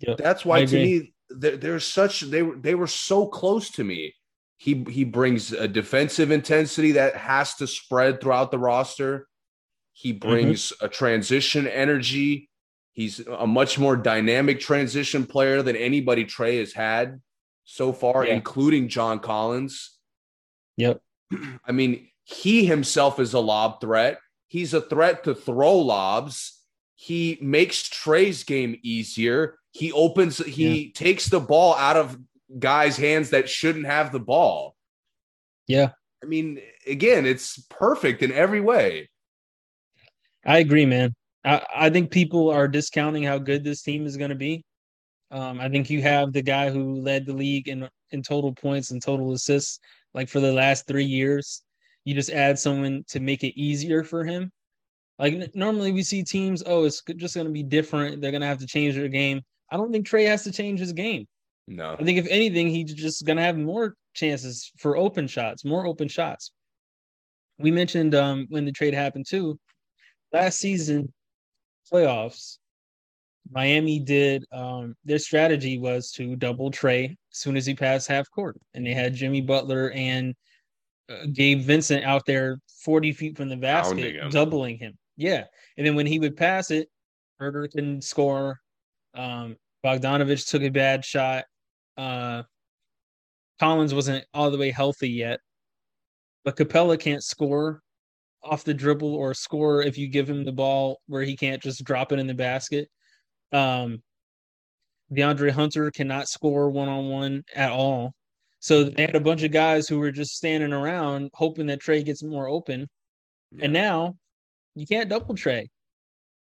[0.00, 0.16] Yep.
[0.18, 4.14] That's why to me, they're, they're such they were they were so close to me.
[4.56, 9.26] He he brings a defensive intensity that has to spread throughout the roster.
[9.92, 10.28] He Mm-hmm.
[10.28, 12.48] brings a transition energy.
[12.92, 17.20] He's a much more dynamic transition player than anybody Trey has had
[17.64, 18.34] so far, Yeah.
[18.34, 19.91] including John Collins.
[20.76, 21.00] Yep.
[21.64, 24.18] I mean, he himself is a lob threat.
[24.48, 26.60] He's a threat to throw lobs.
[26.94, 29.58] He makes Trey's game easier.
[29.70, 32.18] He opens, he takes the ball out of
[32.58, 34.76] guys' hands that shouldn't have the ball.
[35.66, 35.90] Yeah.
[36.22, 39.08] I mean, again, it's perfect in every way.
[40.44, 41.14] I agree, man.
[41.44, 44.64] I, I think people are discounting how good this team is going to be.
[45.30, 48.90] Um, I think you have the guy who led the league in in total points
[48.90, 49.80] and total assists,
[50.14, 51.62] like for the last three years.
[52.04, 54.50] You just add someone to make it easier for him.
[55.18, 58.20] Like normally we see teams, oh, it's just going to be different.
[58.20, 59.42] They're going to have to change their game.
[59.70, 61.26] I don't think Trey has to change his game.
[61.68, 61.96] No.
[61.98, 65.86] I think if anything, he's just going to have more chances for open shots, more
[65.86, 66.50] open shots.
[67.58, 69.58] We mentioned um, when the trade happened too.
[70.32, 71.12] Last season,
[71.92, 72.58] playoffs,
[73.50, 78.60] Miami did um, their strategy was to double Trey soon as he passed half court,
[78.74, 80.34] and they had Jimmy Butler and
[81.10, 84.30] uh, Gabe Vincent out there forty feet from the basket, him.
[84.30, 84.96] doubling him.
[85.16, 85.44] Yeah,
[85.76, 86.88] and then when he would pass it,
[87.40, 88.58] Huerter can score.
[89.14, 91.44] Um, Bogdanovic took a bad shot.
[91.96, 92.44] Uh,
[93.58, 95.40] Collins wasn't all the way healthy yet,
[96.44, 97.82] but Capela can't score
[98.42, 101.84] off the dribble or score if you give him the ball where he can't just
[101.84, 102.88] drop it in the basket.
[103.52, 104.02] Um,
[105.12, 108.14] DeAndre Hunter cannot score one on one at all.
[108.60, 112.02] So they had a bunch of guys who were just standing around hoping that Trey
[112.02, 112.88] gets more open.
[113.60, 114.14] And now
[114.74, 115.68] you can't double Trey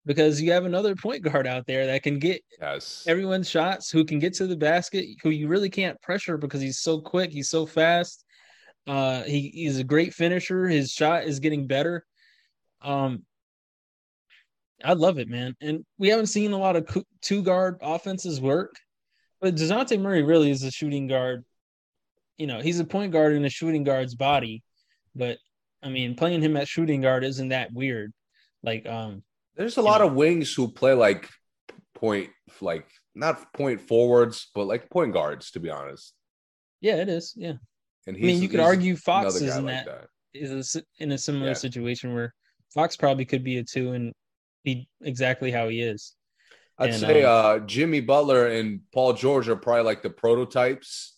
[0.05, 3.05] because you have another point guard out there that can get Yes.
[3.07, 6.81] everyone's shots, who can get to the basket, who you really can't pressure because he's
[6.81, 8.25] so quick, he's so fast.
[8.87, 10.67] Uh, he, he's a great finisher.
[10.67, 12.05] His shot is getting better.
[12.83, 13.25] Um,
[14.85, 15.55] I love it, man.
[15.61, 16.89] And we haven't seen a lot of
[17.21, 18.75] two guard offenses work,
[19.41, 21.45] but Dejounte Murray really is a shooting guard.
[22.39, 24.63] You know, he's a point guard in a shooting guard's body,
[25.15, 25.39] but
[25.83, 28.13] I mean, playing him at shooting guard isn't that weird.
[28.63, 29.23] Like, um,
[29.57, 31.29] There's a lot of wings who play like
[31.95, 32.31] point,
[32.61, 36.15] like not point forwards, but like point guards, to be honest.
[36.81, 37.35] yeah, it is.
[37.37, 37.55] Yeah.
[38.07, 41.19] And I mean, you could argue Fox is in like that, is a in a
[41.19, 41.53] similar Yeah.
[41.55, 42.35] situation where
[42.73, 44.15] Fox probably could be a two and
[44.65, 46.15] be exactly how he is.
[46.79, 51.17] I'd And, say um, uh, Jimmy Butler and Paul George are probably like the prototypes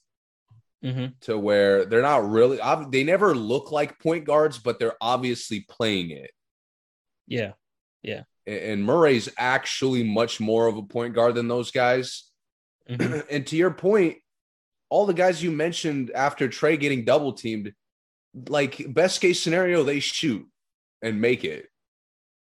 [0.83, 2.59] hmm to where they're not really.
[2.91, 6.33] They never look like point guards, but they're obviously playing it.
[7.29, 7.53] Yeah.
[8.03, 8.25] And-
[8.59, 12.25] And Murray's actually much more of a point guard than those guys.
[12.91, 13.27] Mhm.
[13.31, 14.19] and to your point,
[14.89, 17.73] all the guys you mentioned after Trey getting double teamed,
[18.49, 20.47] like best case scenario, they shoot
[21.01, 21.69] and make it.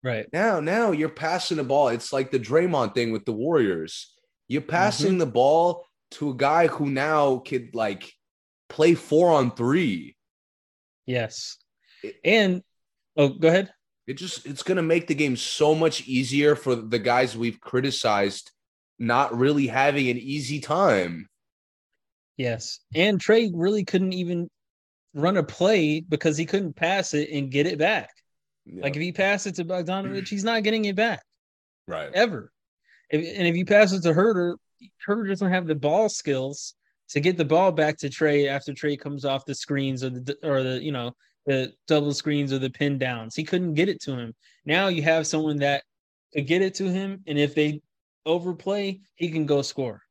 [0.04, 0.26] Right.
[0.34, 1.88] Now, now you're passing the ball.
[1.88, 4.12] It's like the Draymond thing with the Warriors.
[4.48, 5.18] You're passing mm-hmm.
[5.18, 8.12] the ball to a guy who now could like
[8.68, 10.14] play four on three.
[11.06, 11.56] Yes.
[12.22, 12.62] And
[13.16, 13.72] oh, go ahead.
[14.06, 17.60] It just it's going to make the game so much easier for the guys we've
[17.60, 18.50] criticized
[18.98, 21.30] not really having an easy time.
[22.36, 22.80] Yes.
[22.94, 24.50] And Trey really couldn't even
[25.14, 28.10] run a play because he couldn't pass it and get it back.
[28.66, 31.22] Like if he passes it to Bogdanovic, he's not getting it back.
[31.86, 32.10] Right.
[32.14, 32.50] Ever.
[33.10, 34.56] If, and if you pass it to Huerter,
[35.06, 36.74] Huerter doesn't have the ball skills
[37.10, 40.36] to get the ball back to Trey after Trey comes off the screens or the
[40.42, 41.14] or the you know
[41.46, 43.34] the double screens or the pin downs.
[43.34, 44.34] He couldn't get it to him.
[44.64, 45.84] Now you have someone that
[46.32, 47.82] could get it to him, and if they
[48.24, 50.02] overplay, he can go score,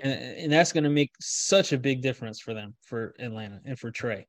[0.00, 3.78] and and that's going to make such a big difference for them for Atlanta and
[3.78, 4.26] for Trey.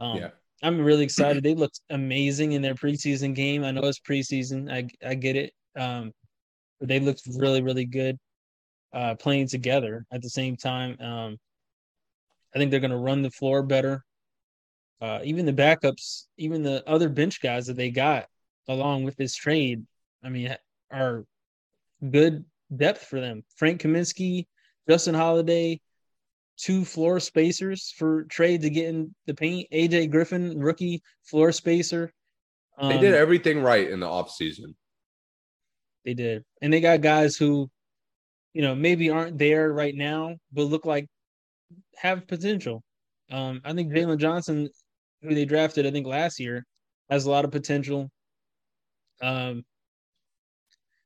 [0.00, 0.30] Um, yeah.
[0.62, 1.42] I'm really excited.
[1.42, 3.64] They looked amazing in their preseason game.
[3.64, 4.72] I know it's preseason.
[4.72, 5.52] I I get it.
[5.76, 6.12] Um,
[6.78, 8.18] but they looked really really good
[8.92, 10.98] uh, playing together at the same time.
[11.00, 11.36] Um,
[12.54, 14.04] I think they're going to run the floor better.
[15.00, 18.26] Uh, even the backups, even the other bench guys that they got
[18.68, 19.84] along with this trade,
[20.22, 20.56] I mean,
[20.90, 21.24] are
[22.10, 22.44] good
[22.74, 23.42] depth for them.
[23.56, 24.46] Frank Kaminsky,
[24.88, 25.80] Justin Holiday,
[26.56, 29.68] two floor spacers for trade to get in the paint.
[29.72, 32.12] AJ Griffin, rookie floor spacer.
[32.78, 34.74] Um, they did um, everything right in the offseason.
[36.04, 36.44] They did.
[36.60, 37.70] And they got guys who,
[38.52, 41.06] you know, maybe aren't there right now, but look like
[41.96, 42.82] have potential.
[43.30, 44.68] Um, I think Jalen Johnson,
[45.22, 46.64] who they drafted, I think last year,
[47.10, 48.10] has a lot of potential.
[49.22, 49.64] Um,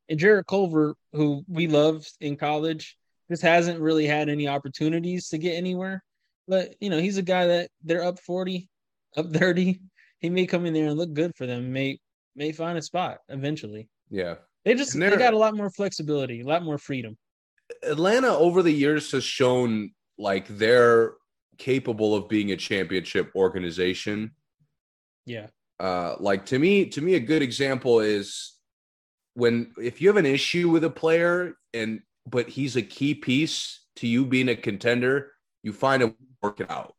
[0.08, 2.97] and Jarrett Culver, who we loved in college,
[3.30, 6.02] just hasn't really had any opportunities to get anywhere.
[6.46, 8.68] But you know, he's a guy that they're up 40,
[9.16, 9.80] up 30.
[10.20, 11.98] He may come in there and look good for them, may
[12.34, 13.88] may find a spot eventually.
[14.10, 14.36] Yeah.
[14.64, 17.16] They just they got a lot more flexibility, a lot more freedom.
[17.82, 21.14] Atlanta over the years has shown like they're
[21.58, 24.32] capable of being a championship organization.
[25.26, 25.48] Yeah.
[25.78, 28.54] Uh like to me to me a good example is
[29.34, 33.84] when if you have an issue with a player and but he's a key piece
[33.96, 35.32] to you being a contender,
[35.62, 36.94] you find a work it out.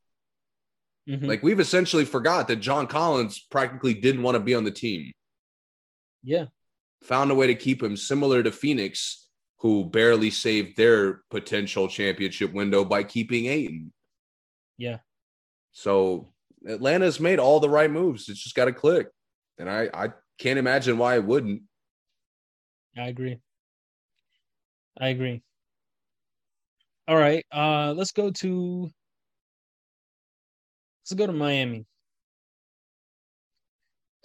[1.10, 1.26] Mm-hmm.
[1.26, 5.12] Like we've essentially forgot that John Collins practically didn't want to be on the team.
[6.24, 6.46] Yeah.
[7.04, 9.28] Found a way to keep him similar to Phoenix,
[9.60, 13.92] who barely saved their potential championship window by keeping Ayton.
[14.78, 14.98] Yeah.
[15.72, 16.34] So
[16.68, 18.30] Atlanta's made all the right moves.
[18.30, 19.08] It's just got to click.
[19.58, 21.64] And I, I can't imagine why it wouldn't.
[22.98, 23.40] I agree.
[25.00, 25.42] I agree.
[27.08, 27.46] All right.
[27.52, 28.90] Uh let's go to
[31.02, 31.86] let's go to Miami.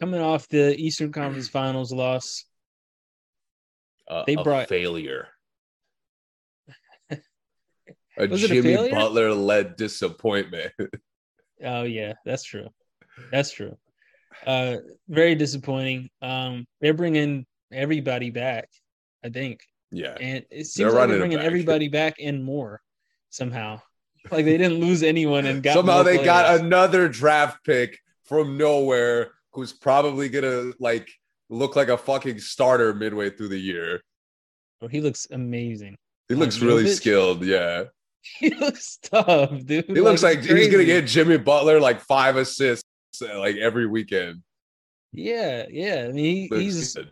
[0.01, 2.45] Coming off the Eastern Conference Finals loss.
[4.09, 5.29] Uh, they brought failure.
[8.19, 10.73] a Jimmy a Butler led disappointment.
[11.65, 12.69] oh yeah, that's true.
[13.31, 13.79] That's true.
[14.45, 14.79] Uh
[15.09, 16.11] very disappointing.
[16.21, 18.69] Um they're bringing everybody back,
[19.25, 19.61] I think.
[19.91, 20.17] Yeah.
[20.21, 21.47] And it seems they're like they're bringing back.
[21.47, 22.81] everybody back and more
[23.31, 23.81] somehow.
[24.31, 26.27] Like they didn't lose anyone and got somehow they players.
[26.27, 31.11] got another draft pick from nowhere who's probably gonna like
[31.51, 34.03] look like a fucking starter midway through the year.
[34.81, 35.97] Oh, he looks amazing.
[36.29, 37.85] He looks really skilled, yeah.
[38.39, 39.85] He looks tough, dude.
[39.85, 42.89] He looks like, like he's gonna get Jimmy Butler like five assists
[43.21, 44.43] like every weekend.
[45.13, 46.07] Yeah, yeah.
[46.09, 47.11] I mean, he, he's good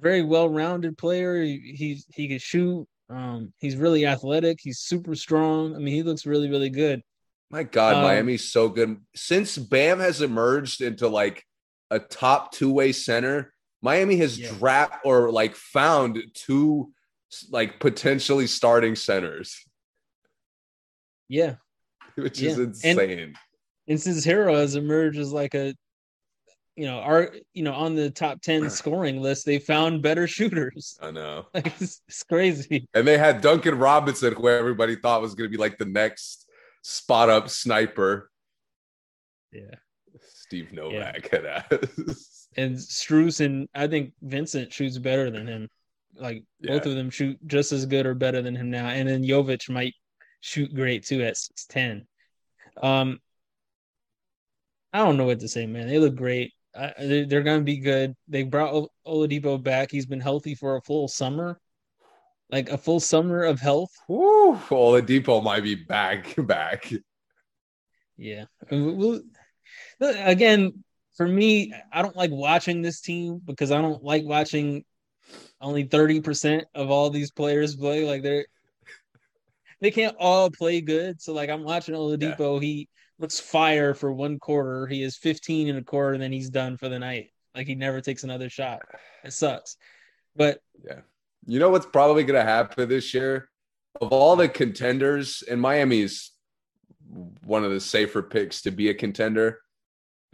[0.00, 1.42] very well-rounded player.
[1.42, 2.86] He he, he can shoot.
[3.08, 4.58] Um, he's really athletic.
[4.60, 5.74] He's super strong.
[5.74, 7.02] I mean, he looks really really good.
[7.50, 8.98] My God, um, Miami's so good.
[9.14, 11.44] Since Bam has emerged into like
[11.90, 13.52] a top two-way center,
[13.82, 14.50] Miami has yeah.
[14.52, 16.92] draft or like found two
[17.50, 19.64] like potentially starting centers.
[21.28, 21.56] Yeah.
[22.16, 22.50] Which yeah.
[22.50, 23.18] is insane.
[23.18, 23.36] And,
[23.88, 25.74] and since Herro has emerged as like a
[26.76, 30.98] you know, are you know on the top ten scoring list, they found better shooters.
[31.00, 32.86] I know, like, it's, it's, crazy.
[32.94, 36.46] And they had Duncan Robinson, who everybody thought was going to be like the next
[36.82, 38.30] spot up sniper.
[39.50, 39.76] Yeah,
[40.20, 41.62] Steve Novak yeah.
[42.56, 45.70] and Strus and I think Vincent shoots better than him.
[46.14, 46.72] Like yeah.
[46.72, 48.88] both of them shoot just as good or better than him now.
[48.88, 49.94] And then Jovic might
[50.40, 52.06] shoot great too at six ten.
[52.82, 53.20] Um,
[54.92, 55.88] I don't know what to say, man.
[55.88, 56.52] They look great
[56.98, 58.14] they're going to be good.
[58.28, 59.90] They brought Oladipo back.
[59.90, 61.60] He's been healthy for a full summer,
[62.50, 63.90] like a full summer of health.
[64.08, 66.92] Woo, Oladipo might be back, back.
[68.16, 68.44] Yeah.
[68.70, 69.20] We'll,
[70.00, 70.84] again,
[71.16, 74.84] for me, I don't like watching this team because I don't like watching
[75.60, 78.04] only 30% of all these players play.
[78.04, 78.46] Like they're
[79.80, 81.20] they can't all play good.
[81.20, 82.60] So like I'm watching Oladipo, yeah.
[82.60, 84.86] he looks fire for one quarter.
[84.86, 87.30] He is 15 and a quarter, and then he's done for the night.
[87.54, 88.82] Like he never takes another shot.
[89.24, 89.76] It sucks.
[90.34, 91.00] But yeah,
[91.46, 93.48] you know what's probably going to happen this year?
[94.00, 96.32] Of all the contenders, and Miami's
[97.44, 99.60] one of the safer picks to be a contender.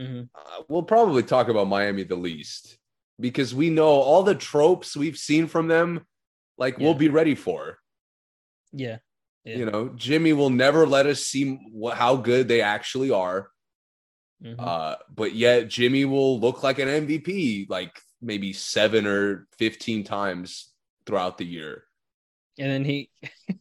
[0.01, 0.23] Mm-hmm.
[0.35, 2.79] Uh, we'll probably talk about Miami the least
[3.21, 6.07] because we know all the tropes we've seen from them.
[6.59, 6.85] Like yeah.
[6.85, 7.79] we'll be ready for.
[8.73, 8.99] Yeah.
[9.45, 9.57] Yeah.
[9.57, 13.51] You know, Jimmy will never let us see what, how good they actually are.
[14.43, 14.61] Mm-hmm.
[14.61, 20.71] Uh, but yet Jimmy will look like an MVP like maybe seven or 15 times
[21.07, 21.85] throughout the year.
[22.59, 23.11] And then he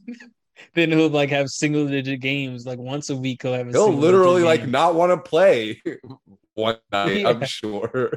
[0.75, 3.41] then he'll like have single digit games like once a week.
[3.41, 5.81] He'll have he'll literally like not want to play
[6.53, 7.21] one night.
[7.21, 7.29] Yeah.
[7.29, 8.11] I'm sure.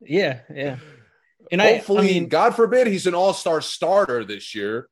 [0.00, 0.78] Yeah, yeah.
[1.50, 4.88] And hopefully, I, I mean, God forbid, he's an all star starter this year.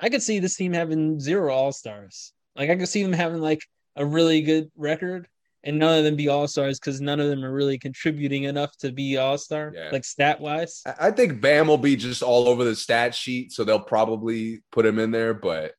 [0.00, 2.32] I could see this team having zero all stars.
[2.56, 3.62] Like I could see them having like
[3.96, 5.28] a really good record
[5.62, 8.76] and none of them be all stars because none of them are really contributing enough
[8.78, 9.90] to be all star, yeah.
[9.92, 10.82] like stat wise.
[10.98, 14.86] I think Bam will be just all over the stat sheet, so they'll probably put
[14.86, 15.34] him in there.
[15.34, 15.74] But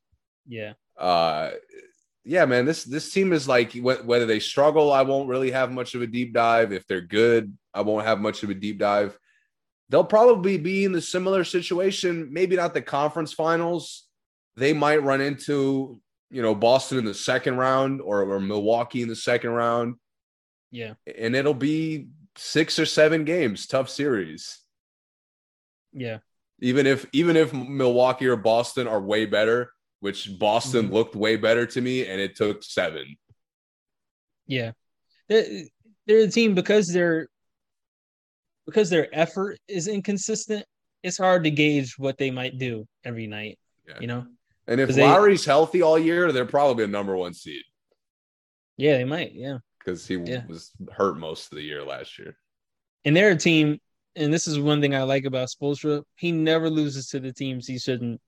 [0.47, 1.51] yeah, uh,
[2.23, 5.95] yeah, man, this this team is like whether they struggle, I won't really have much
[5.95, 6.71] of a deep dive.
[6.71, 9.17] If they're good, I won't have much of a deep dive.
[9.89, 14.07] They'll probably be in the similar situation, maybe not the conference finals.
[14.55, 16.01] They might run into
[16.31, 19.95] you know, Boston in the second round or, or Milwaukee in the second round.
[20.71, 20.93] Yeah.
[21.17, 22.07] And it'll be
[22.37, 24.59] six or seven games, tough series.
[25.91, 26.19] Yeah.
[26.61, 30.93] Even if even if Milwaukee or Boston are way better, which Boston mm-hmm.
[30.93, 33.17] looked way better to me, and it took seven.
[34.47, 34.71] Yeah.
[35.27, 35.63] They're,
[36.07, 37.27] they're a team because they're
[38.65, 40.65] because their effort is inconsistent,
[41.03, 43.59] it's hard to gauge what they might do every night.
[43.85, 43.99] Yeah.
[43.99, 44.25] You know?
[44.71, 47.63] And if Lowry's they, healthy all year, they're probably a number one seed.
[48.77, 49.33] Yeah, they might.
[49.33, 50.45] Yeah, because he yeah.
[50.47, 52.37] was hurt most of the year last year.
[53.03, 53.81] And they're a team,
[54.15, 56.03] and this is one thing I like about Spoelstra.
[56.15, 58.21] He never loses to the teams he shouldn't.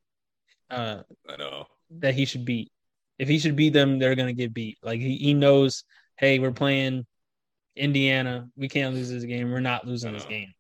[0.69, 1.65] Uh, I know
[1.99, 2.73] that he should beat.
[3.17, 4.79] If he should beat them, they're gonna get beat.
[4.83, 5.85] Like he, he knows,
[6.17, 7.05] hey, we're playing
[7.77, 8.49] Indiana.
[8.57, 9.49] We can't lose this game.
[9.49, 10.51] We're not losing this game.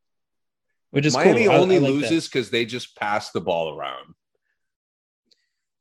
[0.91, 1.55] Which is Miami cool.
[1.55, 4.13] only I, I like loses because they just pass the ball around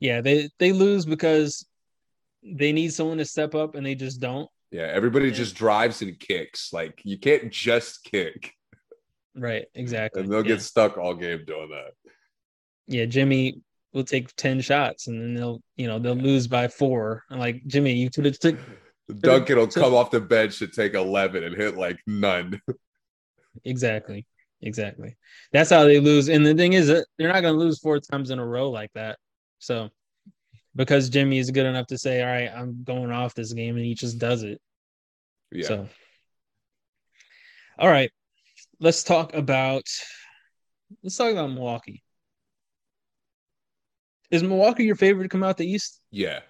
[0.02, 1.64] yeah, they they lose because
[2.42, 4.50] they need someone to step up and they just don't.
[4.72, 5.34] Yeah, everybody yeah.
[5.34, 6.72] just drives and kicks.
[6.72, 8.52] Like you can't just kick.
[9.36, 10.22] Right, exactly.
[10.22, 10.54] And they'll yeah.
[10.54, 11.92] get stuck all game doing that.
[12.88, 13.60] Yeah, Jimmy
[13.92, 17.22] will take 10 shots and then they'll, you know, they'll lose by four.
[17.30, 18.58] I'm like, Jimmy, you could have took
[19.20, 22.60] Duncan will come off the bench to take 11 and hit like none.
[23.64, 24.26] exactly.
[24.62, 25.16] Exactly.
[25.52, 26.28] That's how they lose.
[26.28, 28.70] And the thing is that they're not going to lose four times in a row
[28.70, 29.18] like that.
[29.62, 29.90] So
[30.74, 33.84] because Jimmy is good enough to say, all right, I'm going off this game, and
[33.84, 34.60] he just does it.
[35.52, 35.66] Yeah.
[35.68, 35.88] So,
[37.78, 38.10] all right,
[38.80, 39.84] let's talk about
[41.02, 42.02] let's talk about Milwaukee.
[44.32, 46.00] Is Milwaukee your favorite to come out the East?
[46.10, 46.40] Yeah.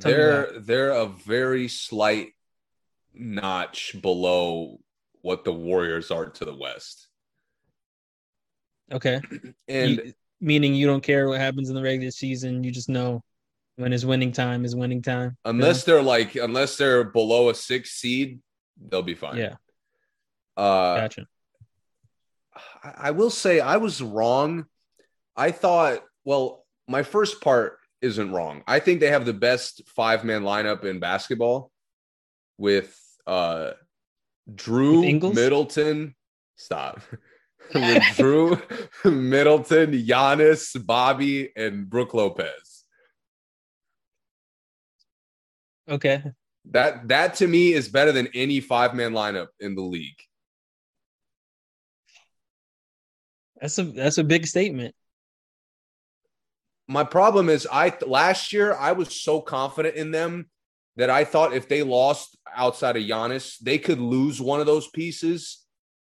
[0.00, 2.30] Tell they're they're a very slight
[3.14, 4.80] notch below
[5.20, 7.06] what the Warriors are to the West.
[8.90, 9.20] Okay.
[9.68, 12.64] And meaning you don't care what happens in the regular season.
[12.64, 13.22] You just know
[13.76, 15.36] when it's winning time is winning time.
[15.44, 18.40] Unless they're like, unless they're below a six seed,
[18.88, 19.38] they'll be fine.
[19.38, 19.54] Yeah.
[20.56, 21.26] Uh, gotcha.
[22.82, 24.66] I will say I was wrong.
[25.36, 28.62] I thought, well, my first part isn't wrong.
[28.66, 31.70] I think they have the best five man lineup in basketball
[32.58, 33.70] with uh
[34.52, 36.14] Jrue with Middleton.
[36.56, 37.00] Stop.
[37.74, 38.60] with Jrue,
[39.04, 42.84] Middleton, Giannis, Bobby, and Brook Lopez.
[45.88, 46.22] Okay.
[46.70, 50.20] That that to me is better than any five man lineup in the league.
[53.60, 54.94] That's a that's a big statement.
[56.88, 60.50] My problem is I last year I was so confident in them
[60.96, 64.88] that I thought if they lost outside of Giannis, they could lose one of those
[64.88, 65.64] pieces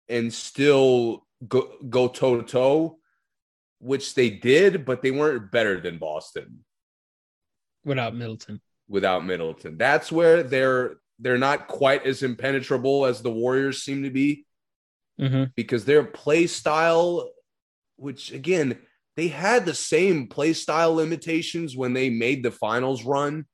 [0.08, 2.98] and still go go toe to toe,
[3.78, 6.64] which they did, but they weren't better than Boston
[7.84, 8.60] without Middleton.
[8.88, 14.10] Without Middleton, that's where they're they're not quite as impenetrable as the Warriors seem to
[14.10, 14.46] be,
[15.20, 15.44] mm-hmm.
[15.54, 17.30] because their play style,
[17.96, 18.78] which again
[19.16, 23.46] they had the same play style limitations when they made the finals run.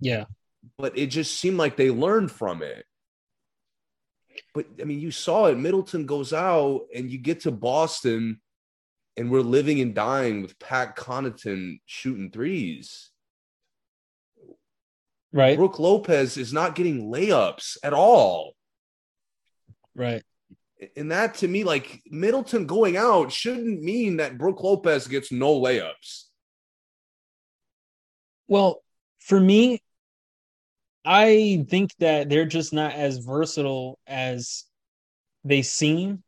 [0.00, 0.24] Yeah,
[0.78, 2.84] but it just seemed like they learned from it.
[4.54, 5.58] But I mean, you saw it.
[5.58, 8.40] Middleton goes out, and you get to Boston,
[9.16, 13.10] and we're living and dying with Pat Connaughton shooting threes.
[15.32, 15.56] Right.
[15.56, 18.54] Brook Lopez is not getting layups at all.
[19.94, 20.22] Right.
[20.96, 25.60] And that to me, like Middleton going out shouldn't mean that Brook Lopez gets no
[25.60, 26.24] layups.
[28.48, 28.82] Well,
[29.20, 29.82] for me,
[31.04, 34.64] I think that they're just not as versatile as
[35.44, 36.22] they seem.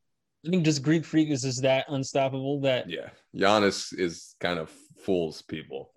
[0.46, 3.10] I think just Greek Freak is just that unstoppable that Yeah.
[3.34, 4.70] Giannis is kind of
[5.04, 5.92] fools people.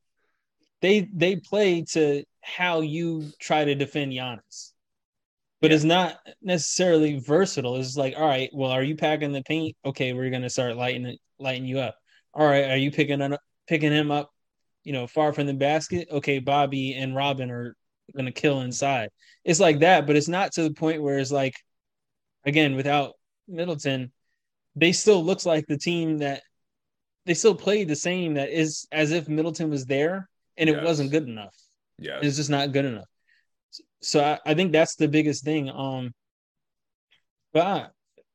[0.81, 4.71] they they play to how you try to defend Giannis.
[5.61, 5.75] But Yeah.
[5.75, 7.77] it's not necessarily versatile.
[7.77, 9.75] It's like, all right, well, are you packing the paint?
[9.85, 11.95] Okay, we're gonna start lighting it, lighting you up.
[12.33, 13.37] All right, are you picking on
[13.67, 14.29] picking him up,
[14.83, 16.07] you know, far from the basket?
[16.11, 17.75] Okay, Bobby and Robin are
[18.15, 19.09] gonna kill inside.
[19.43, 21.55] It's like that, but it's not to the point where it's like,
[22.45, 23.13] again, without
[23.47, 24.11] Middleton,
[24.75, 26.41] they still looks like the team that
[27.25, 30.27] they still played the same that is as if Middleton was there
[30.57, 30.85] and it Yes.
[30.85, 31.55] wasn't good enough.
[31.97, 32.19] Yeah.
[32.21, 33.07] It's just not good enough.
[34.01, 35.69] So I, I think that's the biggest thing.
[35.69, 36.13] Um,
[37.53, 37.87] but I,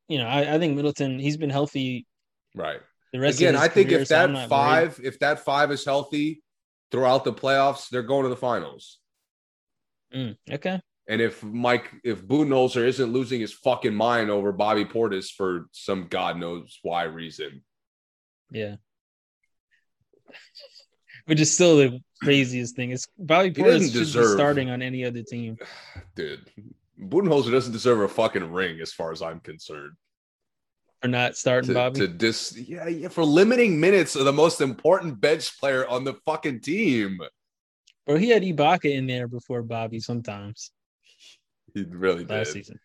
[0.09, 2.07] you know, I, I think Middleton he's been healthy
[2.55, 2.81] Right.
[3.13, 6.43] the rest Again, I think career, if that not five, if that five is healthy
[6.91, 8.99] throughout the playoffs, they're going to the finals.
[10.15, 15.31] Mm, okay, And if Mike, if Budenholzer isn't losing his fucking mind over Bobby Portis
[15.31, 17.63] for some God knows why reason,
[18.51, 18.77] yeah.
[21.27, 22.91] Which is still the craziest thing.
[22.91, 25.57] It's Bobby Portis should be starting on any other team
[26.17, 26.45] dude,
[27.01, 29.93] Budenholzer doesn't deserve a fucking ring as far as I'm concerned.
[31.01, 32.01] for not starting To, Bobby.
[32.01, 36.15] to dis, yeah, yeah, for limiting minutes of the most important bench player on the
[36.27, 37.19] fucking team.
[38.07, 40.73] Bro, he had Ibaka in there before Bobby sometimes
[41.75, 42.65] He really last did.
[42.65, 42.81] season.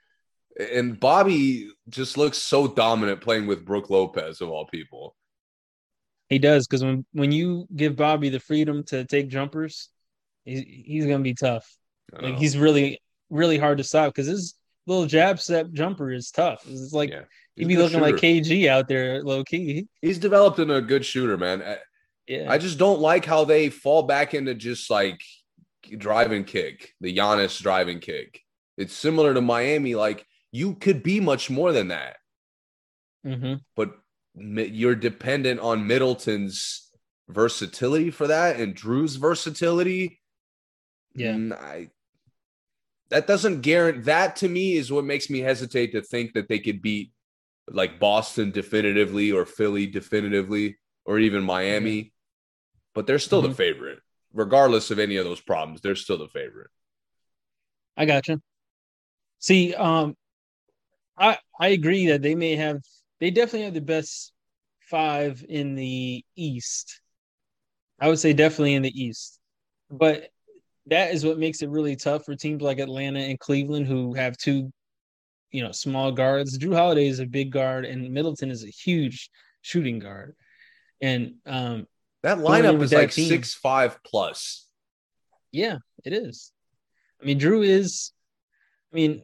[0.71, 5.15] And Bobby just looks so dominant playing with Brook Lopez of all people.
[6.29, 9.89] He does because when when you give Bobby the freedom to take jumpers,
[10.43, 11.69] he's he's gonna be tough.
[12.13, 14.55] Like he's really really hard to stop because his
[14.87, 16.63] little jab step jumper is tough.
[16.69, 17.23] It's like Yeah.
[17.55, 18.15] he'd be looking like.
[18.15, 19.87] KG out there low key.
[20.01, 21.61] He's developed into a good shooter, man.
[22.29, 25.21] I, Yeah, I just don't like how they fall back into just like
[25.97, 28.41] drive and kick, the Giannis drive and kick.
[28.77, 29.95] It's similar to Miami.
[29.95, 32.17] Like you could be much more than that,
[33.23, 33.91] hmm but
[34.35, 36.89] you're dependent on Middleton's
[37.29, 40.19] versatility for that and Drew's versatility.
[41.15, 41.39] Yeah.
[41.53, 41.89] I,
[43.09, 46.59] that doesn't guarantee that to me is what makes me hesitate to think that they
[46.59, 47.11] could beat
[47.69, 52.13] like Boston definitively or Philly definitively or even Miami.
[52.95, 53.55] But they're still the Mhm.
[53.55, 53.99] favorite,
[54.33, 55.81] regardless of any of those problems.
[55.81, 56.71] They're still the favorite.
[57.97, 58.41] I got you.
[59.39, 60.17] See, um,
[61.17, 62.81] I I agree that they may have
[63.19, 64.33] they definitely have the best
[64.81, 67.01] five in the East.
[67.99, 69.39] I would say definitely in the East,
[69.89, 70.29] but
[70.87, 74.37] that is what makes it really tough for teams like Atlanta and Cleveland who have
[74.37, 74.71] two,
[75.51, 76.57] you know, small guards.
[76.57, 79.29] Drew Holiday is a big guard, and Middleton is a huge
[79.61, 80.35] shooting guard,
[81.01, 81.87] and um,
[82.25, 83.29] That lineup is that like team.
[83.29, 84.65] six five plus.
[85.51, 86.51] Yeah, it is.
[87.21, 88.11] I mean, Drew is.
[88.91, 89.21] I mean,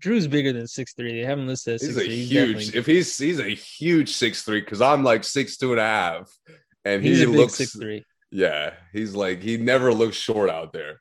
[0.00, 1.12] Drew's bigger than six three.
[1.20, 2.24] They haven't listed as He's a three.
[2.24, 2.74] huge.
[2.74, 6.28] If he's he's a huge six three because I'm like six two and a half,
[6.84, 8.04] and he's he looks six three.
[8.32, 11.00] Yeah, he's like he never looks short out there.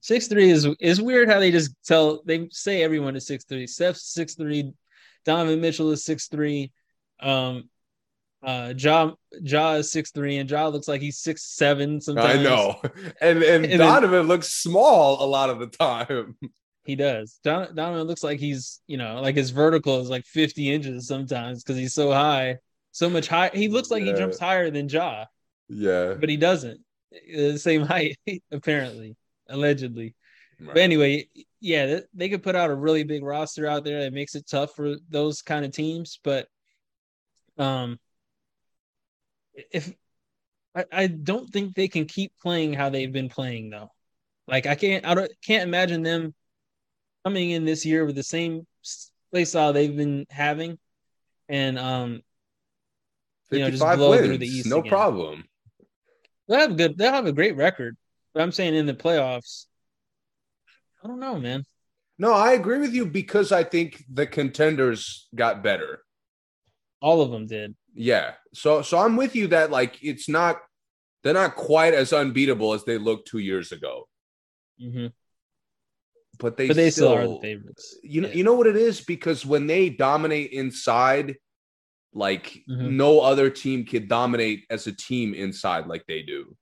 [0.00, 3.66] Six three is is weird how they just tell they say everyone is six three.
[3.66, 4.72] Steph's six three.
[5.26, 6.72] Donovan Mitchell is six three.
[7.20, 7.68] Um,
[8.42, 12.00] uh, Ja Ja is six three, and Ja looks like he's six seven.
[12.00, 12.80] Sometimes I know,
[13.20, 16.36] and and, then- Donovan looks small a lot of the time.
[16.84, 17.38] he does.
[17.44, 21.62] Don, Donovan looks like he's you know like his vertical is like fifty inches sometimes
[21.62, 22.58] because he's so high,
[22.90, 23.50] so much high.
[23.54, 25.24] He looks like he jumps higher than Ja.
[25.68, 26.80] Yeah, but he doesn't.
[27.32, 28.16] The same height,
[28.50, 29.16] apparently,
[29.48, 30.14] allegedly.
[30.60, 31.26] But anyway,
[31.60, 34.46] yeah, th- they could put out a really big roster out there that makes it
[34.48, 36.20] tough for those kind of teams.
[36.22, 36.46] But
[37.58, 37.98] um,
[39.54, 39.92] if
[40.74, 43.90] I, I don't think they can keep playing how they've been playing though.
[44.48, 46.34] Like I can't, I don't, can't imagine them
[47.24, 48.66] coming in this year with the same
[49.30, 50.78] play style they've been having,
[51.48, 52.22] and um,
[53.50, 54.90] you know, just blow wins, through the East no again.
[54.90, 55.44] problem.
[56.48, 56.98] They'll have a good.
[56.98, 57.96] They'll have a great record.
[58.34, 59.66] But I'm saying in the playoffs,
[61.02, 61.64] I don't know, man.
[62.18, 66.02] No, I agree with you because I think the contenders got better.
[67.00, 67.74] All of them did.
[67.94, 70.60] Yeah, so so I'm with you that like it's not
[71.22, 74.08] they're not quite as unbeatable as they looked two years ago.
[74.80, 75.08] hmm
[76.38, 77.96] but they but they still, still, are the favorites.
[78.02, 78.34] You know, Yeah.
[78.34, 81.36] you know what it is because when they dominate inside,
[82.14, 82.92] like Mhm.
[82.92, 86.56] no other team can dominate as a team inside like they do.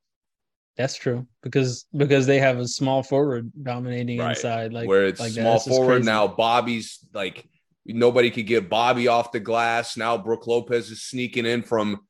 [0.77, 4.31] That's true because because they have a small forward dominating Right.
[4.36, 7.47] inside, like Where it's like small forward now, Bobby's like
[7.86, 9.97] nobody could get Bobby off the glass.
[9.97, 12.01] Now Brook Lopez is sneaking in from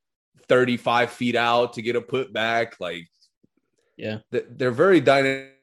[0.49, 2.73] 35 feet out to get a putback.
[2.81, 3.09] Like,
[3.97, 4.19] Yeah.
[4.31, 5.55] they're very dynamic.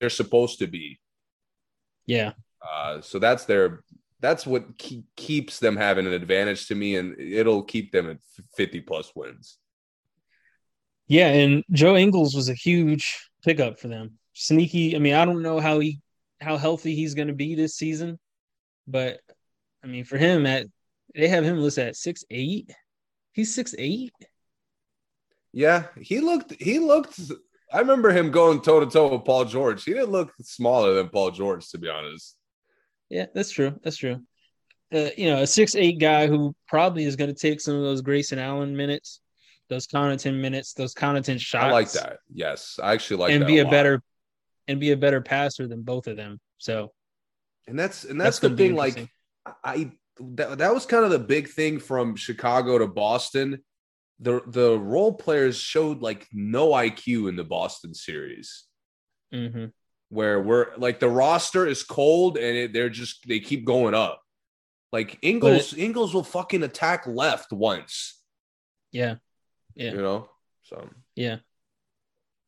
[0.00, 1.00] They're supposed to be.
[2.06, 2.32] Yeah,
[2.62, 3.82] Uh, so that's their
[4.20, 8.18] that's what ke- keeps them having an advantage to me, and it'll keep them at
[8.56, 9.58] 50 plus wins.
[11.08, 14.18] yeah, and Joe Ingles was a huge pickup for them.
[14.32, 14.96] Sneaky.
[14.96, 16.00] I mean, I don't know how he
[16.40, 18.18] how healthy he's going to be this season,
[18.86, 19.20] but
[19.82, 20.66] I mean, for him at
[21.14, 22.72] they have him listed at six eight.
[23.32, 24.12] He's six eight.
[25.52, 26.54] Yeah, he looked.
[26.60, 27.18] He looked.
[27.72, 29.84] I remember him going toe to toe with Paul George.
[29.84, 32.36] He didn't look smaller than Paul George, to be honest.
[33.08, 33.78] Yeah, that's true.
[33.82, 34.22] That's true.
[34.92, 37.82] Uh, you know, a six eight guy who probably is going to take some of
[37.82, 39.20] those Grayson Allen minutes,
[39.68, 41.64] those Connaughton minutes, those Connaughton shots.
[41.64, 42.18] I like that.
[42.32, 43.70] Yes, I actually like and that be a, lot.
[43.70, 44.02] better
[44.68, 46.38] and be a better passer than both of them.
[46.58, 46.92] So
[47.66, 48.74] And that's and that's that's, the thing.
[48.74, 49.10] Like.
[49.62, 53.62] I that, that was kind of the big thing from Chicago to Boston.
[54.20, 58.64] The the role players showed like no IQ in the Boston series.
[59.34, 59.72] Mhm.
[60.08, 64.22] where we're like the roster is cold and it, they're just they keep going up.
[64.92, 68.22] Like Ingles, Ingles will fucking attack left once,
[68.92, 69.16] yeah,
[69.74, 69.90] Yeah.
[69.92, 70.30] you know.
[70.62, 71.38] So yeah,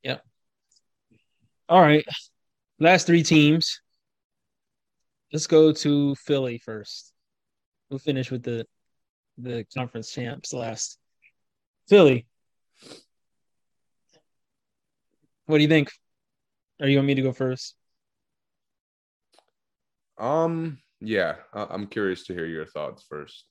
[0.02, 0.18] yeah.
[1.68, 2.06] All right,
[2.78, 3.80] last three teams.
[5.32, 7.12] Let's go to Philly first.
[7.90, 8.66] We'll finish with the
[9.36, 10.98] the conference champs last.
[11.88, 12.26] Philly.
[15.46, 15.90] What do you think?
[16.80, 17.74] Or you want me to go first?
[20.18, 23.44] um, yeah, I, I'm curious to hear your thoughts first.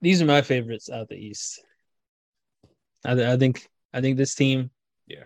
[0.00, 1.62] These are my favorites out the East.
[3.04, 4.70] I, I think I think this team.
[5.06, 5.24] Yeah.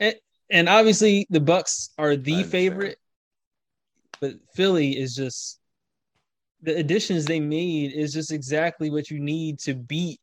[0.00, 0.14] And,
[0.52, 2.98] and obviously the Bucks are the favorite,
[4.20, 5.58] but Philly is just
[6.60, 10.20] the additions they made is just exactly what you need to beat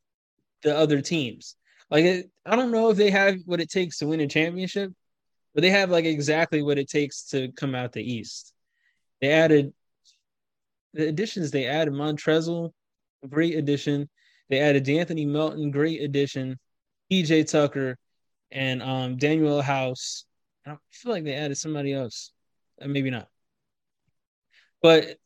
[0.62, 1.56] the other teams.
[1.90, 4.94] Like it, I don't know if they have what it takes to win a championship,
[5.56, 8.54] but they have like exactly what it takes to come out the East.
[9.22, 9.74] They added
[10.94, 12.72] the additions they added Montrezl,
[13.28, 14.10] great addition.
[14.50, 16.60] They added De'Anthony Melton, great addition.
[17.12, 17.98] PJ Tucker
[18.52, 20.26] and um, Danuel House.
[20.66, 22.32] I feel like they added somebody else.
[22.82, 23.28] Uh, maybe not.
[24.82, 25.18] But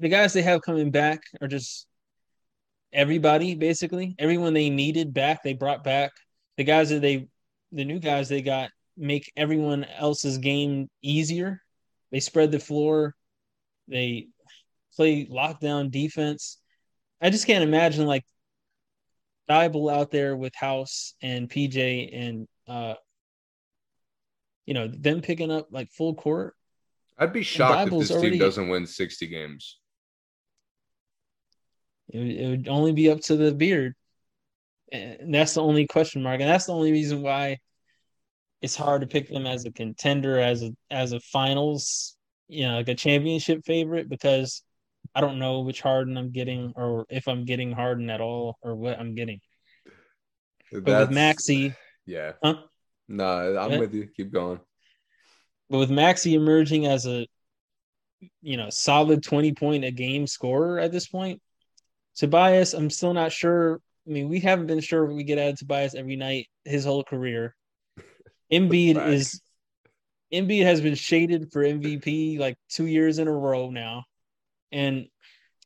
[0.00, 1.86] the guys they have coming back are just
[2.92, 4.14] everybody, basically.
[4.18, 6.12] Everyone they needed back, they brought back.
[6.56, 7.28] The guys that they,
[7.72, 11.60] the new guys they got, make everyone else's game easier.
[12.12, 13.14] They spread the floor.
[13.88, 14.28] They
[14.94, 16.58] play lockdown defense.
[17.20, 18.24] I just can't imagine like
[19.48, 22.94] Thybulle out there with House and PJ and uh
[24.66, 26.54] you know them picking up like full court.
[27.18, 29.78] I'd be shocked if this already- team doesn't win 60 games.
[32.08, 33.94] It, would- it would only be up to the beard,
[34.90, 37.58] and that's the only question mark, and that's the only reason why
[38.62, 42.16] it's hard to pick them as a contender, as a as a finals,
[42.48, 44.62] you know, like a championship favorite because
[45.14, 48.74] I don't know which Harden I'm getting, or if I'm getting Harden at all, or
[48.74, 49.40] what I'm getting.
[50.72, 51.74] But with Maxey,
[52.04, 52.56] yeah, huh?
[53.08, 53.78] no, I'm Yeah.
[53.78, 54.08] with you.
[54.16, 54.60] Keep going.
[55.70, 57.26] But with Maxey emerging as a
[58.42, 61.40] you know solid 20 point a game scorer at this point,
[62.16, 63.80] Tobias, I'm still not sure.
[64.06, 67.04] I mean, we haven't been sure we get out of Tobias every night his whole
[67.04, 67.54] career.
[68.52, 69.40] Embiid is
[70.32, 74.04] Embiid has been shaded for MVP like two years in a row now.
[74.74, 75.06] And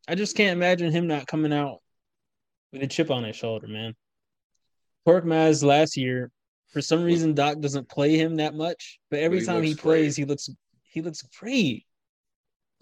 [0.06, 1.78] I just can't imagine him not coming out
[2.72, 3.94] with a chip on his shoulder, man.
[5.06, 6.30] Korkmaz last year,
[6.66, 10.16] for some reason Doc doesn't play him that much, but every he time he plays,
[10.16, 10.24] great.
[10.24, 10.50] he looks
[10.82, 11.86] he looks great.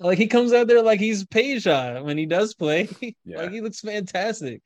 [0.01, 2.89] Like he comes out there like he's Peja when he does play.
[3.25, 3.43] Yeah.
[3.43, 4.61] like he looks fantastic.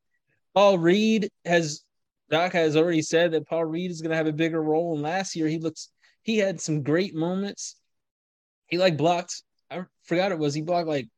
[0.55, 1.83] Paul Reed has
[2.31, 4.95] Doc has already said that Paul Reed is going to have a bigger role.
[4.95, 5.91] And last year he looks
[6.23, 7.77] he had some great moments.
[8.67, 9.43] He like blocked.
[9.71, 11.09] I forgot it was he blocked like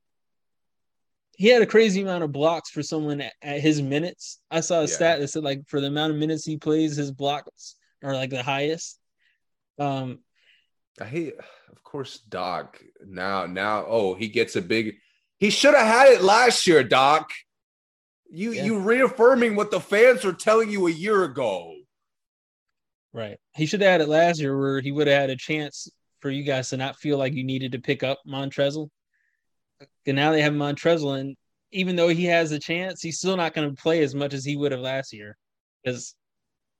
[1.36, 4.40] he had a crazy amount of blocks for someone at, at his minutes.
[4.50, 4.86] I saw a Yeah.
[4.86, 8.30] stat that said like for the amount of minutes he plays, his blocks are like
[8.30, 8.98] the highest.
[9.78, 10.20] Um,
[11.00, 11.34] I hate,
[11.70, 12.78] of course, Doc.
[13.06, 14.96] Now, now, oh, he gets a big.
[15.38, 17.30] He should have had it last year, Doc.
[18.30, 18.64] You Yeah.
[18.64, 21.74] you reaffirming what the fans were telling you a year ago.
[23.12, 23.38] Right.
[23.54, 25.88] He should have had it last year where he would have had a chance
[26.20, 28.88] for you guys to not feel like you needed to pick up Montrezl.
[30.06, 31.36] And now they have Montrezl, and
[31.70, 34.44] even though he has a chance, he's still not going to play as much as
[34.44, 35.36] he would have last year
[35.82, 36.14] because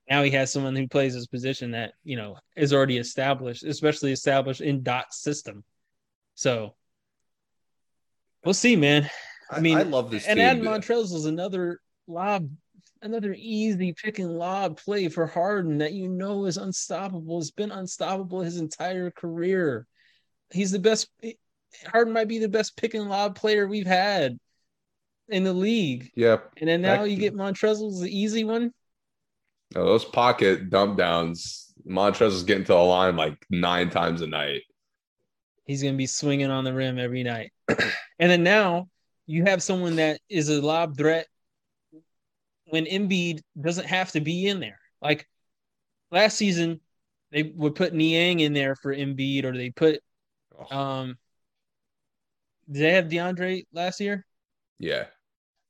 [0.08, 4.12] now he has someone who plays his position that you know is already established, especially
[4.12, 5.64] established in Doc's system.
[6.34, 6.74] So
[8.44, 9.08] we'll see, man.
[9.50, 10.26] I mean, I love this.
[10.26, 12.48] And Adam Montrezl is another lob
[13.02, 17.38] another easy pick and lob play for Harden that you know is unstoppable.
[17.38, 19.86] Has been unstoppable his entire career.
[20.50, 21.08] He's the best.
[21.86, 24.39] Harden might be the best pick and lob player we've had
[25.28, 26.11] in the league.
[26.15, 26.53] Yep.
[26.59, 28.73] And then now you get Montrezl's the easy one.
[29.74, 31.73] Oh, those pocket dump downs.
[31.89, 34.62] Montrezl's getting to the line like nine times a night.
[35.66, 37.53] He's gonna be swinging on the rim every night.
[37.69, 38.89] and then now
[39.27, 41.27] you have someone that is a lob threat
[42.66, 44.81] when Embiid doesn't have to be in there.
[45.01, 45.27] Like
[46.11, 46.81] last season,
[47.31, 50.01] they would put Niang in there for Embiid, or they put
[50.70, 51.16] um.
[52.70, 54.24] Did they have DeAndre last year?
[54.78, 55.06] Yeah.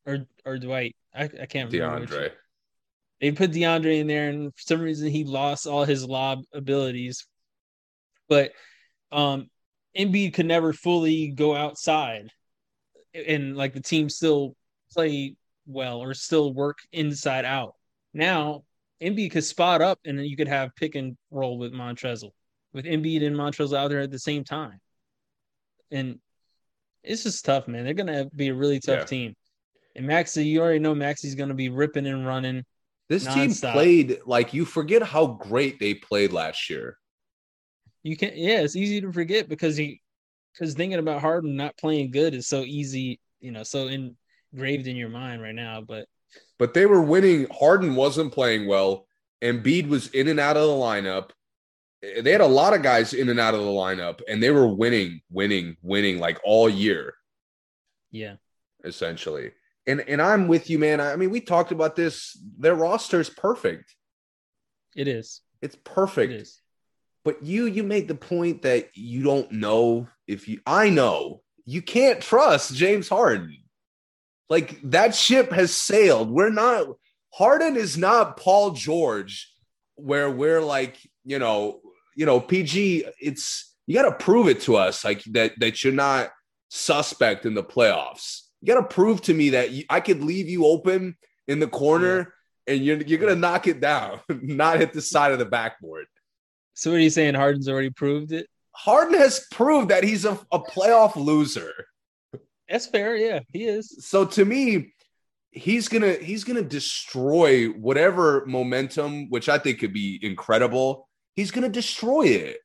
[0.07, 0.97] Or or Dwight?
[1.15, 2.07] I, I can't remember.
[2.07, 2.31] DeAndre.
[3.21, 7.27] They put DeAndre in there, and for some reason he lost all his lob abilities.
[8.29, 8.53] But
[9.13, 9.49] um,
[9.97, 12.31] Embiid could never fully go outside,
[13.15, 14.57] and like the team still
[14.93, 15.37] play
[15.67, 17.75] well or still work inside out.
[18.15, 18.65] Now,
[19.01, 22.31] Embiid could spot up and then you could have pick and roll with Montrezl,
[22.73, 24.81] with Embiid and Montrezl out there at the same time.
[25.91, 26.19] And
[27.05, 27.85] it's just tough, man.
[27.85, 29.05] They're gonna be a really tough yeah.
[29.05, 29.35] team.
[29.95, 32.65] And Maxey, you already know Maxey's gonna be ripping and running.
[33.09, 33.35] This nonstop.
[33.35, 36.97] team played like you forget how great they played last year.
[38.03, 40.01] You can yeah, it's easy to forget because he
[40.53, 44.97] because thinking about Harden not playing good is so easy, you know, so engraved in
[44.97, 45.81] your mind right now.
[45.81, 46.07] But
[46.59, 47.47] but they were winning.
[47.51, 49.07] Harden wasn't playing well.
[49.43, 51.31] Embiid was in and out of the lineup.
[52.03, 54.67] They had a lot of guys in and out of the lineup, and they were
[54.67, 57.15] winning, winning, winning like all year.
[58.11, 58.37] Yeah,
[58.85, 59.53] essentially.
[59.87, 61.01] And and I'm with you, man.
[61.01, 62.37] I mean, we talked about this.
[62.59, 63.95] Their roster is perfect.
[64.97, 65.41] It is.
[65.61, 66.33] It's perfect.
[66.33, 66.61] It is.
[67.25, 71.83] But you you made the point that you don't know if you I know you
[71.83, 73.59] can't trust James Harden.
[74.49, 76.31] Like that ship has sailed.
[76.31, 76.87] We're not
[77.33, 79.51] Harden is not Paul George,
[79.95, 81.81] where we're like, you know,
[82.15, 85.93] you know, PG, it's you got to prove it to us like that that you're
[85.93, 86.31] not
[86.69, 88.43] suspect in the playoffs.
[88.61, 91.17] You got to prove to me that you, I could leave you open
[91.49, 92.35] in the corner
[92.67, 92.75] yeah.
[92.75, 96.07] and you're you're gonna knock it down, not hit the side of the backboard.
[96.75, 97.35] So what are you saying?
[97.35, 98.47] Harden's already proved it.
[98.73, 101.73] Harden has proved that he's a, a playoff loser.
[102.69, 103.17] That's fair.
[103.17, 104.07] Yeah, he is.
[104.07, 104.95] So to me,
[105.51, 111.09] he's gonna he's gonna destroy whatever momentum, which I think could be incredible.
[111.37, 112.59] He's gonna destroy it.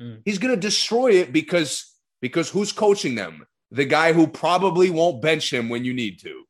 [0.00, 0.22] Mm.
[0.24, 3.46] He's gonna destroy it because because who's coaching them?
[3.70, 6.44] The guy who probably won't bench him when you need to.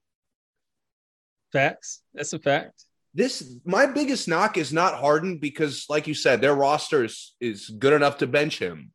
[1.52, 2.00] Facts.
[2.12, 2.84] That's a fact.
[3.14, 7.70] This my biggest knock is not Harden because, like you said, their roster is, is
[7.70, 8.90] good enough to bench him.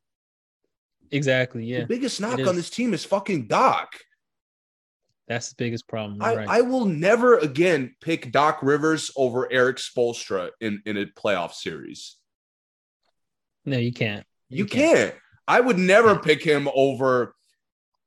[1.11, 1.65] Exactly.
[1.65, 1.81] Yeah.
[1.81, 3.94] The biggest knock on this team is fucking Doc.
[5.30, 6.18] That's the biggest problem.
[6.22, 6.50] I, right.
[6.50, 12.16] I will never again pick Doc Rivers over Erik Spoelstra in, in a playoff series.
[13.64, 14.26] No, you can't.
[14.50, 14.98] You, you can't.
[14.98, 15.16] can't.
[15.48, 17.36] I would never pick him over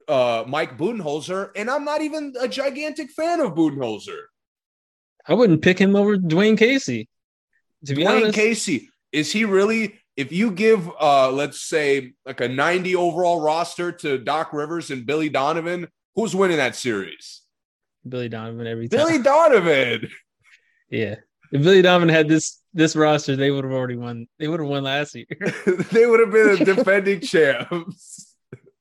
[0.08, 4.22] uh, Mike Budenholzer, and I'm not even a gigantic fan of Budenholzer.
[5.28, 7.08] I wouldn't pick him over Dwane Casey.
[7.86, 12.40] To be Dwane honest, Casey is he really if you give uh let's say like
[12.40, 17.42] a 90 overall roster to Doc Rivers and Billy Donovan, who's winning that series?
[18.08, 18.98] Billy Donovan every time.
[18.98, 20.08] Billy Donovan.
[20.90, 21.14] Yeah.
[21.50, 24.26] If Billy Donovan had this this roster, they would have already won.
[24.38, 25.24] They would have won last year.
[25.90, 28.34] they would have been a defending champs.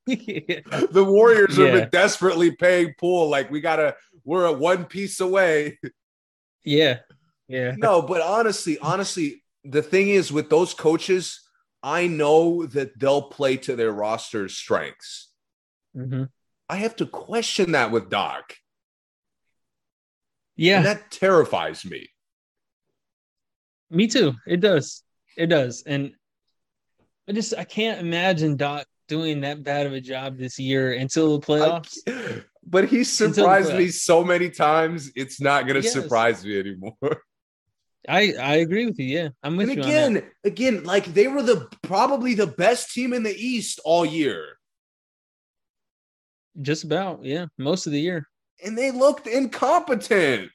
[0.06, 0.60] Yeah.
[0.91, 1.68] The Warriors yeah.
[1.68, 3.30] have been desperately paying Poole.
[3.30, 3.95] like we gotta
[4.26, 5.80] we're a one piece away.
[6.66, 6.99] Yeah.
[7.48, 7.76] Yeah.
[7.78, 11.48] No, but honestly, honestly, the thing is with those coaches,
[11.84, 15.30] I know that they'll play to their roster's strengths.
[15.95, 16.24] Mm-hmm.
[16.72, 18.56] I have to question that with Doc.
[20.56, 20.77] Yeah.
[20.77, 22.07] And that terrifies me.
[23.89, 24.35] Me too.
[24.48, 25.03] It does.
[25.35, 25.84] It does.
[25.85, 26.14] And
[27.27, 31.38] I just I can't imagine Doc doing that bad of a job this year until
[31.38, 31.98] the playoffs.
[32.07, 35.11] I, but he surprised me so many times.
[35.14, 35.91] It's not going to yes.
[35.91, 36.95] surprise me anymore.
[38.07, 39.07] I I agree with you.
[39.07, 39.84] Yeah, I'm with and you.
[39.84, 44.57] Again, again, like they were the probably the best team in the East all year.
[46.61, 48.28] Just about, yeah, most of the year.
[48.64, 50.49] And they looked incompetent.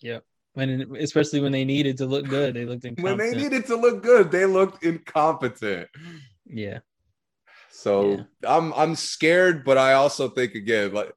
[0.00, 0.20] Yeah.
[0.52, 3.18] when especially when they needed to look good, they looked incompetent.
[3.18, 5.88] When they needed to look good, they looked incompetent.
[6.46, 6.78] yeah,
[7.70, 8.22] So Yeah.
[8.46, 11.12] I'm I'm scared, but I also think again, like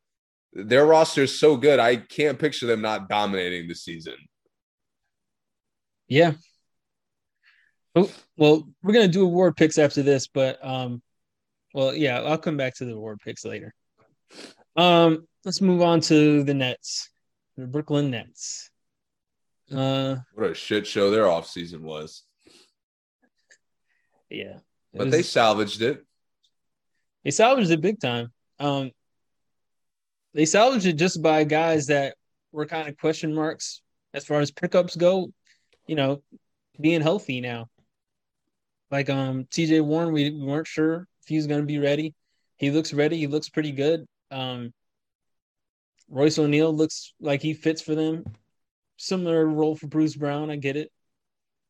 [0.53, 4.15] their roster is so good, I can't picture them not dominating the season.
[6.07, 6.33] yeah.
[7.95, 11.01] Oh, well, we're gonna do award picks after this, but um,
[11.77, 13.71] well, yeah, I'll come back to the award picks later.
[14.75, 17.07] Um, let's move on to the Nets,
[17.55, 18.71] the Brooklyn Nets.
[19.71, 22.23] Uh, What a shit show their offseason was.
[24.31, 24.57] yeah,
[24.91, 26.03] But was- they salvaged it.
[27.23, 28.33] they salvaged it big time.
[28.57, 28.89] Um,
[30.33, 32.15] they salvaged it just by guys that
[32.51, 33.81] were kind of question marks
[34.15, 35.31] as far as pickups go.
[35.85, 36.23] You know,
[36.81, 37.67] being healthy now.
[38.89, 39.81] Like um, T.J.
[39.81, 42.13] Warren, we, we weren't sure if he was going to be ready.
[42.55, 43.17] He looks ready.
[43.17, 44.05] He looks pretty good.
[44.31, 44.71] Um,
[46.09, 48.23] Royce O'Neale looks like he fits for them.
[48.95, 50.49] Similar role for Bruce Brown.
[50.49, 50.89] I get it.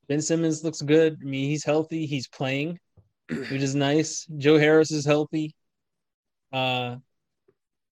[0.07, 1.17] Ben Simmons looks good.
[1.19, 2.05] I mean, he's healthy.
[2.05, 2.77] He's playing,
[3.29, 4.27] which is nice.
[4.38, 5.55] Joe Harris is healthy.
[6.53, 6.97] Uh,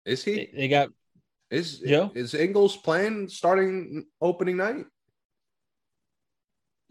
[0.05, 0.49] Is they, he?
[0.55, 0.89] they got
[1.49, 2.11] Is Joe?
[2.13, 4.85] is Ingles playing starting opening night?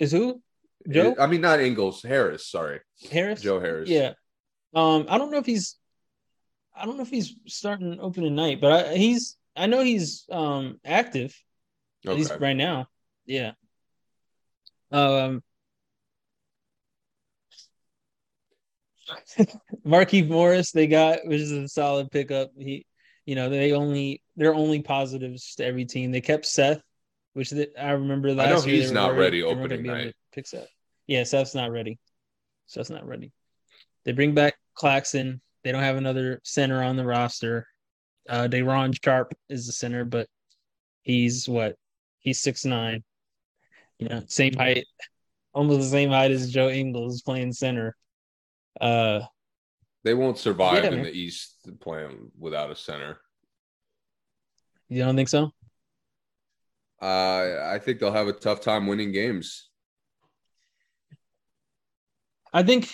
[0.00, 0.42] is who
[0.90, 2.80] Joe I mean not Ingles, Harris, sorry.
[3.10, 3.40] Harris.
[3.40, 3.88] Joe Harris.
[3.88, 4.12] Yeah.
[4.74, 5.76] Um, I don't know if he's,
[6.76, 10.80] I don't know if he's starting opening night, but I, he's, I know he's um
[10.84, 11.34] active
[12.06, 12.88] at least right now.
[13.26, 13.52] Yeah.
[14.90, 15.42] Um.
[19.86, 22.50] Markieff Morris, they got, which is a solid pickup.
[22.58, 22.86] He,
[23.26, 26.10] you know, they only they're only positives to every team.
[26.10, 26.82] They kept Seth,
[27.32, 28.82] which they, I remember last know year.
[28.82, 30.14] he's not ready weren't opening gonna be able night.
[30.32, 30.68] Pick Seth.
[31.06, 31.98] Yeah, Seth's not ready.
[32.66, 33.32] Seth's not ready.
[34.04, 35.40] They bring back Claxton.
[35.62, 37.66] They don't have another center on the roster.
[38.28, 40.28] Uh, Day'Ron Sharpe is the center, but
[41.02, 41.76] he's what?
[42.20, 43.02] He's six nine.
[43.98, 44.86] You know, same height,
[45.52, 47.96] almost the same height as Joe Ingles playing center.
[48.80, 49.20] Uh,
[50.02, 51.04] They won't survive Yeah, in man.
[51.04, 53.18] the East playing without a center.
[54.88, 55.52] you don't think so?
[57.00, 59.68] Uh, I think they'll have a tough time winning games.
[62.52, 62.88] I think,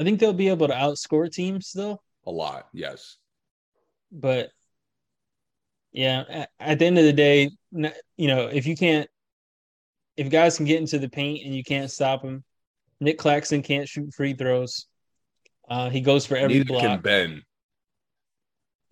[0.00, 3.18] I think they'll be able to outscore teams still, A lot, yes.
[4.10, 4.48] but
[5.92, 7.50] yeah, at, the end of the day,
[8.16, 9.06] you know, if you can't,
[10.16, 12.44] if guys can get into the paint and you can't stop them,
[12.98, 14.86] Nick Claxton can't shoot free throws.
[15.68, 16.82] Uh, he goes for every Neither block.
[16.82, 17.42] can Ben.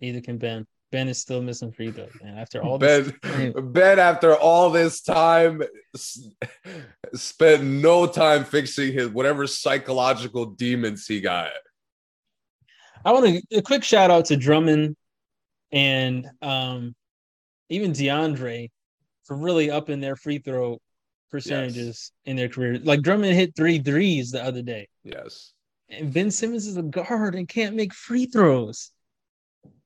[0.01, 0.67] Neither can Ben.
[0.91, 2.37] Ben is still missing free throws, man.
[2.37, 5.61] After all Ben, this, Ben, after all this time,
[7.13, 11.51] spent no time fixing his whatever psychological demons he got.
[13.05, 14.95] I want to a quick shout out to Drummond
[15.71, 16.95] and um,
[17.69, 18.69] even DeAndre
[19.25, 20.79] for really upping their free throw
[21.29, 22.79] percentages in their career.
[22.83, 25.53] Like Drummond hit three threes the other day, Yes.
[25.87, 28.91] and Ben Simmons is a guard and can't make free throws.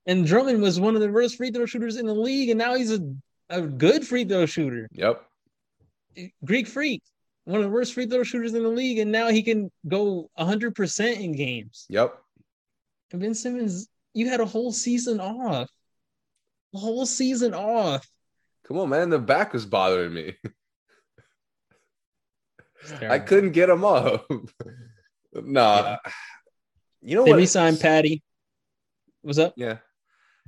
[0.06, 2.74] And Drummond was one of the worst free throw shooters in the league, and now
[2.74, 3.00] he's a,
[3.48, 4.88] a good free throw shooter.
[4.92, 5.24] Yep.
[6.44, 7.02] Greek Freak,
[7.44, 10.30] one of the worst free throw shooters in the league, and now he can go
[10.38, 11.86] 100% in games.
[11.88, 12.14] Yep.
[13.12, 15.70] And Ben Simmons, you had a whole season off.
[16.74, 18.06] A whole season off.
[18.66, 19.10] Come on, man.
[19.10, 20.34] The back was bothering me.
[23.00, 24.26] I couldn't get him up.
[25.32, 25.76] nah.
[25.82, 25.96] Yeah.
[27.00, 27.36] You know They what?
[27.38, 28.22] re-signed Patty.
[29.22, 29.54] What's up?
[29.56, 29.78] Yeah.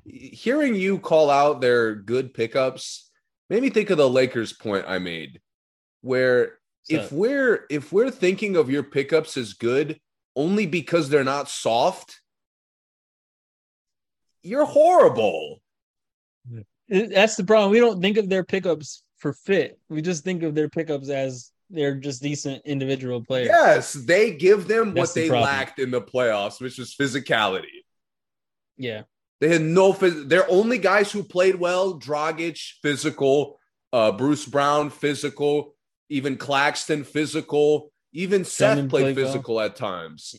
[0.09, 3.11] Hearing you call out their good pickups
[3.51, 5.41] made me think of the Lakers point I made,
[6.01, 6.59] where
[6.89, 9.99] What's if we're if we're thinking of your pickups as good
[10.37, 12.21] only because they're not soft,
[14.43, 15.61] you're horrible.
[16.89, 17.73] That's the problem.
[17.73, 19.81] We don't think of their pickups for fit.
[19.89, 23.49] We just think of their pickups as they're just decent individual players.
[23.49, 25.51] Yes, they give them That's what the they problem.
[25.51, 27.83] lacked in the playoffs, which was physicality.
[28.77, 29.03] Yeah.
[29.41, 31.99] They had no phys- they're only guys who played well.
[31.99, 33.59] Dragic, physical.
[33.93, 35.75] Uh, Bruce Brown, physical.
[36.09, 37.93] Even Claxton, physical.
[38.13, 39.27] Even Seth played played well.
[39.27, 40.35] physical at times.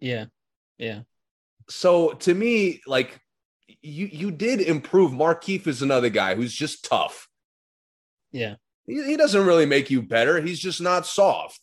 [0.00, 0.26] Yeah.
[0.78, 1.00] Yeah.
[1.68, 3.18] So to me, like
[3.80, 5.12] you, you did improve.
[5.12, 7.28] Markieff is another guy who's just tough.
[8.32, 8.56] Yeah.
[8.86, 10.40] He, he doesn't really make you better.
[10.40, 11.60] He's just not soft.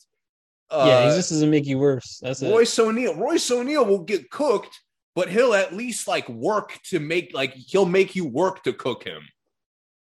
[0.70, 1.10] Uh, yeah.
[1.10, 2.20] He just doesn't make you worse.
[2.22, 2.50] That's it.
[2.50, 3.16] Royce O'Neale.
[3.16, 4.80] Royce O'Neale will get cooked,
[5.16, 9.04] but he'll at least like work to make like he'll make you work to cook
[9.04, 9.22] him.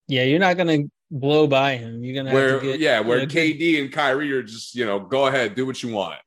[0.08, 0.24] Yeah.
[0.24, 0.80] You're not gonna
[1.10, 2.04] blow by him.
[2.04, 4.76] You're gonna have Where to get yeah, where a good- KD and Kyrie are just
[4.76, 6.20] you know go ahead, do what you want.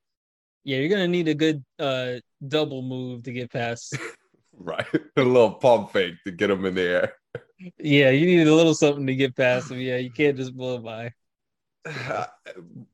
[0.65, 2.15] yeah, you're gonna need a good uh
[2.47, 3.97] double move to get past.
[4.59, 4.87] Right,
[5.19, 7.13] a little pump fake to get him in the air.
[7.79, 9.79] Yeah, you need a little something to get past them.
[9.79, 11.13] Yeah, you can't just blow by.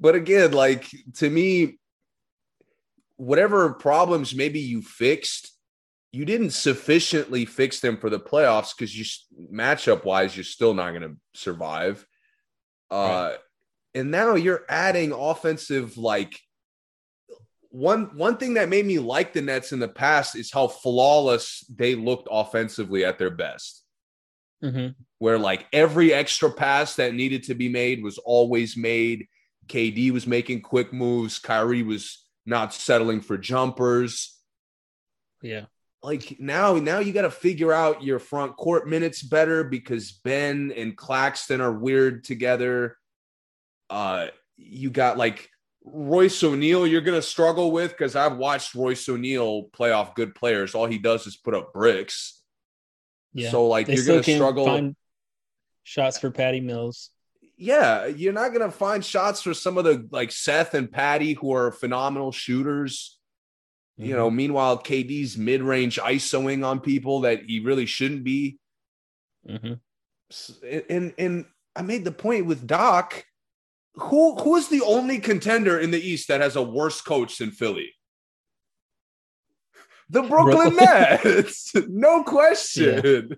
[0.01, 1.79] but again, like to me,
[3.17, 5.52] whatever problems maybe you fixed,
[6.13, 9.05] you didn't sufficiently fix them for the playoffs because you
[9.53, 12.07] matchup wise, you're still not going to survive.
[12.91, 13.39] Uh, right.
[13.95, 16.39] and now you're adding offensive like
[17.71, 21.65] one one thing that made me like the Nets in the past is how flawless
[21.75, 23.83] they looked offensively at their best.
[24.63, 24.89] Mm-hmm.
[25.19, 29.27] Where like every extra pass that needed to be made was always made.
[29.69, 31.39] KD was making quick moves.
[31.39, 34.39] Kyrie was not settling for jumpers.
[35.41, 35.65] Yeah.
[36.03, 40.73] Like now, now you got to figure out your front court minutes better because Ben
[40.77, 42.97] and Claxton are weird together.
[43.89, 45.49] Uh, you got like
[45.85, 50.35] Royce O'Neale, you're going to struggle with because I've watched Royce O'Neale play off good
[50.35, 50.75] players.
[50.75, 52.41] All he does is put up bricks.
[53.33, 53.51] Yeah.
[53.51, 54.95] So like they you're going to struggle.
[55.83, 57.11] shots for Patty Mills.
[57.57, 61.35] Yeah, you're not going to find shots for some of the like Seth and Patty
[61.35, 63.19] who are phenomenal shooters.
[64.03, 64.11] Mm-hmm.
[64.11, 64.37] You know, mm-hmm.
[64.37, 68.59] meanwhile, KD's mid-range isoing on people that he really shouldn't be.
[69.49, 69.75] Mm-hmm.
[70.89, 71.45] And and
[71.77, 73.25] I made the point with Doc
[73.95, 77.51] who who is the only contender in the East that has a worse coach than
[77.51, 77.95] Philly?
[80.09, 83.37] The Brooklyn Nets, no question.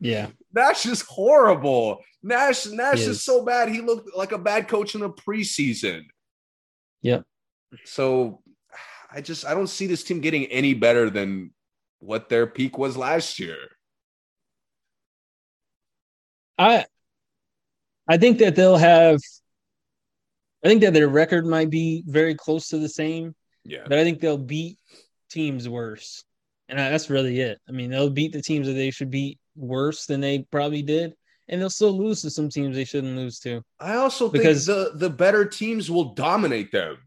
[0.00, 0.26] Yeah.
[0.26, 0.26] yeah.
[0.52, 2.00] Nash is horrible.
[2.22, 3.08] Nash Nash is.
[3.08, 3.68] is so bad.
[3.68, 6.04] He looked like a bad coach in the preseason.
[7.02, 7.24] Yep.
[7.84, 8.42] So
[9.10, 11.50] I just I don't see this team getting any better than
[11.98, 13.56] what their peak was last year.
[16.58, 16.86] I
[18.08, 19.20] I think that they'll have
[20.64, 23.34] I think that their record might be very close to the same.
[23.64, 23.84] Yeah.
[23.88, 24.78] But I think they'll beat
[25.30, 26.24] teams worse.
[26.68, 27.58] And that's really it.
[27.68, 31.14] I mean, they'll beat the teams that they should beat worse than they probably did.
[31.48, 33.62] And they'll still lose to some teams they shouldn't lose to.
[33.78, 36.98] I also because think the, the better teams will dominate them.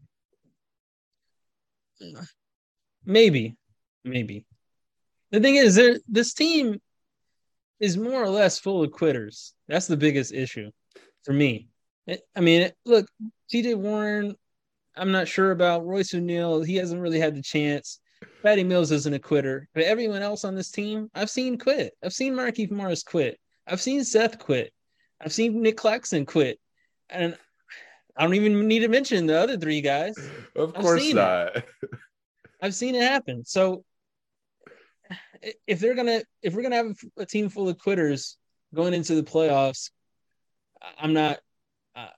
[3.04, 3.56] Maybe.
[4.04, 4.46] Maybe.
[5.30, 6.80] The thing is, there this team
[7.78, 9.54] is more or less full of quitters.
[9.68, 10.70] That's the biggest issue
[11.24, 11.68] for me.
[12.36, 13.06] I mean, look,
[13.52, 14.34] TJ Warren,
[14.96, 16.62] I'm not sure about Royce O'Neale.
[16.62, 18.00] He hasn't really had the chance.
[18.42, 21.94] Patty Mills isn't a quitter, but everyone else on this team, I've seen quit.
[22.04, 23.38] I've seen Markieff Morris quit.
[23.66, 24.72] I've seen Seth quit.
[25.20, 26.58] I've seen Nick Claxton quit,
[27.08, 27.36] and
[28.20, 30.14] I don't even need to mention the other three guys.
[30.54, 31.56] Of course not.
[31.56, 31.64] It.
[32.60, 33.46] I've seen it happen.
[33.46, 33.82] So
[35.66, 38.36] if they're gonna, if we're gonna have a team full of quitters
[38.74, 39.88] going into the playoffs,
[40.98, 41.38] I'm not
[41.96, 42.08] uh,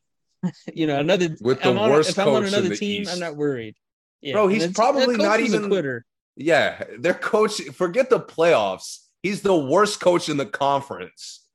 [0.74, 3.12] you know, another with the I'm worst on, if I'm on another team, East.
[3.12, 3.76] I'm not worried.
[4.20, 4.32] Yeah.
[4.32, 6.04] Bro, he's probably not even a quitter.
[6.34, 7.62] Yeah, their coach.
[7.74, 9.06] Forget the playoffs.
[9.22, 11.46] He's the worst coach in the conference.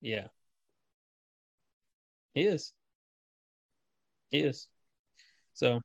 [0.00, 0.26] Yeah,
[2.34, 2.72] he is.
[4.30, 4.66] He is.
[5.54, 5.80] So,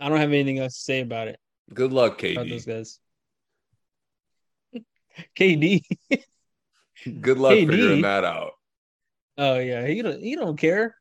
[0.00, 1.38] I don't have anything else to say about it.
[1.72, 2.48] Good luck, KD.
[2.48, 3.00] those guys.
[5.38, 5.82] KD.
[7.20, 7.68] Good luck KD.
[7.68, 8.52] figuring that out.
[9.36, 10.96] Oh yeah, he don't he don't care.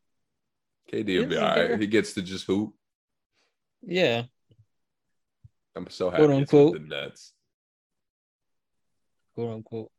[0.91, 1.79] KD will be all right.
[1.79, 2.73] He gets to just hoop.
[3.81, 4.23] Yeah.
[5.75, 6.73] I'm so happy Quote, unquote.
[6.73, 7.33] the Nets.
[9.35, 9.91] Quote unquote.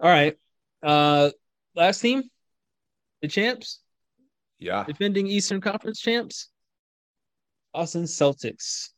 [0.00, 0.36] All right.
[0.82, 1.30] Uh
[1.74, 2.24] last team,
[3.22, 3.80] the champs.
[4.58, 4.84] Yeah.
[4.84, 6.48] Defending Eastern Conference champs.
[7.72, 8.90] Boston Celtics.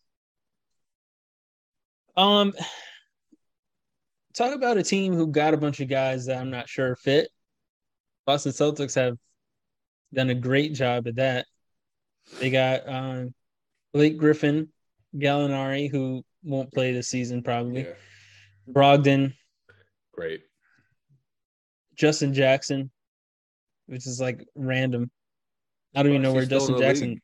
[2.16, 2.52] Um
[4.34, 7.28] talk about a team who got a bunch of guys that I'm not sure fit.
[8.24, 9.16] Boston Celtics have
[10.14, 11.46] done a great job at that.
[12.38, 13.34] They got um,
[13.92, 14.68] Blake Griffin,
[15.16, 17.82] Gallinari, who won't play this season probably.
[17.82, 17.94] Yeah.
[18.72, 19.34] Brogdon.
[20.12, 20.42] Great.
[21.94, 22.90] Justin Jackson,
[23.86, 25.10] which is like random.
[25.94, 27.08] I don't even know where Justin Jackson.
[27.10, 27.22] League.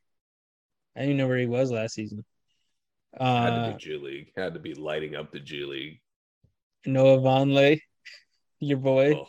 [0.97, 2.25] I didn't even know where he was last season.
[3.19, 4.33] Uh, Had to be uh, G League.
[4.37, 6.01] Had to be lighting up the G League.
[6.87, 7.81] Noah Vonleh,
[8.61, 9.15] your boy.
[9.15, 9.29] Oh.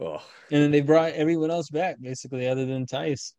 [0.00, 0.22] Oh.
[0.50, 3.34] And then they brought everyone else back, basically, other than Theis.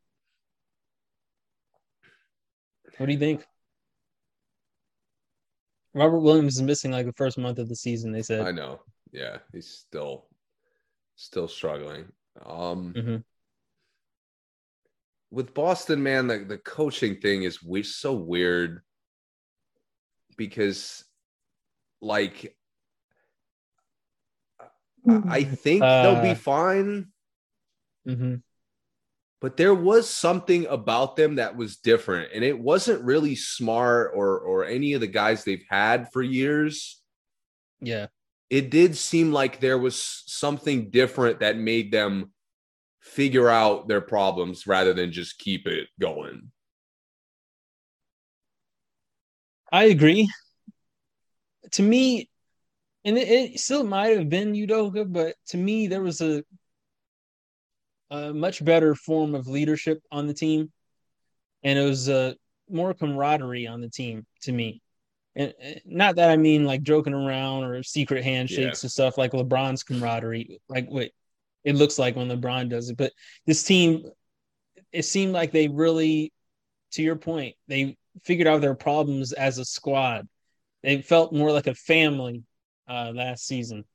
[2.98, 3.44] What do you think?
[5.94, 8.12] Robert Williams is missing like the first month of the season.
[8.12, 8.42] They said.
[8.42, 8.82] I know.
[9.12, 10.28] Yeah, he's still,
[11.16, 12.06] still struggling.
[12.46, 13.16] Um, mm-hmm.
[15.32, 18.82] With Boston, man, the, the coaching thing is we so weird
[20.38, 21.06] because,
[22.02, 22.56] like,
[25.08, 27.08] I think uh, they'll be uh, fine.
[28.08, 28.36] Mm-hmm.
[29.40, 34.38] But there was something about them that was different, and it wasn't really Smart or
[34.38, 37.02] or any of the guys they've had for years.
[37.80, 38.08] Yeah,
[38.50, 42.34] it did seem like there was something different that made them
[43.02, 46.52] figure out their problems rather than just keep it going.
[49.72, 50.30] I agree.
[51.74, 52.30] To me,
[53.06, 56.44] and it, it still might have been Udoka, but to me, there was a
[58.12, 60.72] a much better form of leadership on the team,
[61.64, 62.36] and it was a
[62.70, 64.82] more camaraderie on the team to me.
[65.36, 65.54] And
[65.86, 68.86] not that I mean like joking around or secret handshakes yeah.
[68.86, 71.12] and stuff like LeBron's camaraderie, like what
[71.64, 72.98] it looks like when LeBron does it.
[72.98, 73.14] But
[73.46, 74.06] this team,
[74.92, 76.34] it seemed like they really,
[76.92, 80.28] to your point, they figured out their problems as a squad.
[80.84, 82.44] They felt more like a family
[82.90, 83.86] uh, last season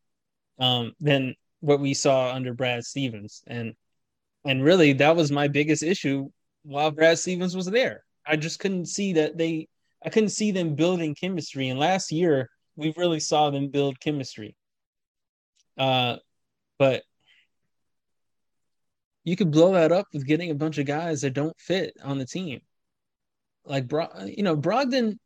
[0.59, 3.75] um, than what we saw under Brad Stevens, and
[4.45, 6.31] and really that was my biggest issue
[6.63, 8.05] while Brad Stevens was there.
[8.27, 9.69] I just couldn't see that they,
[10.05, 11.69] I couldn't see them building chemistry.
[11.69, 14.57] And last year we really saw them build chemistry.
[15.79, 16.17] Uh,
[16.79, 17.03] but
[19.27, 22.17] you could blow that up with getting a bunch of guys that don't fit on
[22.17, 22.61] the team.
[23.65, 25.19] Like Bro, you know, Brogdon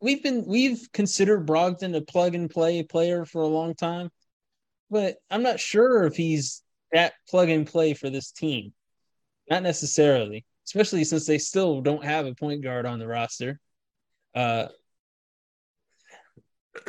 [0.00, 4.10] we've been we've considered Brogdon a plug and play player for a long time,
[4.88, 6.62] but I'm not sure if he's
[6.92, 8.72] that plug and play for this team.
[9.50, 13.58] Not necessarily, especially since they still don't have a point guard on the roster.
[14.32, 14.68] Uh,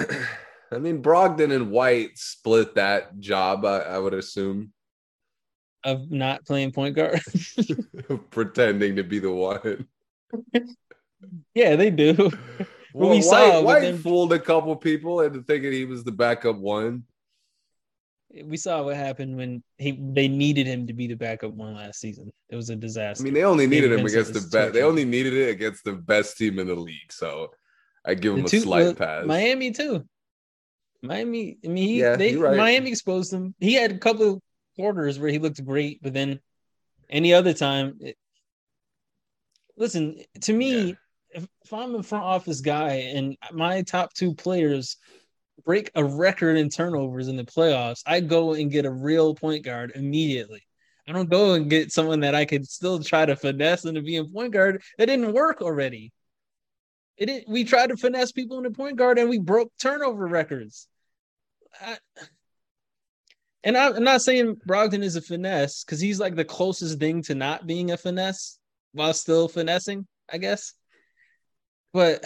[0.71, 3.65] I mean, Brogdon and White split that job.
[3.65, 4.73] I, I would assume
[5.83, 7.21] of not playing point guard,
[8.31, 9.87] pretending to be the one.
[11.53, 12.31] yeah, they do.
[12.93, 13.99] Well, we White, saw White them...
[13.99, 17.03] fooled a couple people into thinking he was the backup one.
[18.43, 21.99] We saw what happened when he they needed him to be the backup one last
[21.99, 22.31] season.
[22.49, 23.21] It was a disaster.
[23.21, 24.73] I mean, they only needed him against the best.
[24.73, 27.11] They only needed it against the best team in the league.
[27.11, 27.51] So
[28.03, 29.25] I give him two, a slight well, pass.
[29.27, 30.03] Miami too.
[31.03, 31.57] Miami.
[31.63, 32.57] I mean, he, yeah, they, right.
[32.57, 33.53] Miami exposed him.
[33.59, 34.41] He had a couple
[34.77, 36.39] quarters where he looked great, but then
[37.09, 38.15] any other time, it,
[39.75, 40.87] listen to me.
[40.89, 40.93] Yeah
[41.37, 44.97] if, if I'm a front office guy and my top two players
[45.65, 49.63] break a record in turnovers in the playoffs, I go and get a real point
[49.63, 50.63] guard immediately.
[51.07, 54.31] I don't go and get someone that I could still try to finesse into being
[54.31, 54.81] point guard.
[54.97, 56.11] That didn't work already.
[57.17, 60.87] It didn't, we tried to finesse people into point guard and we broke turnover records.
[61.81, 61.97] I,
[63.67, 67.21] and I, am not saying Brogdon is a finesse because he's like the closest thing
[67.23, 68.57] to not being a finesse
[68.93, 70.73] while still finessing, I guess
[71.97, 72.23] but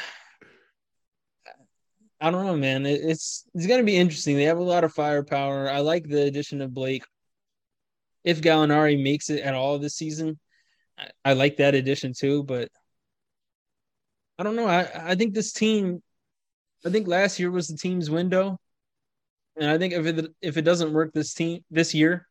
[2.20, 2.86] I don't know, man.
[2.86, 4.36] it's it's gonna be interesting.
[4.36, 5.70] They have a lot of firepower.
[5.70, 7.04] I like the addition of Blake.
[8.26, 10.38] If Gallinari makes it at all this season,
[10.98, 12.44] I, I like that addition too.
[12.44, 12.70] But
[14.38, 14.68] I don't know.
[14.68, 16.04] I I think this team.
[16.86, 18.60] I think last year was the team's window,
[19.62, 22.28] and I think if it if it doesn't work this team this year,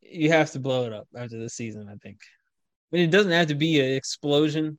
[0.00, 1.88] you have to blow it up after the season.
[1.88, 2.18] I think,
[2.92, 4.78] but it doesn't have to be an explosion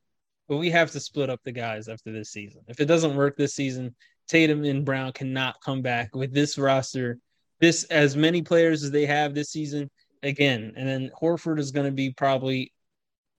[0.50, 2.62] but we have to split up the guys after this season.
[2.66, 3.94] If it doesn't work this season,
[4.26, 7.20] Tatum and Brown cannot come back with this roster,
[7.60, 9.88] this as many players as they have this season
[10.24, 10.72] again.
[10.76, 12.72] And then Horford is going to be probably,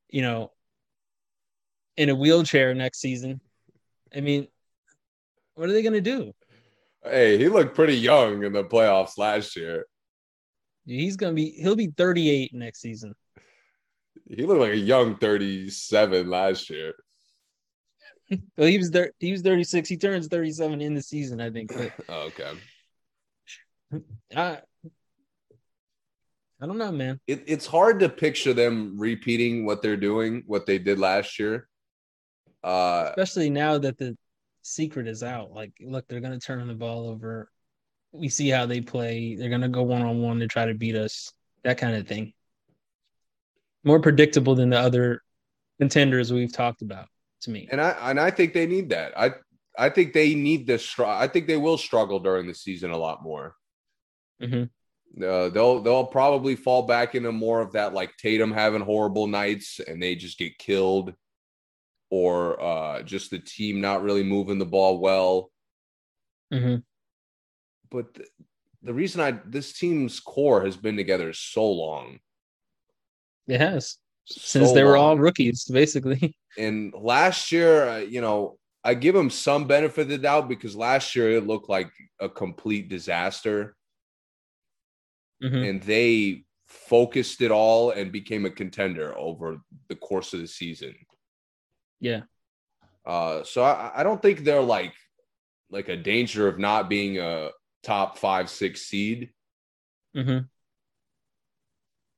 [0.09, 0.53] you know,
[1.97, 3.41] in a wheelchair next season.
[4.15, 4.47] I mean,
[5.55, 6.31] what are they going to do?
[7.03, 9.85] Hey, he looked pretty young in the playoffs last year.
[10.85, 13.13] He's to be, he'll be 38 next season.
[14.27, 16.93] He looked like a young 37 last year.
[18.57, 19.11] well, he was there.
[19.19, 19.89] He was 36.
[19.89, 21.73] He turns 37 in the season, I think.
[21.75, 22.51] But, oh, okay.
[24.35, 24.59] I,
[26.61, 27.19] I don't know, man.
[27.27, 31.67] It, it's hard to picture them repeating what they're doing, what they did last year.
[32.63, 34.15] Uh, Especially now that the
[34.61, 35.51] secret is out.
[35.51, 37.49] Like, look, they're going to turn the ball over.
[38.11, 39.35] We see how they play.
[39.35, 41.31] They're going to go one on one to try to beat us.
[41.63, 42.33] That kind of thing
[43.83, 45.21] more predictable than the other
[45.79, 47.07] contenders we've talked about
[47.41, 47.67] to me.
[47.71, 49.17] And I and I think they need that.
[49.17, 49.33] I
[49.77, 50.85] I think they need this.
[50.85, 53.55] Str- I think they will struggle during the season a lot more.
[54.41, 55.23] Mm-hmm.
[55.23, 59.79] Uh, they'll they'll probably fall back into more of that like Tatum having horrible nights
[59.85, 61.13] and they just get killed,
[62.11, 65.49] or uh, just the team not really moving the ball well.
[66.53, 66.75] Mm-hmm.
[67.89, 68.25] But the,
[68.83, 72.19] the reason I this team's core has been together so long
[73.47, 75.09] it has since so they were long.
[75.09, 76.35] all rookies, basically.
[76.57, 80.75] And last year, uh, you know, I give them some benefit of the doubt because
[80.75, 81.89] last year it looked like
[82.19, 83.77] a complete disaster.
[85.41, 85.55] Mm-hmm.
[85.55, 90.93] And they focused it all and became a contender over the course of the season.
[92.01, 92.21] Yeah.
[93.05, 94.93] Uh, so I, I don't think they're like
[95.69, 97.49] like a danger of not being a
[97.83, 99.29] top five, six seed.
[100.15, 100.39] Mm-hmm.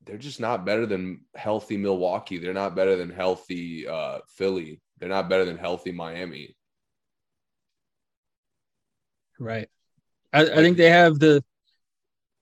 [0.05, 2.39] They're just not better than healthy Milwaukee.
[2.39, 4.81] They're not better than healthy uh, Philly.
[4.97, 6.55] They're not better than healthy Miami.
[9.39, 9.69] Right.
[10.33, 11.43] I, I think they have the.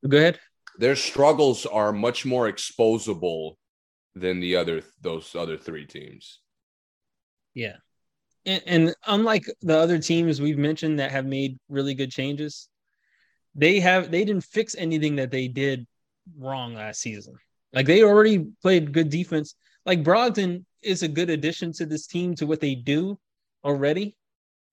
[0.07, 0.39] Go ahead.
[0.77, 3.55] Their struggles are much more exposable
[4.15, 6.39] than the other those other three teams.
[7.53, 7.77] Yeah.
[8.45, 12.69] And, and unlike the other teams we've mentioned that have made really good changes,
[13.55, 15.85] they have they didn't fix anything that they did
[16.37, 17.35] wrong last season.
[17.73, 19.55] Like they already played good defense.
[19.85, 23.19] Like Brogdon is a good addition to this team to what they do
[23.63, 24.15] already,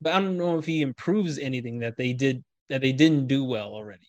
[0.00, 3.44] but I don't know if he improves anything that they did that they didn't do
[3.44, 4.06] well already.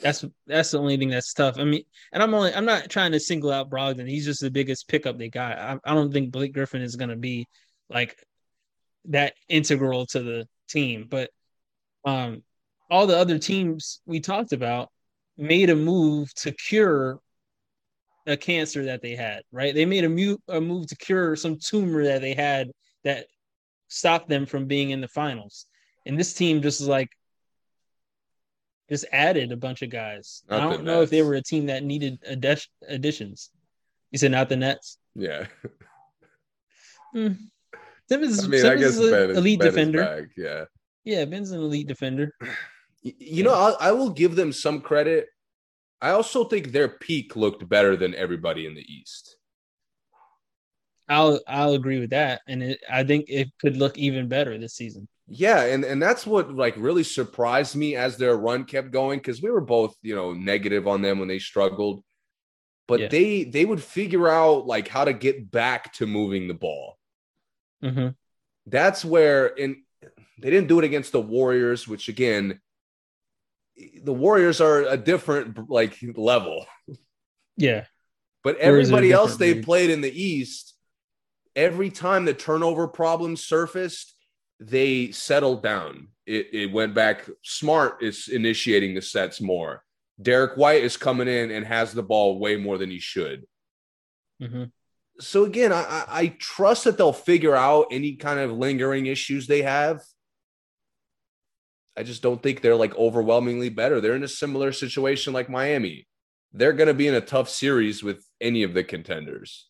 [0.00, 1.58] That's that's the only thing that's tough.
[1.58, 4.08] I mean, and I'm only I'm not trying to single out Brogdon.
[4.08, 5.58] He's just the biggest pickup they got.
[5.58, 7.46] I, I don't think Blake Griffin is going to be
[7.88, 8.16] like
[9.06, 11.30] that integral to the team, but
[12.04, 12.42] um,
[12.90, 14.90] all the other teams we talked about
[15.36, 17.20] made a move to cure
[18.26, 19.42] a cancer that they had.
[19.50, 19.74] Right?
[19.74, 22.70] They made a, mu- a move to cure some tumor that they had
[23.04, 23.26] that
[23.88, 25.66] stopped them from being in the finals.
[26.06, 27.10] And this team just is like
[28.88, 30.42] just added a bunch of guys.
[30.50, 33.50] I don't know if they were a team that needed addi- additions.
[34.10, 34.98] You said not the Nets.
[35.14, 35.46] Yeah.
[37.12, 37.32] Hmm.
[38.12, 40.04] Simmons, I mean, I guess is an Ben is, elite ben defender.
[40.04, 40.24] back.
[40.36, 40.64] Yeah.
[41.04, 42.32] Yeah, Ben's an elite defender.
[43.04, 45.26] Y- You know, I, I will give them some credit.
[46.00, 49.36] I also think their peak looked better than everybody in the East.
[51.08, 54.74] I'll I'll agree with that, and it, I think it could look even better this
[54.74, 55.08] season.
[55.26, 59.42] Yeah, and and that's what like really surprised me as their run kept going because
[59.42, 62.02] we were both you know negative on them when they struggled,
[62.88, 63.08] but Yeah.
[63.08, 66.98] they they would figure out like how to get back to moving the ball.
[67.84, 68.08] Mm-hmm.
[68.66, 69.82] That's where in
[70.40, 72.60] they didn't do it against the Warriors, which again,
[74.02, 76.66] the Warriors are a different like level.
[77.56, 77.84] Yeah,
[78.42, 79.64] But Warriors are a everybody else they league.
[79.64, 80.74] played in the East,
[81.54, 84.14] every time the turnover problem surfaced,
[84.60, 86.08] they settled down.
[86.26, 87.28] It, it went back.
[87.42, 89.84] Smart is initiating the sets more.
[90.20, 93.44] Derrick White is coming in and has the ball way more than he should.
[94.40, 94.64] hmm
[95.20, 99.46] So again, I, I, I trust that they'll figure out any kind of lingering issues
[99.46, 100.00] they have.
[101.96, 104.00] I just don't think they're like overwhelmingly better.
[104.00, 106.06] They're in a similar situation like Miami.
[106.52, 109.68] They're going to be in a tough series with any of the contenders.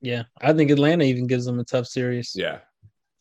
[0.00, 0.24] yeah.
[0.40, 2.32] I think Atlanta even gives them a tough series.
[2.34, 2.56] Yeah.
[2.56, 2.62] to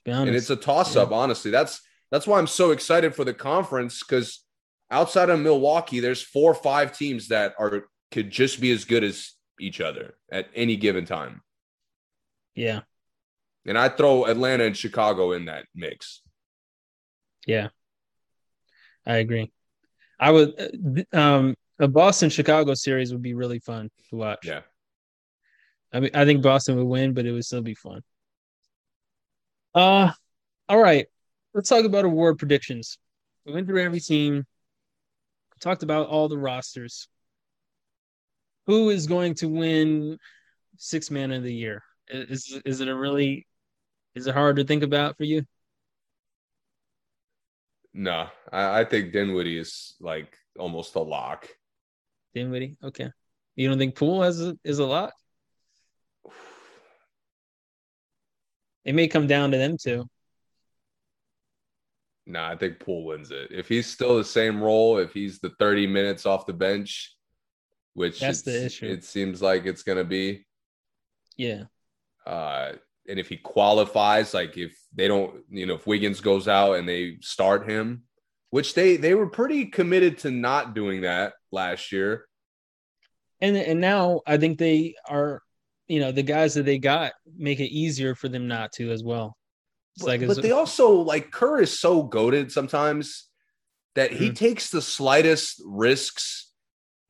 [0.06, 0.28] be honest.
[0.28, 1.52] And it's a toss up, honestly.
[1.52, 1.82] That's
[2.12, 4.44] that's why I'm so excited for the conference because
[4.92, 9.04] outside of Milwaukee, there's four or five teams that are could just be as good
[9.04, 9.34] as
[9.64, 11.42] each other at any given time.
[12.56, 12.82] yeah,
[13.66, 16.22] And I throw Atlanta and Chicago in that mix.
[17.48, 17.70] yeah.
[19.06, 19.52] I agree.
[20.20, 20.54] I would
[21.14, 24.46] uh, um a Boston Chicago series would be really fun to watch.
[24.46, 24.62] Yeah.
[25.92, 28.02] I mean, I think Boston would win, but it would still be fun.
[29.76, 30.12] Uh,
[30.70, 31.08] all right.
[31.54, 32.98] Let's talk about award predictions.
[33.46, 34.46] We went through every team,
[35.60, 37.08] talked about all the rosters.
[38.68, 40.18] Who is going to win
[40.78, 41.84] six man of the year?
[42.08, 43.48] Is is it a really
[44.16, 45.44] is it hard to think about for you?
[47.94, 51.48] No, I, I think Dinwiddie is like almost a lock.
[52.34, 52.78] Dinwiddie?
[52.84, 53.10] Okay.
[53.56, 55.14] You don't think Poole has a, is a lock?
[58.84, 60.06] It may come down to them two.
[62.26, 63.50] No, I think Poole wins it.
[63.52, 67.16] If he's still the same role, if he's the 30 minutes off the bench,
[67.94, 68.86] which That's the issue.
[68.88, 70.46] it seems like it's going to be,
[71.38, 71.64] Yeah.
[72.26, 72.74] uh,
[73.08, 76.88] and if he qualifies, like if they don't, you know, if Wiggins goes out and
[76.88, 78.04] they start him,
[78.50, 82.28] which they they were pretty committed to not doing that last year.
[83.42, 85.42] And and now I think they are,
[85.88, 89.04] you know, the guys that they got make it easier for them not to as
[89.04, 89.36] well.
[89.96, 93.28] It's But, like but they also like Kerr is so goaded sometimes
[93.96, 94.36] that he Mhm.
[94.36, 96.53] takes the slightest risks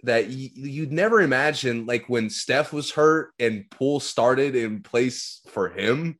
[0.03, 1.85] that y- you'd never imagine.
[1.85, 6.19] Like when Steph was hurt and Poole started in place for him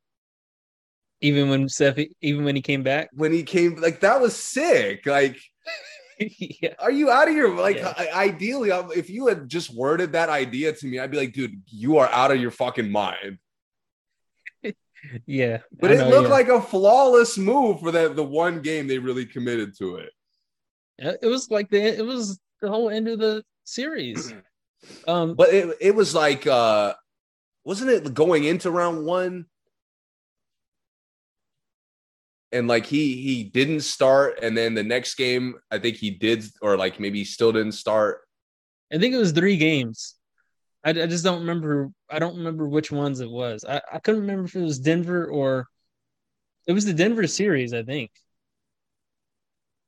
[1.23, 3.09] even when Steph, even when he came back.
[3.13, 5.05] when he came, like that was sick.
[5.05, 5.37] Like,
[6.19, 6.73] yeah.
[6.79, 7.77] are you out of your like?
[7.77, 7.93] Yeah.
[7.97, 11.61] I- Ideally, if you had just worded that idea to me, I'd be like, dude,
[11.67, 13.39] you are out of your fucking mind.
[15.25, 15.57] Yeah.
[15.81, 16.33] But I it know, looked yeah.
[16.33, 20.11] like a flawless move for that the one game they really committed to it.
[20.97, 24.33] it was like the it was the whole end of the series.
[25.07, 26.93] Um But it, it was like uh
[27.63, 29.45] wasn't it going into round one?
[32.53, 36.45] and like he he didn't start, and then the next game I think he did,
[36.61, 38.21] or like maybe he still didn't start.
[38.93, 40.15] I think it was three games.
[40.85, 41.89] I, I just don't remember.
[42.09, 43.65] I don't remember which ones it was.
[43.67, 45.67] I, I couldn't remember if it was Denver or
[46.67, 48.11] it was the Denver series, I think.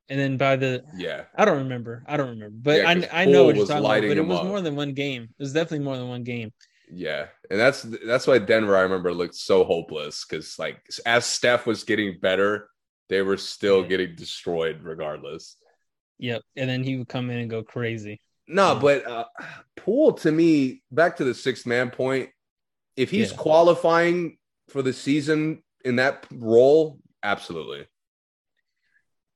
[0.09, 2.03] And then by the Yeah, I don't remember.
[2.07, 2.55] I don't remember.
[2.61, 4.01] But Yeah, I I know you're was talking about.
[4.01, 4.45] But it was up.
[4.45, 5.23] more than one game.
[5.23, 6.51] It was definitely more than one game.
[6.91, 11.65] yeah, and that's that's why Denver I remember looked so hopeless because like as Steph
[11.65, 12.69] was getting better,
[13.09, 13.87] they were still Yeah.
[13.87, 15.57] getting destroyed regardless.
[16.19, 16.41] Yep.
[16.55, 18.21] And then he would come in and go crazy.
[18.47, 19.25] No, but uh,
[19.75, 22.29] Poole to me, back to the sixth man point.
[22.95, 23.37] If he's Yeah.
[23.37, 24.37] qualifying
[24.69, 27.87] for the season in that role, absolutely.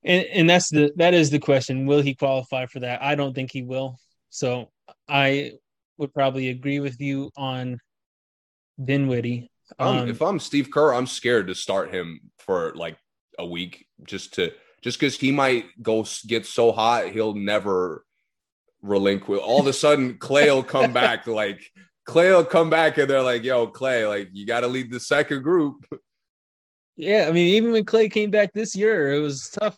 [0.02, 1.86] And and that's the that is the question.
[1.86, 3.02] Will he qualify for that?
[3.02, 3.98] I don't think he will.
[4.30, 4.70] So
[5.08, 5.52] I
[5.98, 7.78] would probably agree with you on
[8.82, 9.50] Dinwiddie.
[9.78, 12.96] Um, Um, if I'm Steve Kerr, I'm scared to start him for like
[13.38, 14.52] a week just to
[14.82, 18.04] just because he might go get so hot he'll never
[18.82, 19.40] relinquish.
[19.40, 21.60] All of a sudden, Clay will come back like
[22.06, 25.00] Clay will come back and they're like, "Yo, Clay, like you got to lead the
[25.00, 25.84] second group."
[26.96, 29.76] yeah, I mean, even when Clay came back this year, it was tough.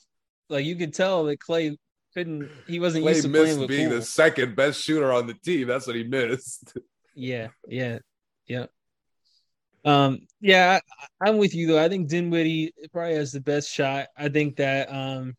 [0.53, 1.77] Like you could tell that Clay
[2.15, 2.49] couldn't.
[2.69, 5.35] He wasn't Clay used to playing missed with being the second best shooter on the
[5.35, 5.67] team.
[5.67, 6.77] That's what he missed.
[7.15, 7.99] Yeah, yeah,
[8.47, 8.65] yeah.
[9.85, 10.81] Um, yeah,
[11.21, 11.79] I, I'm with you though.
[11.85, 14.07] I think Dinwiddie probably has the best shot.
[14.17, 15.37] I think that um,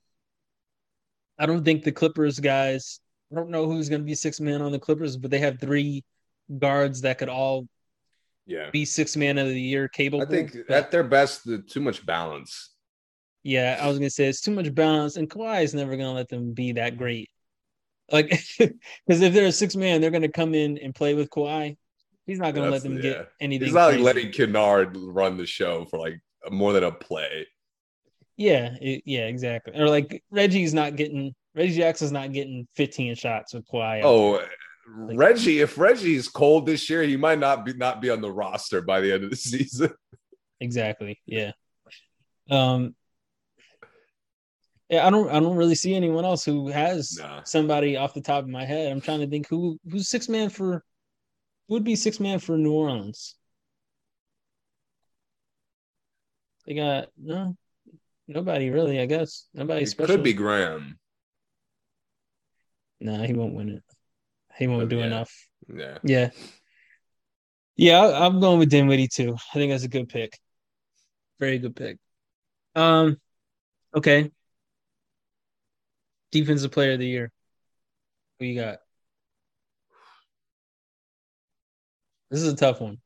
[1.40, 2.99] I don't think the Clippers guys.
[3.31, 5.60] I don't know who's going to be six man on the Clippers, but they have
[5.60, 6.03] three
[6.60, 7.68] guards that could all
[8.45, 8.69] Yeah.
[8.69, 10.22] be six man of the year capable.
[10.23, 12.69] I think at their best, the too much balance.
[13.44, 16.30] Yeah, I was gonna say it's too much balance, and Kawhi is never gonna let
[16.30, 17.30] them be that great.
[18.11, 18.30] Like,
[18.60, 21.78] because if they're a six man, they're gonna come in and play with Kawhi.
[22.26, 23.11] He's not gonna That's- let them yeah.
[23.20, 23.65] get anything.
[23.65, 26.20] He's not like letting Kennard run the show for like
[26.52, 27.48] more than a play.
[28.38, 29.80] Yeah, it- yeah, exactly.
[29.80, 34.02] Or like Reggie's not getting Reggie Jackson's not getting 15 shots with Kawhi.
[34.03, 34.49] Oh, there.
[35.15, 38.82] Reggie, if Reggie's cold this year, he might not be not be on the roster
[38.82, 39.91] by the end of the season.
[40.60, 41.20] exactly.
[41.26, 41.52] Yeah.
[42.49, 42.95] Um.
[44.94, 45.28] Yeah, I don't.
[45.28, 47.41] I don't really see anyone else who has Nah.
[47.45, 48.91] somebody off the top of my head.
[48.91, 50.84] I'm trying to think who who's six man for.
[51.70, 53.36] Would be six man for New Orleans?
[56.68, 57.57] They got no,
[58.28, 58.99] nobody really.
[58.99, 60.14] I guess nobody It special.
[60.15, 60.99] could be Graham.
[62.99, 63.84] Nah, he won't win it.
[64.60, 65.06] He won't do Yeah.
[65.06, 65.48] enough.
[65.76, 65.98] Yeah.
[66.03, 66.30] Yeah.
[67.78, 69.34] Yeah, I- I'm going with Dinwiddie too.
[69.34, 70.38] I think that's a good pick.
[71.40, 71.98] Very good pick.
[72.76, 73.20] Um,
[73.95, 74.32] okay.
[76.34, 77.31] Defensive player of the year.
[78.39, 78.80] Who you got?
[82.31, 82.97] This is a tough one.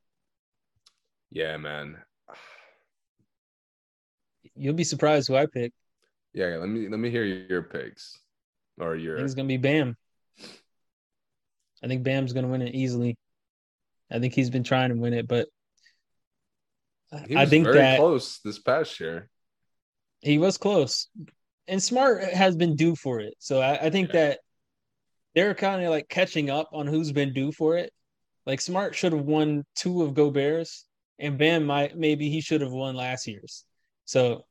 [1.30, 1.98] Yeah, man.
[4.56, 5.74] You'll be surprised who I pick.
[6.34, 8.18] Yeah, let me let me hear your picks.
[8.80, 9.98] Or your it's gonna be Bam.
[11.84, 13.18] I think Bam's gonna win it easily.
[14.10, 15.50] I think he's been trying to win it, but
[17.28, 19.30] he I was think very that close this past year.
[20.22, 21.10] He was close.
[21.68, 23.36] And Smart has been due for it.
[23.40, 24.20] So I, I think Yeah.
[24.20, 24.40] that
[25.36, 27.92] they're kind of like catching up on who's been due for it.
[28.46, 30.86] Like Smart should have won two of Gobert's,
[31.20, 33.66] and Bam might maybe he should have won last year's.
[34.06, 34.46] So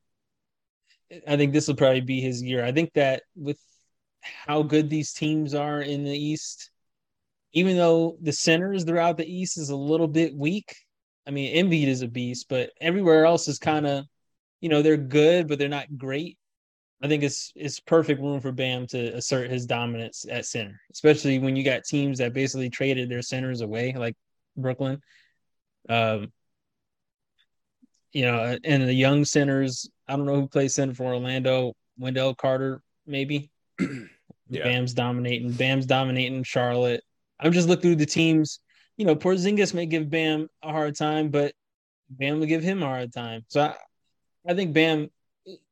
[1.27, 2.65] I think this will probably be his year.
[2.65, 3.59] I think that with
[4.21, 6.71] how good these teams are in the East,
[7.53, 10.75] even though the centers throughout the East is a little bit weak.
[11.27, 14.05] I mean, Embiid is a beast, but everywhere else is kind of,
[14.61, 16.39] you know, they're good, but they're not great.
[17.03, 21.39] I think it's it's perfect room for Bam to assert his dominance at center, especially
[21.39, 24.17] when you got teams that basically traded their centers away, like
[24.57, 25.03] Brooklyn.
[25.89, 26.33] Um,
[28.13, 29.89] you know, and the young centers.
[30.09, 31.75] I don't know who plays center for Orlando.
[31.99, 33.51] Wendell Carter, maybe.
[34.49, 34.63] Yeah.
[34.63, 35.51] Bam's dominating.
[35.51, 37.03] Bam's dominating Charlotte.
[37.41, 38.61] I'm just looking through the teams.
[38.97, 41.53] You know, Porzingis may give Bam a hard time, but
[42.09, 43.45] Bam will give him a hard time.
[43.49, 43.75] So I,
[44.49, 45.09] I think Bam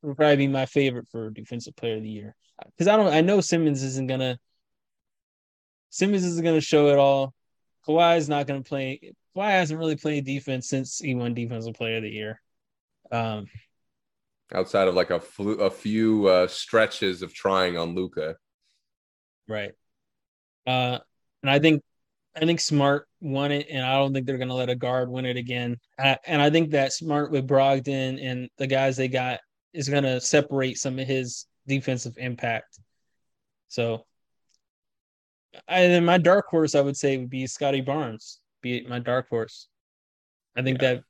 [0.02, 2.34] will probably be my favorite for defensive player of the year
[2.66, 3.12] because I don't.
[3.12, 4.38] I know Simmons isn't gonna.
[5.90, 7.34] Simmons isn't gonna show it all.
[7.86, 9.14] Kawhi is not gonna play.
[9.36, 12.40] Kawhi hasn't really played defense since he won defensive player of the year.
[13.10, 13.46] Um,
[14.52, 18.36] Outside of like a flu- a few uh, stretches of trying on Luka.
[19.48, 19.72] Right.
[20.66, 20.98] Uh,
[21.42, 21.82] and I think
[22.36, 25.08] I think Smart won it, and I don't think they're going to let a guard
[25.08, 25.76] win it again.
[25.98, 29.40] Uh, and I think that Smart with Brogdon and the guys they got
[29.74, 32.78] is going to separate some of his defensive impact.
[33.68, 34.06] So,
[35.68, 38.40] and then my dark horse, I would say, would be Scottie Barnes.
[38.62, 39.68] Be my dark horse.
[40.56, 40.94] I think Yeah.
[40.94, 41.04] that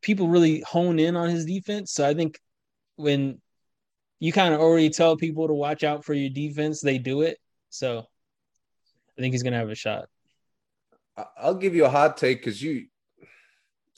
[0.00, 1.92] people really hone in on his defense.
[1.92, 2.40] So I think
[2.96, 3.40] when
[4.18, 7.38] you kind of already tell people to watch out for your defense, they do it.
[7.68, 7.98] So
[9.16, 10.08] I think he's gonna have a shot.
[11.36, 12.88] I'll give you a hot take because you,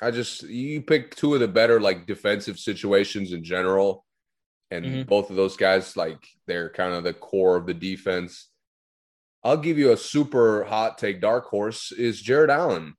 [0.00, 4.04] I just you pick two of the better like defensive situations in general,
[4.70, 5.06] and Mhm.
[5.06, 8.48] both of those guys like they're kind of the core of the defense.
[9.42, 11.20] I'll give you a super hot take.
[11.20, 12.94] Dark horse is Jarrett Allen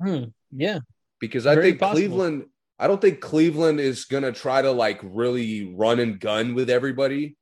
[0.00, 0.24] Hmm.
[0.50, 0.80] Yeah.
[1.20, 1.96] because I think possible.
[2.08, 2.46] Cleveland.
[2.78, 7.36] I don't think Cleveland is gonna try to like really run and gun with everybody.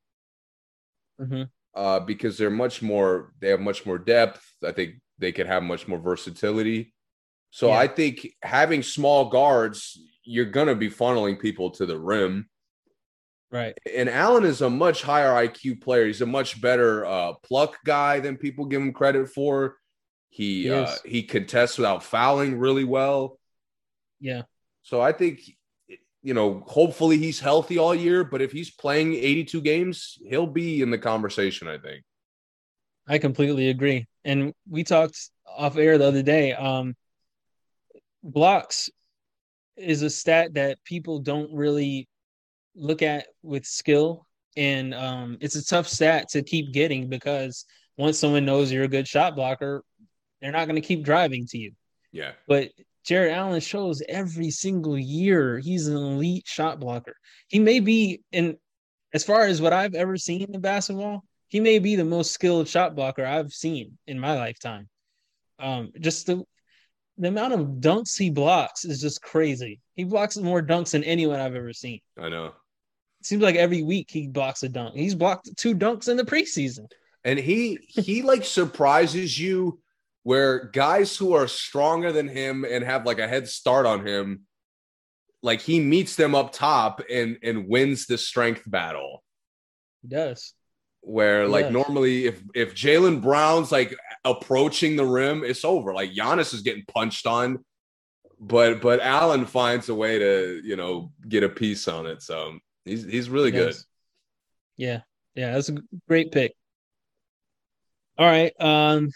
[1.19, 1.43] hmm
[1.75, 4.45] uh, because they're much more they have much more depth.
[4.63, 6.92] I think they could have much more versatility.
[7.53, 7.77] So Yeah.
[7.77, 12.49] I think having small guards, you're gonna be funneling people to the rim.
[13.51, 13.77] Right.
[13.95, 16.07] And Allen is a much higher IQ player.
[16.07, 19.77] He's a much better uh, pluck guy than people give him credit for.
[20.29, 23.39] He He uh, he contests without fouling really well.
[24.19, 24.41] Yeah.
[24.81, 25.41] So I think
[26.23, 28.23] you know, hopefully he's healthy all year.
[28.23, 31.67] But if he's playing 82 games, he'll be in the conversation.
[31.67, 32.03] I think.
[33.07, 34.07] I completely agree.
[34.25, 36.53] And we talked off air the other day.
[36.53, 36.95] Um,
[38.23, 38.89] blocks
[39.75, 42.07] is a stat that people don't really
[42.75, 44.25] look at with skill,
[44.55, 47.65] and um, it's a tough stat to keep getting because
[47.97, 49.83] once someone knows you're a good shot blocker,
[50.41, 51.71] they're not going to keep driving to you.
[52.11, 52.31] Yeah.
[52.47, 52.69] But
[53.03, 57.15] Jarrett Allen shows every single year he's an elite shot blocker.
[57.47, 58.57] He may be in
[59.13, 62.67] as far as what I've ever seen in basketball, he may be the most skilled
[62.67, 64.89] shot blocker I've seen in my lifetime.
[65.59, 66.43] Um, just the
[67.17, 69.79] the amount of dunks he blocks is just crazy.
[69.95, 71.99] He blocks more dunks than anyone I've ever seen.
[72.19, 72.45] I know.
[72.47, 74.95] It seems like every week he blocks a dunk.
[74.95, 76.87] He's blocked two dunks in the preseason.
[77.23, 79.79] And he he like surprises you
[80.23, 84.41] where guys who are stronger than him and have like a head start on him,
[85.41, 89.23] like he meets them up top and and wins the strength battle.
[90.01, 90.53] He does.
[91.01, 91.73] Where like Yes.
[91.73, 95.93] normally if if Jaylen Brown's like approaching the rim, it's over.
[95.93, 97.63] Like Giannis is getting punched on,
[98.39, 102.21] but but Allen finds a way to you know get a piece on it.
[102.21, 103.75] So he's he's really He good.
[104.77, 105.01] Yeah.
[105.35, 105.77] Yeah, that's a
[106.07, 106.53] great pick.
[108.17, 108.53] All right.
[108.59, 109.09] Um,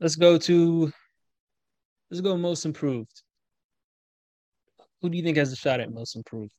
[0.00, 0.92] let's go to
[2.10, 3.22] let's go most improved.
[5.02, 6.52] Who do you think has a shot at most improved?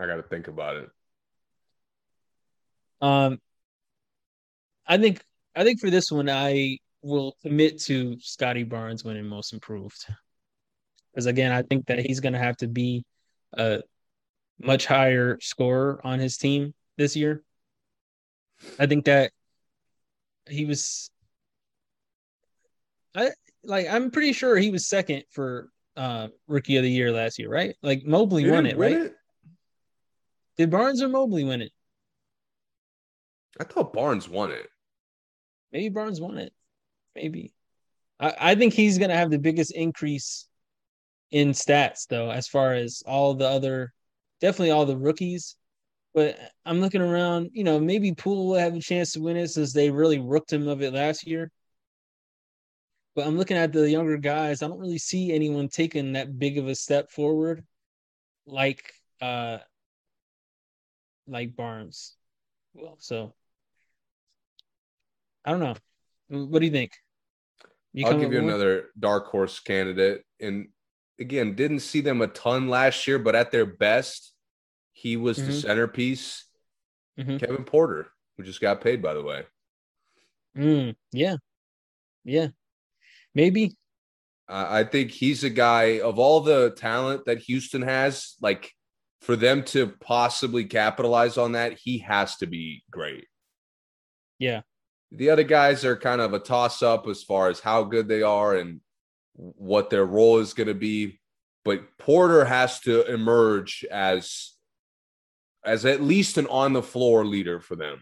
[0.00, 0.90] I got to think about it.
[3.02, 3.38] Um,
[4.86, 5.22] I think
[5.54, 10.06] I think for this one, I will commit to Scottie Barnes winning most improved.
[11.12, 13.04] Because again, I think that he's going to have to be
[13.52, 13.82] a
[14.58, 17.42] much higher scorer on his team this year.
[18.78, 19.32] I think that
[20.48, 21.10] he was,
[23.14, 23.30] I
[23.64, 23.88] like.
[23.88, 27.74] I'm pretty sure he was second for uh rookie of the year last year, right?
[27.82, 28.98] Like Mobley won it, right?
[28.98, 29.14] win
[30.60, 31.72] Did Barnes or Mobley win it?
[33.58, 34.68] I thought Barnes won it.
[35.72, 36.52] Maybe Barnes won it.
[37.16, 37.54] Maybe.
[38.20, 40.46] I, I think he's gonna have the biggest increase
[41.30, 43.94] in stats though, as far as all the other
[44.42, 45.56] definitely all the rookies.
[46.12, 49.48] But I'm looking around, you know, maybe Poole will have a chance to win it
[49.48, 51.50] since they really rooked him of it last year.
[53.14, 54.62] But I'm looking at the younger guys.
[54.62, 57.64] I don't really see anyone taking that big of a step forward
[58.44, 58.92] like
[59.22, 59.60] uh
[61.26, 62.14] like Barnes.
[62.74, 63.34] Well, so
[65.44, 65.74] I don't know.
[66.28, 66.92] What do you think?
[67.92, 70.24] You I'll give you another dark horse candidate.
[70.40, 70.68] And
[71.18, 74.32] again, didn't see them a ton last year, but at their best,
[74.92, 75.60] he was the Mhm.
[75.60, 76.44] centerpiece.
[77.18, 77.40] Mhm.
[77.40, 79.46] Kevin Porter, who just got paid, by the way.
[80.56, 81.36] Mm, yeah,
[82.24, 82.48] yeah,
[83.34, 83.76] maybe.
[84.52, 88.74] I think he's a guy of all the talent that Houston has, like
[89.20, 93.26] for them to possibly capitalize on that, he has to be great.
[94.38, 94.62] Yeah.
[95.12, 98.22] The other guys are kind of a toss up as far as how good they
[98.22, 98.80] are and
[99.34, 101.20] what their role is going to be.
[101.64, 104.54] But Porter has to emerge as
[105.62, 108.00] as at least an on the floor leader for them.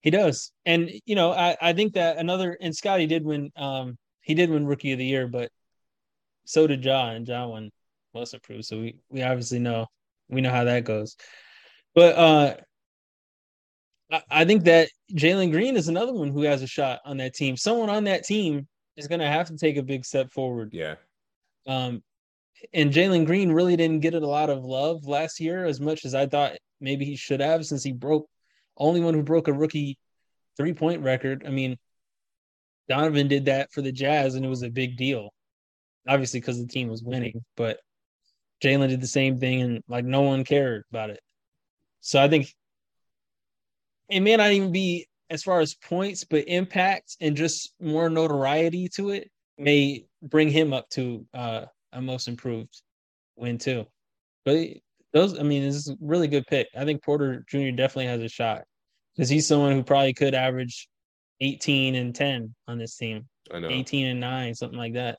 [0.00, 0.52] He does.
[0.64, 4.48] And you know, I, I think that another and Scottie did win um he did
[4.48, 5.50] win rookie of the year, but
[6.46, 7.70] so did Ja and Ja won
[8.14, 8.64] most improved.
[8.64, 9.86] So we we obviously know
[10.28, 11.16] we know how that goes.
[11.94, 12.56] But uh
[14.10, 17.34] I, I think that Jalen Green is another one who has a shot on that
[17.34, 17.56] team.
[17.56, 18.66] Someone on that team
[18.96, 20.70] is gonna have to take a big step forward.
[20.72, 20.96] Yeah.
[21.66, 22.02] Um,
[22.72, 26.14] and Jalen Green really didn't get a lot of love last year as much as
[26.14, 28.28] I thought maybe he should have, since he broke
[28.76, 29.98] only one who broke a rookie
[30.56, 31.44] three point record.
[31.46, 31.76] I mean,
[32.88, 35.30] Donovan did that for the Jazz, and it was a big deal.
[36.06, 37.78] Obviously, because the team was winning, but
[38.64, 41.20] Jalen did the same thing, and like no one cared about it.
[42.00, 42.52] So I think
[44.08, 48.88] it may not even be as far as points, but impact and just more notoriety
[48.96, 52.82] to it may bring him up to uh, a most improved
[53.36, 53.86] win too.
[54.44, 54.68] But
[55.12, 56.68] those, I mean, it's a really good pick.
[56.76, 57.70] I think Porter Jr.
[57.70, 58.64] definitely has a shot
[59.14, 60.88] because he's someone who probably could average
[61.40, 63.28] 18 and 10 on this team.
[63.52, 63.68] I know.
[63.68, 65.18] 18 and 9, something like that.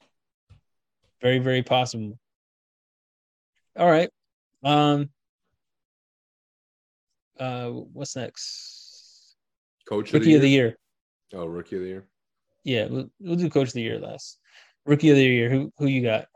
[1.21, 2.19] Very, very possible.
[3.77, 4.09] All right.
[4.63, 5.09] Um
[7.39, 9.35] uh what's next?
[9.87, 10.65] Coach Rookie of of the the year.
[10.65, 10.77] year.
[11.33, 12.07] Oh, rookie of the year.
[12.63, 14.39] Yeah, we'll, we'll do coach of the year last.
[14.85, 15.49] Rookie of the year.
[15.49, 16.27] Who who you got?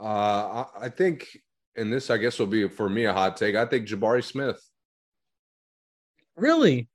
[0.00, 1.38] Uh, I, I think,
[1.76, 3.54] and this I guess will be for me a hot take.
[3.54, 4.60] I think Jabari Smith.
[6.36, 6.88] Really?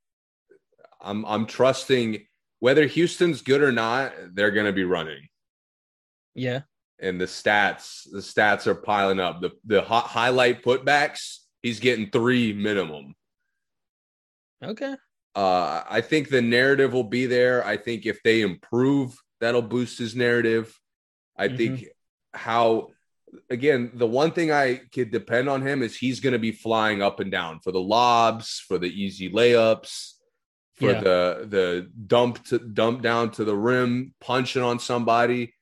[1.02, 2.26] I'm I'm trusting
[2.60, 5.30] whether Houston's good or not, they're going to be running,
[6.36, 6.62] Yeah.
[7.02, 9.42] And the stats the stats are piling up.
[9.42, 13.16] The the hot highlight putbacks, he's getting three minimum.
[14.64, 14.96] Okay.
[15.36, 17.66] Uh, I think the narrative will be there.
[17.66, 20.78] I think if they improve, that'll boost his narrative.
[21.38, 21.86] I think
[22.34, 22.90] how
[23.50, 27.02] again the one thing I could depend on him is he's going to be flying
[27.02, 30.14] up and down for the lobs, for the easy layups,
[30.76, 31.00] for Yeah.
[31.02, 35.54] the the dump to dump down to the rim, punching on somebody.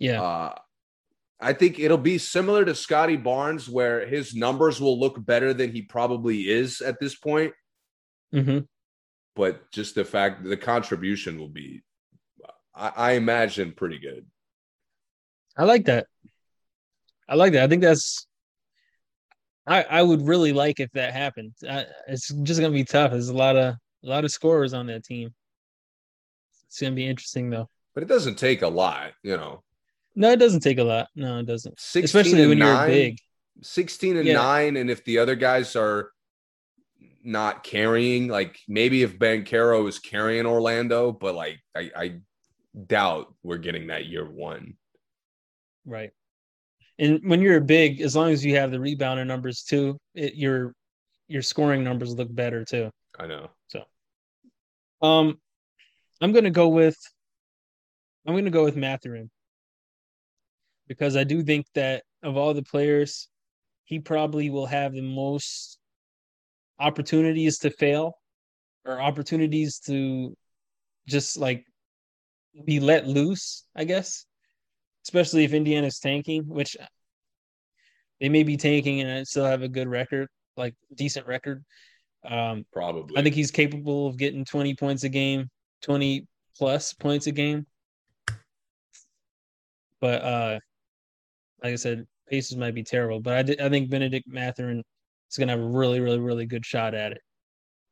[0.00, 0.20] Yeah.
[0.22, 0.54] Uh,
[1.40, 5.70] I think it'll be similar to Scottie Barnes, where his numbers will look better than
[5.70, 7.52] he probably is at this point.
[8.34, 8.60] mm-hmm.
[9.36, 11.82] But just the fact the contribution will be,
[12.74, 14.26] I, I imagine, pretty good.
[15.56, 16.06] I like that.
[17.28, 17.64] I like that.
[17.64, 18.26] I think that's.
[19.66, 21.52] I I would really like if that happened.
[21.68, 23.12] I, it's just gonna be tough.
[23.12, 25.32] There's a lot of a lot of scorers on that team.
[26.66, 27.68] It's gonna be interesting though.
[27.94, 29.62] But it doesn't take a lot, you know.
[30.16, 31.08] No, it doesn't take a lot.
[31.14, 31.78] No, it doesn't.
[31.94, 33.18] Especially when you're big.
[33.62, 34.34] 16 and Yeah.
[34.34, 36.10] 9 and if the other guys are
[37.22, 42.20] not carrying like maybe if Banchero is carrying Orlando but like I, I
[42.86, 44.74] doubt we're getting that year one
[45.84, 46.10] Right.
[46.98, 50.74] And when you're big, as long as you have the rebounder numbers too, it, your
[51.26, 52.90] your scoring numbers look better too.
[53.18, 53.84] I know So,
[55.02, 55.40] Um,
[56.20, 56.96] I'm gonna go with
[58.26, 59.30] I'm gonna go with Mathurin
[60.90, 63.28] because I do think that of all the players,
[63.84, 65.78] he probably will have the most
[66.80, 68.14] opportunities to fail
[68.84, 70.36] or opportunities to
[71.06, 71.64] just like
[72.64, 74.26] be let loose, I guess.
[75.06, 76.76] Especially if Indiana's tanking, which
[78.20, 81.64] they may be tanking and I still have a good record, like decent record.
[82.28, 85.50] Um, probably I think he's capable of getting 20 points a game,
[85.82, 87.64] 20 plus points a game.
[90.00, 90.58] But uh
[91.62, 94.82] like I said, Pacers might be terrible, but I, di- I think Benedict Mathurin
[95.30, 97.20] is going to have a really, really, really good shot at it.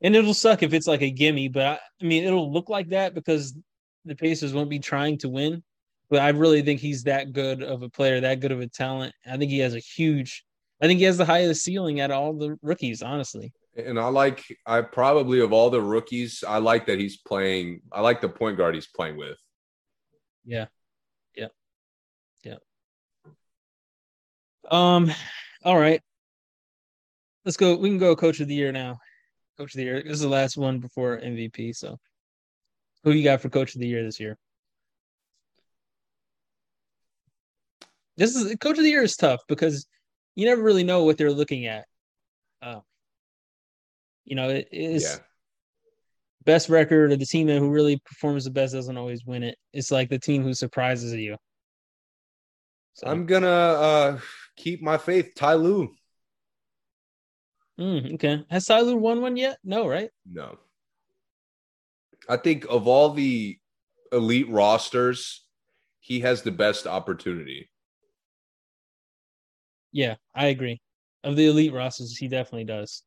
[0.00, 2.90] And it'll suck if it's like a gimme, but I, I mean, it'll look like
[2.90, 3.54] that because
[4.04, 5.62] the Pacers won't be trying to win.
[6.10, 9.12] But I really think he's that good of a player, that good of a talent.
[9.30, 10.44] I think he has a huge,
[10.80, 13.52] I think he has the highest ceiling out of all the rookies, honestly.
[13.76, 18.00] and I like I probably of all the rookies I like that he's playing I
[18.00, 19.36] like the point guard he's playing with.
[20.46, 20.66] Yeah.
[22.44, 22.56] Yeah.
[24.70, 25.10] Um,
[25.64, 26.00] all right.
[27.44, 27.76] Let's go.
[27.76, 28.98] We can go coach of the year now.
[29.56, 30.02] Coach of the year.
[30.02, 31.74] This is the last one before MVP.
[31.74, 31.98] So
[33.04, 34.36] who you got for coach of the year this year?
[38.16, 39.86] This is coach of the year is tough because
[40.34, 41.86] you never really know what they're looking at.
[42.60, 42.80] Uh,
[44.24, 45.24] you know, it is yeah
[46.48, 49.58] best record or the team that who really performs the best doesn't always win it.
[49.74, 51.36] It's like the team who surprises you.
[52.94, 54.18] So, I'm gonna uh
[54.58, 55.94] keep my faith Ty Lue
[57.78, 58.44] mm, okay.
[58.50, 59.58] Has Tyler won one yet?
[59.64, 60.10] No, right?
[60.30, 60.58] no
[62.28, 63.58] I think of all the
[64.12, 65.44] elite rosters
[66.00, 67.70] he has the best opportunity
[69.92, 70.80] Yeah, I agree.
[71.24, 73.02] Of the elite rosters, he definitely does.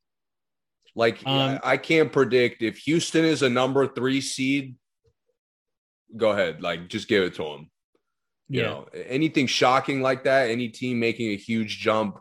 [0.95, 4.75] Like Um, I, can't predict if Houston is a number three seed.
[6.17, 7.71] Go ahead, like just give it to them.
[8.51, 8.67] You Yeah.
[8.69, 12.19] know, anything shocking like that, any team making a huge jump.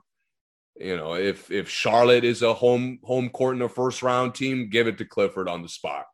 [0.77, 4.71] You know, if if Charlotte is a home home court in the first round team,
[4.71, 6.07] give it to Clifford on the spot.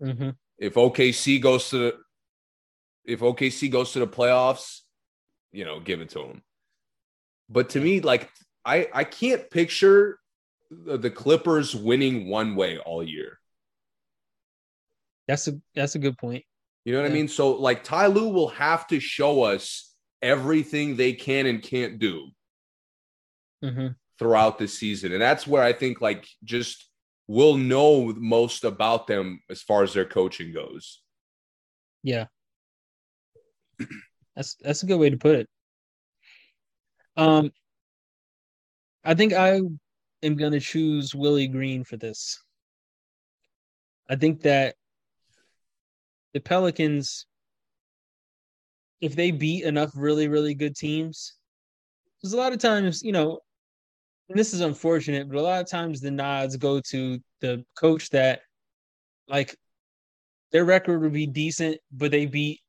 [0.00, 1.98] hmm If OKC goes to the
[3.04, 4.80] if OKC goes to the playoffs,
[5.52, 6.42] you know, give it to him.
[7.48, 8.30] But to me, like
[8.64, 10.18] I I can't picture
[10.70, 13.38] the, the Clippers winning one way all year.
[15.26, 16.44] That's a that's a good point.
[16.84, 17.12] You know what Yeah.
[17.12, 17.28] I mean?
[17.28, 22.30] So like Ty Lue will have to show us everything they can and can't do
[23.62, 25.12] hmm throughout the season.
[25.12, 26.88] And that's where I think like just
[27.26, 31.02] we'll know most about them as far as their coaching goes.
[32.02, 32.26] Yeah.
[34.36, 35.48] That's that's a good way to put it.
[37.16, 37.50] Um
[39.04, 39.60] I think I
[40.22, 42.42] am going to choose Willie Green for this.
[44.08, 44.76] I think that
[46.34, 47.26] the Pelicans
[49.00, 51.34] if they beat enough really really good teams
[52.20, 53.40] because a lot of times, you know,
[54.28, 58.10] and this is unfortunate, but a lot of times the nods go to the coach
[58.10, 58.40] that
[59.28, 59.56] like
[60.52, 62.60] their record would be decent, but they beat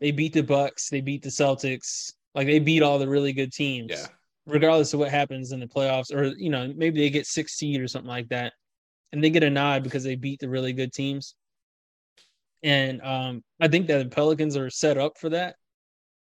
[0.00, 3.52] they beat the Bucks, they beat the Celtics, like they beat all the really good
[3.52, 3.90] teams.
[3.90, 4.06] Yeah.
[4.46, 7.80] Regardless of what happens in the playoffs, or you know, maybe they get six seed
[7.80, 8.52] or something like that,
[9.12, 11.34] and they get a nod because they beat the really good teams.
[12.62, 15.56] And um, I think that the Pelicans are set up for that.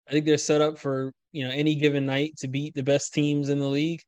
[0.08, 3.14] I think they're set up for you know any given night to beat the best
[3.14, 4.02] teams in the league,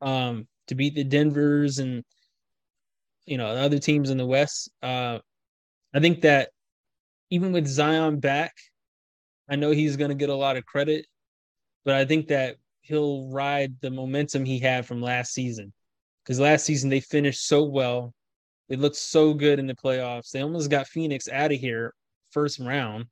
[0.00, 2.04] um, to beat the Denver's and
[3.26, 4.70] you know the other teams in the West.
[4.82, 5.18] Uh,
[5.94, 6.50] I think that
[7.30, 8.52] even with Zion back,
[9.48, 11.06] I know he's going to get a lot of credit,
[11.84, 15.72] but I think that he'll ride the momentum he had from last season
[16.22, 18.12] because last season they finished so well.
[18.68, 20.30] They looked so good in the playoffs.
[20.30, 21.94] They almost got Phoenix out of here
[22.30, 23.06] first round.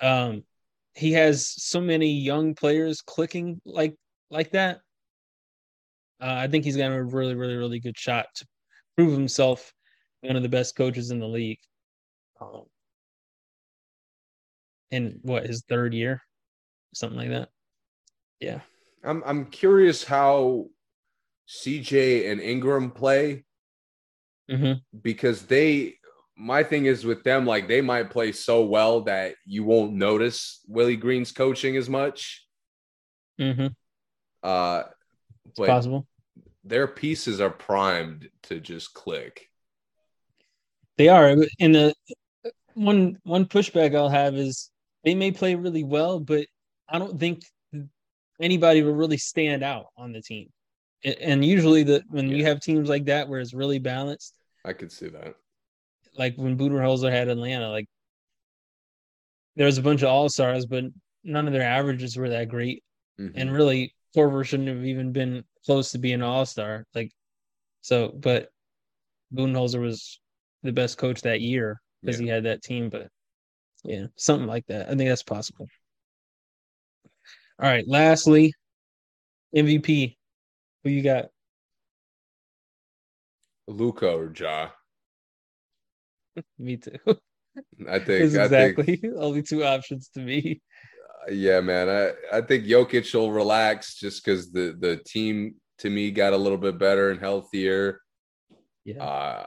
[0.00, 0.44] Um,
[0.94, 3.94] he has so many young players clicking like
[4.30, 4.80] like that.
[6.20, 8.46] Uh, I think he's got a really, really, really good shot to
[8.96, 9.72] prove himself
[10.20, 11.58] one of the best coaches in the league.
[12.40, 12.64] Um,
[14.90, 16.22] in what his third year,
[16.94, 17.48] something like that.
[18.40, 18.60] Yeah,
[19.04, 20.66] I'm I'm curious how
[21.48, 23.44] CJ and Ingram play
[24.50, 24.72] hmm
[25.02, 25.94] because they
[26.36, 30.60] my thing is with them like they might play so well that you won't notice
[30.66, 32.46] Willie Green's coaching as much.
[33.38, 33.68] hmm
[34.42, 34.84] Uh
[35.48, 36.06] it's possible.
[36.64, 39.48] their pieces are primed to just click.
[40.96, 41.94] They are, and the
[42.74, 44.70] one one pushback I'll have is
[45.04, 46.46] they may play really well, but
[46.88, 47.42] I don't think
[48.40, 50.48] anybody will really stand out on the team.
[51.04, 54.92] And usually, the when you have teams like that where it's really balanced, I could
[54.92, 55.36] see that.
[56.16, 57.86] like when Budenholzer had Atlanta, like
[59.56, 60.84] there was a bunch of all stars, but
[61.24, 62.82] none of their averages were that great.
[63.18, 63.32] Mhm.
[63.34, 66.86] And really, Korver shouldn't have even been close to being an all star.
[66.94, 67.12] Like,
[67.82, 68.50] so, but
[69.34, 70.20] Budenholzer was
[70.62, 72.90] the best coach that year because he had that team.
[72.90, 73.08] But
[73.84, 74.88] yeah, something like that.
[74.88, 75.68] I think that's possible.
[77.58, 77.86] All right.
[77.86, 78.52] Lastly,
[79.54, 80.16] MVP.
[80.84, 81.26] Who you got?
[83.70, 84.70] Luka or Ja.
[86.58, 86.98] Me too.
[87.88, 90.60] I think It's I think exactly only two options to me.
[91.30, 91.88] yeah, man.
[91.88, 96.36] I, I think Jokic will relax just because the the team to me got a
[96.36, 98.00] little bit better and healthier.
[98.84, 99.02] Yeah.
[99.04, 99.46] Uh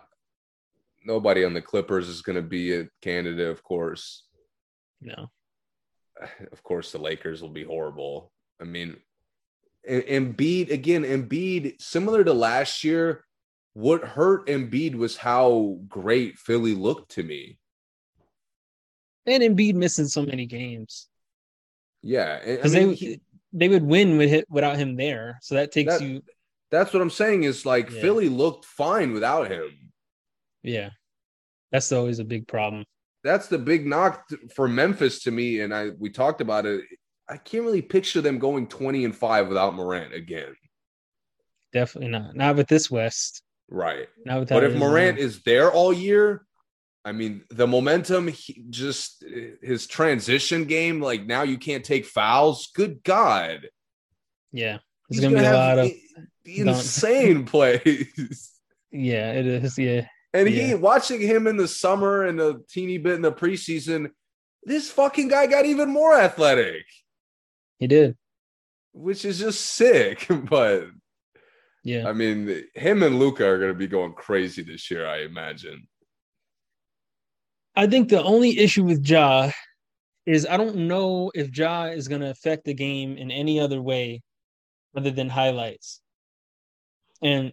[1.05, 4.25] nobody on the Clippers is going to be a candidate, of course.
[5.01, 5.29] No.
[6.51, 8.31] Of course, the Lakers will be horrible.
[8.61, 8.95] I mean,
[9.89, 11.03] Embiid again.
[11.03, 13.25] Embiid, similar to last year,
[13.73, 17.57] what hurt Embiid was how great Philly looked to me.
[19.25, 21.07] And Embiid missing so many games.
[22.01, 23.21] Yeah, I Because mean, they he-
[23.55, 25.37] they would win with it without him there.
[25.43, 26.23] So that takes That- you
[26.71, 27.43] that's what I'm saying.
[27.43, 28.01] Is like Yeah.
[28.01, 29.91] Philly looked fine without him.
[30.63, 30.89] yeah.
[31.71, 32.85] That's always a big problem.
[33.23, 35.59] That's the big knock for Memphis to me.
[35.61, 36.83] And I we talked about it.
[37.29, 40.55] I can't really picture them going 20 and five without Morant again.
[41.71, 42.35] Definitely not.
[42.35, 43.42] Not with this West.
[43.69, 44.07] Right.
[44.25, 46.45] But if Morant uh, is there all year,
[47.05, 49.23] I mean, the momentum, he just
[49.61, 52.69] his transition game, like now you can't take fouls.
[52.75, 53.67] Good God.
[54.51, 54.77] yeah,
[55.09, 55.91] He's there's gonna, be a have lot of
[56.45, 58.51] insane plays.
[58.91, 59.31] yeah.
[59.31, 60.07] It is yeah.
[60.33, 64.09] And he watching him in the summer and a teeny bit in the preseason,
[64.63, 66.85] this fucking guy got even more athletic,
[67.79, 68.15] He did.
[68.93, 70.27] which is just sick.
[70.49, 70.87] But
[71.83, 72.07] Yeah.
[72.07, 75.87] I mean, him and Luka are going to be going crazy this year, I imagine.
[77.75, 79.51] I think the only issue with Ja
[80.25, 83.81] is I don't know if Ja is going to affect the game in any other
[83.81, 84.21] way
[84.95, 85.99] other than highlights.
[87.21, 87.51] And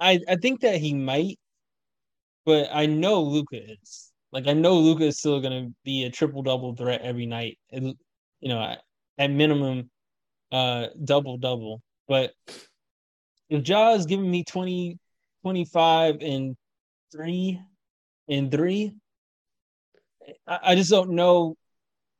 [0.00, 1.38] I I think that he might,
[2.44, 4.12] but I know Luka is.
[4.32, 7.58] Like I know Luka is still going to be a triple double threat every night.
[7.70, 7.96] It-
[8.40, 8.82] you know, at,
[9.18, 9.90] at minimum
[10.52, 11.82] uh double double.
[12.06, 12.32] But
[13.48, 14.98] if Ja is giving me 20
[15.42, 16.56] 25 and
[17.12, 17.60] 3
[18.28, 18.92] and three,
[20.46, 21.56] I, I just don't know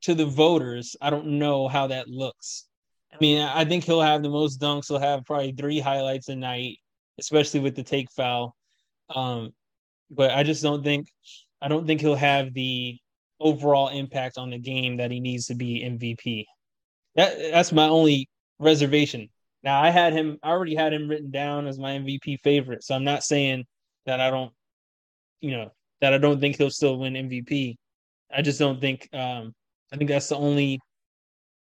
[0.03, 0.95] to the voters.
[1.01, 2.67] I don't know how that looks.
[3.13, 4.87] I mean, I think he'll have the most dunks.
[4.87, 6.77] He'll have probably three highlights a night,
[7.19, 8.55] especially with the take foul.
[9.13, 9.51] Um,
[10.11, 11.07] but I just don't think
[11.61, 12.97] I don't think he'll have the
[13.39, 16.45] overall impact on the game that he needs to be MVP.
[17.15, 19.29] That that's my only reservation.
[19.67, 22.85] Now I had him I already had him written down as my MVP favorite.
[22.85, 23.65] So I'm not saying
[24.05, 24.53] that I don't
[25.41, 27.75] you know that I don't think he'll still win MVP.
[28.33, 29.53] I just don't think um
[29.91, 30.79] I think that's the only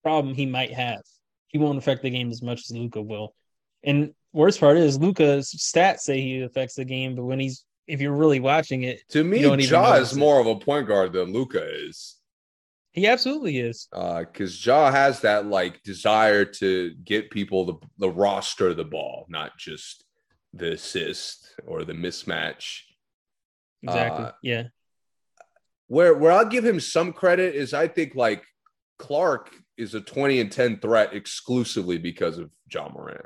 [0.01, 1.01] problem he might have.
[1.47, 3.35] He won't affect the game as much as Luka will.
[3.83, 7.99] And worst part is Luka's stats say he affects the game, but when he's if
[7.99, 11.67] you're really watching it, to me, Ja is more of a point guard than Luka
[11.85, 12.15] is.
[12.91, 13.87] He absolutely is.
[13.91, 19.25] Because uh, Ja has that like desire to get people the, the roster the ball,
[19.29, 20.03] not just
[20.53, 22.81] the assist or the mismatch.
[23.83, 24.25] Exactly.
[24.25, 24.63] Uh, yeah.
[25.87, 28.43] Where where I'll give him some credit is I think like
[28.97, 33.25] Clarke is a 20 and 10 threat exclusively because of Ja Morant.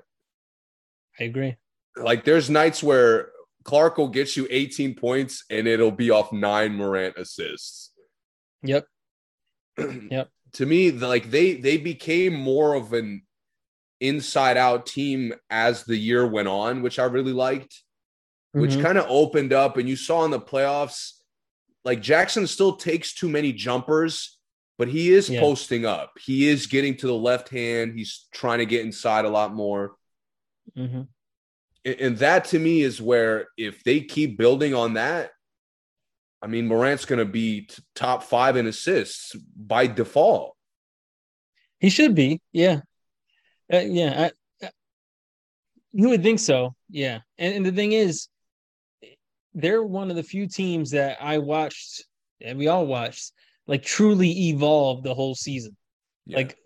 [1.19, 1.58] I agree.
[1.98, 3.30] Like there's nights where
[3.64, 7.92] Clarke will get you 18 points and it'll be off nine Morant assists.
[8.64, 8.85] Yep.
[9.77, 10.30] Yep.
[10.58, 13.24] To me, like they they became more of an
[14.00, 17.82] inside out team as the year went on, which I really liked,
[18.52, 18.84] which mm-hmm.
[18.84, 19.77] kind of opened up.
[19.77, 21.14] And you saw in the playoffs,
[21.84, 24.38] like Jackson still takes too many jumpers,
[24.77, 25.40] but he is yeah.
[25.40, 26.11] posting up.
[26.24, 27.98] He is getting to the left hand.
[27.98, 29.95] He's trying to get inside a lot more.
[30.77, 31.02] Mm-hmm
[31.85, 35.32] and that to me is where if they keep building on that,
[36.44, 40.58] I mean, Morant's going to be top five in assists by default.
[41.80, 42.82] He should be, yeah,
[43.74, 44.30] uh, yeah.
[44.62, 44.70] I, I,
[45.94, 47.20] you would think so, yeah.
[47.38, 48.28] And, and the thing is,
[49.54, 52.04] they're one of the few teams that I watched,
[52.42, 53.32] and we all watched,
[53.66, 55.78] like truly evolve the whole season.
[56.26, 56.38] Yeah.
[56.38, 56.58] Like,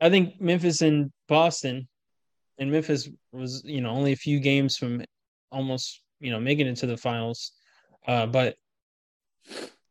[0.00, 1.86] I think Memphis and Boston
[2.58, 5.04] and Memphis was you know only a few games from
[5.52, 7.52] almost you know making it to the finals,
[8.06, 8.56] uh, but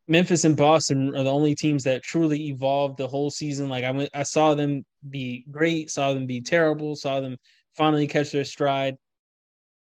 [0.08, 3.70] Memphis and Boston are the only teams that truly evolved the whole season.
[3.70, 7.38] Like I went, I saw them be great, saw them be terrible, saw them
[7.76, 8.96] finally catch their stride.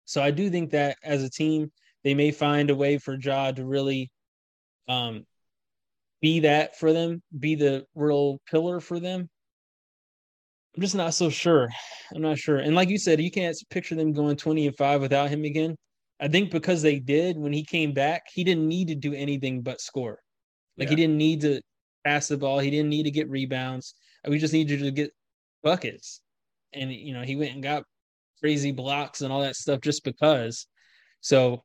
[0.07, 1.71] So I do think that as a team,
[2.03, 4.11] they may find a way for Ja to really
[4.89, 5.27] um,
[6.23, 9.29] be that for them, be the real pillar for them.
[10.75, 11.69] I'm just not so sure.
[12.15, 12.59] I'm not sure.
[12.59, 15.77] And like you said, you can't picture them going 20 and 5 without him again.
[16.21, 19.63] I think because they did when he came back, he didn't need to do anything
[19.63, 20.21] but score.
[20.79, 20.91] Like yeah.
[20.91, 21.61] he didn't need to
[22.05, 23.95] pass the ball, he didn't need to get rebounds.
[24.27, 25.13] Uh, we just needed to get
[25.63, 26.21] buckets.
[26.73, 27.85] And you know, he went and got
[28.41, 30.67] crazy blocks and all that stuff just because.
[31.21, 31.63] So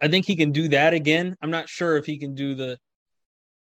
[0.00, 1.36] I think he can do that again.
[1.42, 2.78] I'm not sure if he can do the,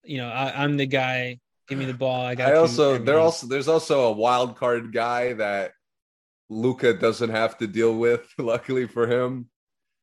[0.03, 2.25] you know, I, am the guy Give me the ball.
[2.25, 2.51] I got.
[2.51, 5.71] I also there also there's also a wild card guy that
[6.53, 8.21] Luka doesn't have to deal with.
[8.37, 9.49] Luckily for him,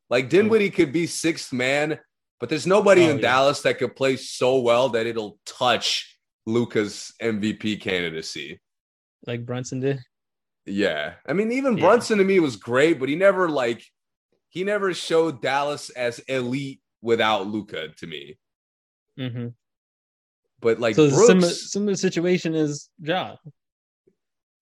[0.09, 1.99] like Dinwiddie could be sixth man,
[2.39, 3.23] but there's nobody oh, in yeah.
[3.23, 8.61] Dallas that could play so well that it'll touch Luka's MVP candidacy.
[9.27, 10.01] Like Brunson did.
[10.67, 11.85] Yeah, I mean, even yeah.
[11.85, 13.85] Brunson to me was great, but he never like
[14.49, 18.39] he never showed Dallas as elite without Luka to me.
[19.19, 19.49] Mm-hmm.
[20.61, 23.37] But like so Brooks, similar, similar situation is Ja.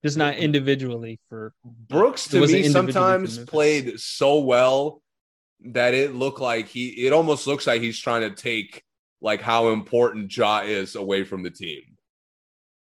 [0.04, 5.02] Just not individually for Brooks to me sometimes played so well
[5.72, 8.84] that it looked like he it almost looks like he's trying to take
[9.20, 11.82] like how important Ja is away from the team.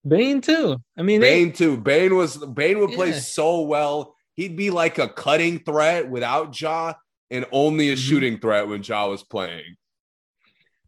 [0.07, 0.77] Bane too.
[0.98, 1.77] I mean Bane they, too.
[1.77, 2.95] Bane was Bane would yeah.
[2.95, 4.15] play so well.
[4.35, 6.93] He'd be like a cutting threat without Ja
[7.30, 8.01] and only a mm-hmm.
[8.01, 9.75] shooting threat when Ja was playing.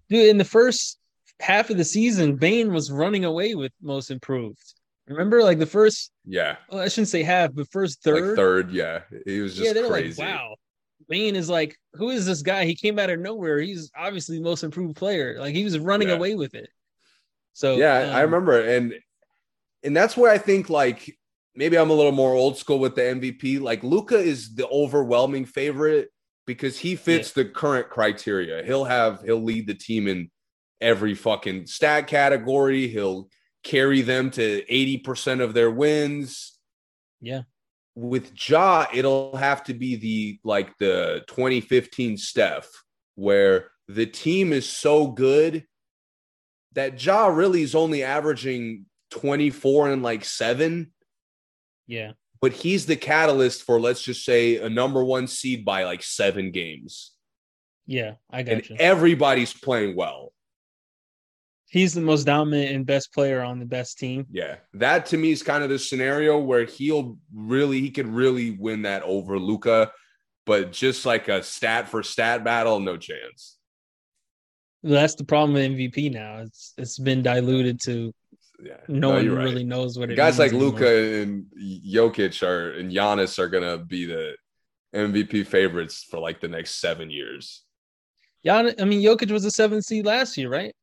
[0.09, 0.97] Dude, in the first
[1.39, 4.73] half of the season, Bane was running away with most improved.
[5.07, 6.57] Remember, like the first, yeah.
[6.69, 9.01] Well, I shouldn't say half, but first third, like third, yeah.
[9.25, 9.87] He was just yeah.
[9.87, 10.21] crazy.
[10.21, 10.55] Like, wow,
[11.09, 12.65] Bane is like, who is this guy?
[12.65, 13.59] He came out of nowhere.
[13.59, 15.37] He's obviously the most improved player.
[15.39, 16.15] Like he was running yeah.
[16.15, 16.69] away with it.
[17.53, 18.93] So yeah, um, I remember, and
[19.83, 21.17] and that's where I think like
[21.55, 23.61] maybe I'm a little more old school with the MVP.
[23.61, 26.09] Like Luka is the overwhelming favorite
[26.45, 27.43] because he fits yeah.
[27.43, 28.63] the current criteria.
[28.63, 30.31] He'll have he'll lead the team in
[30.81, 32.87] every fucking stat category.
[32.87, 33.29] He'll
[33.63, 36.57] carry them to 80% of their wins.
[37.21, 37.43] Yeah.
[37.95, 42.67] With Ja, it'll have to be the like the 2015 Steph,
[43.15, 45.65] where the team is so good
[46.73, 50.91] that Ja really is only averaging 24 and like seven.
[51.87, 52.13] Yeah.
[52.41, 56.51] But he's the catalyst for, let's just say, a number one seed by like seven
[56.51, 57.11] games.
[57.85, 58.75] Yeah, I and got you.
[58.79, 60.32] everybody's playing well.
[61.73, 64.27] He's the most dominant and best player on the best team.
[64.29, 68.51] Yeah, that to me is kind of the scenario where he'll really he could really
[68.51, 69.91] win that over Luka,
[70.45, 73.57] but just like a stat for stat battle, no chance.
[74.83, 76.41] That's the problem with MVP now.
[76.41, 78.13] It's it's been diluted to
[78.63, 79.43] Yeah, no, one right.
[79.43, 80.51] really knows what it Guys like.
[80.51, 84.35] Luka and Jokic are and Giannis are gonna be the
[84.93, 87.63] MVP favorites for like the next seven years.
[88.45, 90.75] Gian, I mean, Jokic was a seven seed last year, right?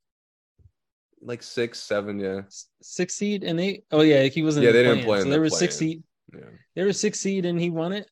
[1.22, 2.42] Like six, seven, yeah,
[2.82, 3.82] Six seed, and they.
[3.90, 4.64] Oh yeah, he wasn't.
[4.64, 6.02] Yeah, the they didn't play So the there was six seed.
[6.32, 6.40] yeah,
[6.74, 8.10] There was six seed, and he won it.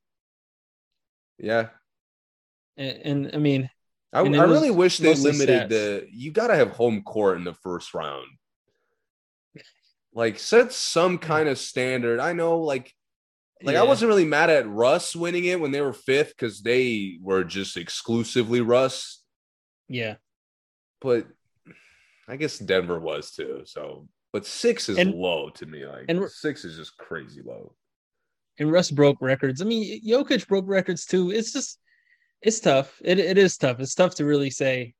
[1.38, 1.68] yeah.
[2.76, 2.96] And,
[3.26, 3.70] and I mean,
[4.12, 5.68] I, I really wish they limited stats.
[5.68, 6.06] the.
[6.12, 8.26] You got to have home court in the first round.
[10.14, 12.18] Like set some kind of standard.
[12.20, 12.92] I know, like,
[13.62, 17.18] like I wasn't really mad at Russ winning it when they were fifth because they
[17.22, 19.22] were just exclusively Russ.
[19.88, 20.16] Yeah,
[21.00, 21.26] But
[22.28, 23.62] I guess Denver was too.
[23.64, 25.86] So, but six is And- low to me.
[25.86, 27.74] Like and- six is just crazy low.
[28.58, 29.62] and Russ broke records.
[29.62, 31.30] I mean, Jokic broke records too.
[31.30, 31.78] It's just,
[32.42, 33.00] it's tough.
[33.04, 33.80] It it is tough.
[33.80, 34.94] It's tough to really say,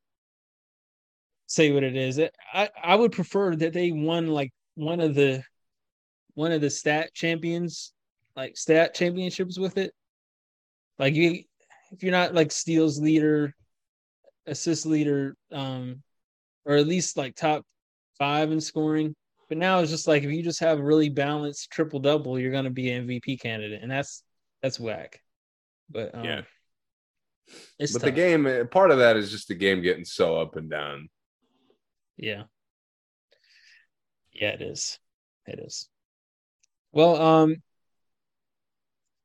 [1.47, 2.19] say what it is.
[2.19, 5.43] It, I I would prefer that they won like one of the,
[6.35, 7.93] one of the stat champions,
[8.37, 9.93] like stat championships with it.
[10.99, 11.43] Like you,
[11.93, 13.55] if you're not like steals leader,
[14.47, 16.03] assist leader, um,
[16.69, 17.65] or at least like top
[18.19, 19.17] five in scoring.
[19.49, 22.53] But now it's just like if you just have a really balanced triple double, you're
[22.53, 24.23] gonna be an MVP candidate, and that's
[24.63, 25.21] that's whack.
[25.91, 26.43] But um, Yeah.
[27.79, 28.11] it's but tough.
[28.11, 31.09] the game, eh, part of that is just the game getting so up and down.
[32.19, 32.43] yeah,
[34.35, 34.99] yeah, it is,
[35.47, 35.89] it is.
[36.93, 37.57] Well, um,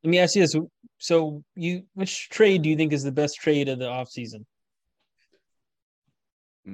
[0.03, 0.55] let me ask you this:
[0.99, 4.45] so you, which trade do you think is the best trade of the offseason?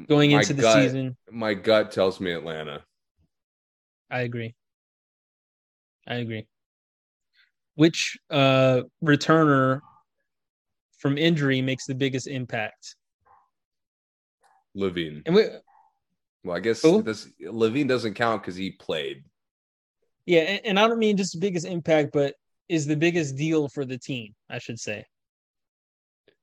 [0.07, 1.17] Going My into the gut- season?
[1.31, 2.83] My gut tells me Atlanta.
[4.11, 4.55] I agree.
[6.07, 6.47] I agree.
[7.75, 9.81] Which uh returner
[10.99, 12.95] from injury makes the biggest impact?
[14.75, 15.23] LaVine.
[15.25, 15.45] And we,
[16.43, 17.01] Well, I guess Who?
[17.01, 19.23] this LaVine doesn't count because he played.
[20.25, 22.35] yeah, and, and I don't mean just the biggest impact, but
[22.67, 25.03] is the biggest deal for the team, I should say.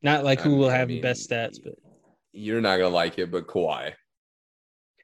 [0.03, 1.75] Not like who I- will I have mean, the best stats, but
[2.37, 3.93] You're not gonna like it, but Kawhi.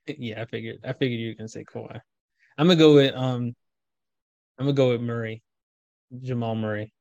[0.06, 1.98] yeah, I figured I figured you were gonna say Kawhi.
[2.58, 3.54] I'm gonna go with um
[4.58, 5.42] I'm gonna go with Murray.
[6.20, 6.92] Jamal Murray.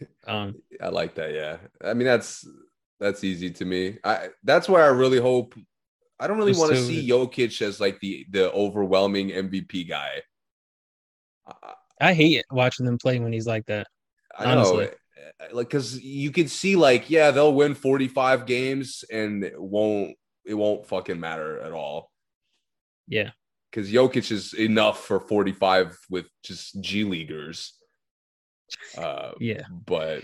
[0.26, 1.32] Um I like that.
[1.32, 2.46] Yeah, I mean that's
[3.00, 3.96] that's easy to me.
[4.04, 5.54] I that's why I really hope.
[6.20, 10.22] I don't really want to see Jokic as like the the overwhelming MVP guy.
[11.46, 13.86] I, I hate watching them play when he's like that.
[14.38, 14.88] I know, Honestly.
[15.52, 20.14] Like because you can see like yeah they'll win 45 games and it won't
[20.44, 22.10] it won't fucking matter at all
[23.08, 23.30] Yeah.
[23.70, 27.72] because Jokic is enough for 45 with just G leaguers.
[28.98, 29.62] Uh, Yeah.
[29.70, 30.22] but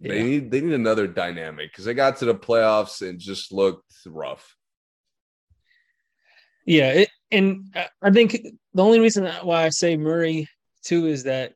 [0.00, 0.22] they Yeah.
[0.24, 4.56] need they need another dynamic because they got to the playoffs and just looked rough.
[6.66, 8.32] Yeah, it, and I- I think
[8.72, 10.48] the only reason why I say Murray
[10.82, 11.54] too is that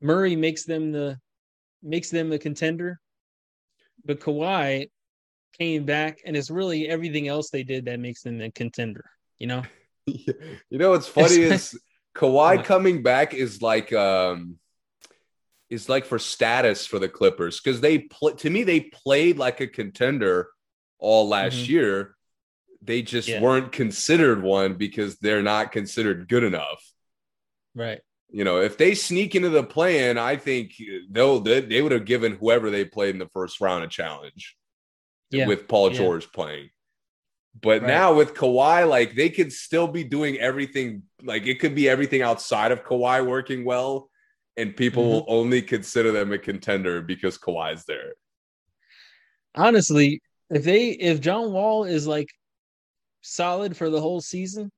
[0.00, 1.18] Murray makes them the
[1.82, 3.00] makes them a contender,
[4.04, 4.90] but Kawhi
[5.58, 9.04] came back, and it's really everything else they did that makes them a contender.
[9.38, 9.62] You know?
[10.06, 10.34] you
[10.78, 11.78] know what's funny is
[12.14, 14.58] Kawhi coming back is like um
[15.70, 19.60] is like for status for the Clippers because they play to me they played like
[19.60, 20.48] a contender
[20.98, 21.68] all last Mhm.
[21.68, 22.14] year.
[22.80, 23.40] They just Yeah.
[23.40, 26.82] weren't considered one because they're not considered good enough.
[27.74, 28.00] Right.
[28.30, 30.74] You know, if they sneak into the play-in, I think
[31.10, 34.54] they'll they, they would have given whoever they played in the first round a challenge
[35.30, 35.46] Yeah.
[35.46, 35.98] with Paul Yeah.
[35.98, 36.70] George playing.
[37.60, 37.88] But Right.
[37.88, 42.20] now with Kawhi, like they could still be doing everything, like it could be everything
[42.22, 44.10] outside of Kawhi working well,
[44.58, 45.12] and people Mm-hmm.
[45.12, 48.12] will only consider them a contender because Kawhi's there.
[49.54, 52.28] Honestly, if they if John Wall is like
[53.22, 54.70] solid for the whole season,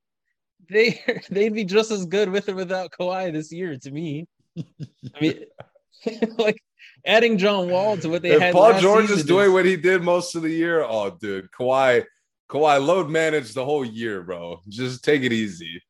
[0.70, 1.00] they
[1.30, 3.76] they'd be just as good with or without Kawhi this year.
[3.76, 4.26] To me,
[4.58, 5.44] I mean,
[6.38, 6.62] like
[7.04, 8.52] adding John Wall to what they if had.
[8.52, 12.04] Paul last George is doing what he did most of the year, oh dude, Kawhi,
[12.48, 14.60] Kawhi load managed the whole year, bro.
[14.68, 15.82] Just take it easy.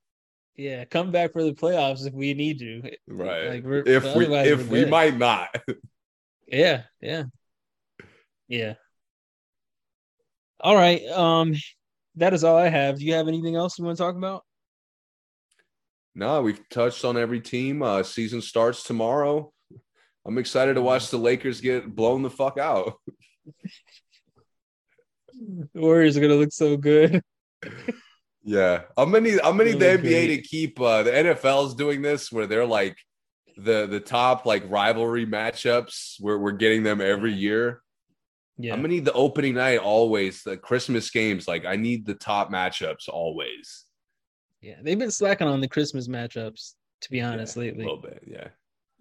[0.57, 2.83] Yeah, come back for the playoffs if we need you.
[3.09, 3.49] Right.
[3.49, 4.91] Like we're, if we if we good.
[4.91, 5.49] might not.
[6.47, 7.25] Yeah, yeah.
[8.49, 8.75] Yeah.
[10.59, 11.07] All right.
[11.07, 11.55] Um
[12.17, 12.99] that is all I have.
[12.99, 14.45] Do you have anything else you want to talk about?
[16.15, 17.83] No, we've touched on every team.
[17.83, 19.53] Uh, season starts tomorrow.
[20.27, 22.95] I'm excited to watch the Lakers get blown the fuck out.
[25.73, 27.23] The Warriors are gonna look so good.
[28.43, 32.03] Yeah, I'm gonna need I'm gonna need the NBA to keep uh, the NFL's doing
[32.03, 32.97] this where they're like
[33.57, 37.83] the the top like rivalry matchups where we're getting them every year.
[38.59, 40.43] Yeah, I'm gonna need the opening night always.
[40.43, 43.85] The Christmas games, like I need the top matchups always.
[44.61, 44.77] Yeah.
[44.83, 47.85] They've been slacking on the Christmas matchups, to be honest, Yeah, lately.
[47.85, 48.49] a little bit, yeah.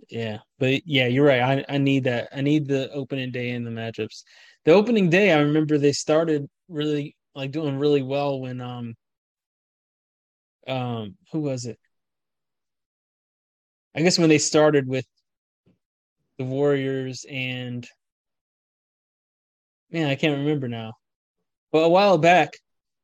[0.09, 1.41] Yeah, but yeah, you're right.
[1.69, 2.29] I, I need that.
[2.33, 4.23] I need the opening day and the matchups.
[4.65, 8.95] The opening day, I remember they started really like doing really well when um
[10.67, 11.77] um who was it?
[13.95, 15.05] I guess when they started with
[16.37, 17.87] the Warriors and
[19.91, 20.93] man, I can't remember now.
[21.71, 22.53] But a while back,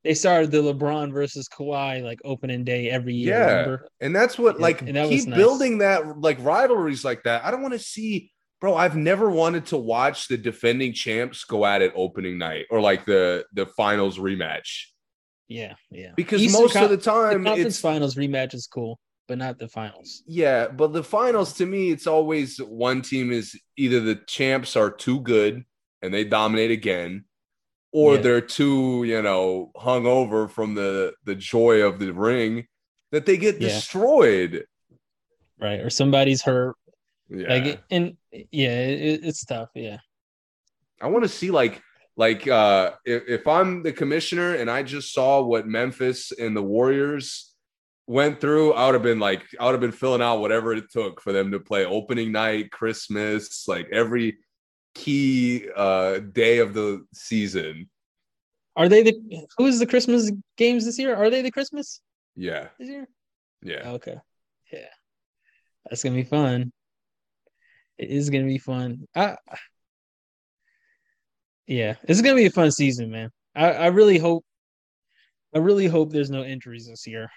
[0.06, 3.34] they started the LeBron versus Kawhi like opening day every year.
[3.38, 3.50] Yeah.
[3.50, 3.88] remember?
[4.00, 5.36] And that's what like and that keep nice.
[5.38, 7.44] building that like rivalries like that.
[7.44, 8.76] I don't want to see, bro.
[8.76, 13.04] I've never wanted to watch the defending champs go at it opening night or like
[13.06, 14.86] the the finals rematch
[15.48, 16.12] Yeah, yeah.
[16.16, 19.40] because Eastern most Con- of the time, the conference it's finals rematch is cool, but
[19.40, 20.22] not the finals.
[20.28, 20.68] yeah.
[20.68, 25.20] But the finals to me, it's always one team is either the champs are too
[25.22, 25.64] good
[26.04, 27.26] and they dominate again.
[27.98, 28.22] Or Yeah.
[28.22, 32.68] they're too, you know, hung over from the the joy of the ring
[33.12, 33.70] that they get Yeah.
[33.70, 34.66] destroyed.
[35.58, 35.80] Right.
[35.80, 36.76] Or somebody's hurt.
[37.30, 37.48] Yeah.
[37.54, 38.18] Like and
[38.52, 39.70] yeah, it, it's tough.
[39.76, 40.00] Yeah.
[41.02, 41.82] I want to see like
[42.18, 46.62] like uh if, if I'm the commissioner and I just saw what Memphis and the
[46.64, 47.54] Warriors
[48.08, 50.92] went through, I would have been like I would have been filling out whatever it
[50.92, 54.38] took for them to play opening night, Christmas, like every
[54.96, 57.90] key uh day of the season.
[58.76, 61.16] Are they the who is the Christmas games this year?
[61.16, 62.02] Are they the Christmas
[62.36, 62.70] Yeah.
[62.80, 63.08] this year?
[63.62, 63.90] Yeah.
[63.92, 64.16] Okay.
[64.72, 64.90] Yeah.
[65.90, 66.72] That's gonna be fun.
[67.98, 69.06] It is gonna be fun.
[69.16, 69.38] I
[71.68, 73.32] yeah, it's gonna be a fun season, man.
[73.56, 74.46] I, I really hope
[75.54, 77.30] I really hope there's no injuries this year.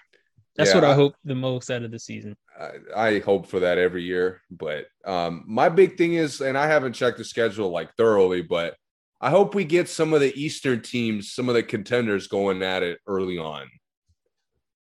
[0.59, 2.35] That's Yeah, what I I- hope the most out of the season.
[2.59, 4.41] I, I hope for that every year.
[4.51, 8.75] But um, my big thing is, and I haven't checked the schedule like thoroughly, but
[9.21, 12.83] I hope we get some of the Eastern teams, some of the contenders going at
[12.83, 13.67] it early on.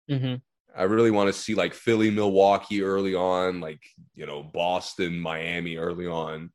[0.09, 0.35] hmm
[0.73, 3.81] I really want to see like Philly, Milwaukee early on, like,
[4.15, 6.51] you know, Boston, Miami early on.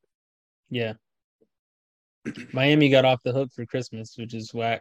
[0.70, 0.94] Yeah.
[2.52, 4.80] Miami got off the hook for Christmas, which is whack.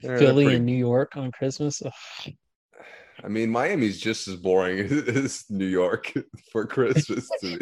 [0.00, 1.82] Philly pretty- and New York on Christmas.
[1.84, 1.92] Ugh.
[3.26, 6.12] I mean, Miami's just as boring as New York
[6.52, 7.58] for Christmas to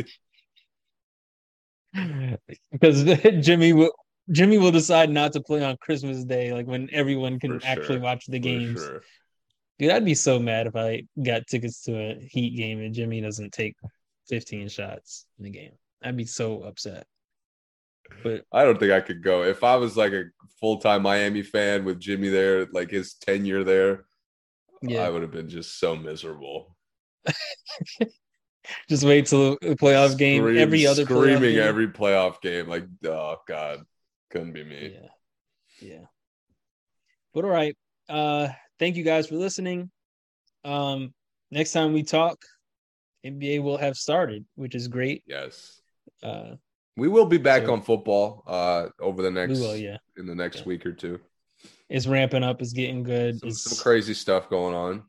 [1.95, 2.37] me.
[2.73, 3.05] because
[3.41, 3.93] Jimmy will
[4.31, 7.97] Jimmy will decide not to play on Christmas Day, like when everyone can For actually
[7.97, 8.01] sure.
[8.01, 8.81] watch the games.
[8.81, 9.03] sure.
[9.79, 13.21] Dude, I'd be so mad if I got tickets to a Heat game and Jimmy
[13.21, 13.75] doesn't take
[14.29, 15.73] 15 shots in the game.
[16.03, 17.07] I'd be so upset.
[18.23, 19.43] But I don't think I could go.
[19.43, 20.25] If I was like a
[20.61, 24.05] full time Miami fan with Jimmy there, like his tenure there,
[24.91, 26.77] I would have been just so miserable.
[28.89, 30.43] just wait till the playoff game.
[30.43, 31.61] Scream- every other playoff screaming game.
[31.61, 32.69] every playoff game.
[32.69, 33.85] Like, oh God,
[34.31, 34.97] couldn't be me.
[35.01, 35.09] Yeah.
[35.81, 36.05] Yeah.
[37.33, 37.77] But all right.
[38.09, 38.49] Uh
[38.79, 39.91] thank you guys for listening.
[40.65, 41.15] Um
[41.51, 42.39] next time we talk,
[43.25, 45.23] NBA will have started, which is great.
[45.27, 45.81] Yes.
[46.23, 46.57] Uh
[46.97, 49.99] We will be back So- on football uh over the next will, yeah.
[50.17, 50.65] in the next Yeah.
[50.65, 51.21] week or two.
[51.89, 53.39] It's ramping up, is getting good.
[53.41, 55.03] Some, some crazy stuff going on.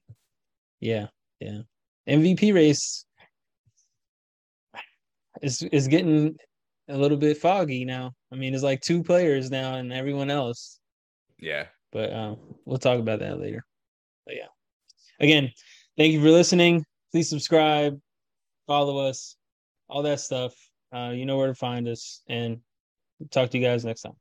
[0.80, 1.08] yeah,
[1.40, 1.60] yeah.
[2.08, 3.06] MVP race
[5.42, 6.38] is is getting
[6.90, 8.14] a little bit foggy now.
[8.32, 10.80] I mean, it's like two players now and everyone else.
[11.40, 11.66] Yeah.
[11.92, 13.64] but um, we'll talk about that later.
[14.26, 14.48] But yeah,
[15.20, 15.52] again,
[15.98, 16.86] thank you for listening.
[17.12, 18.00] Please subscribe,
[18.68, 19.36] follow us,
[19.88, 20.54] all that stuff.
[20.94, 22.60] Uh, you know where to find us, and
[23.32, 24.16] talk to you guys next time.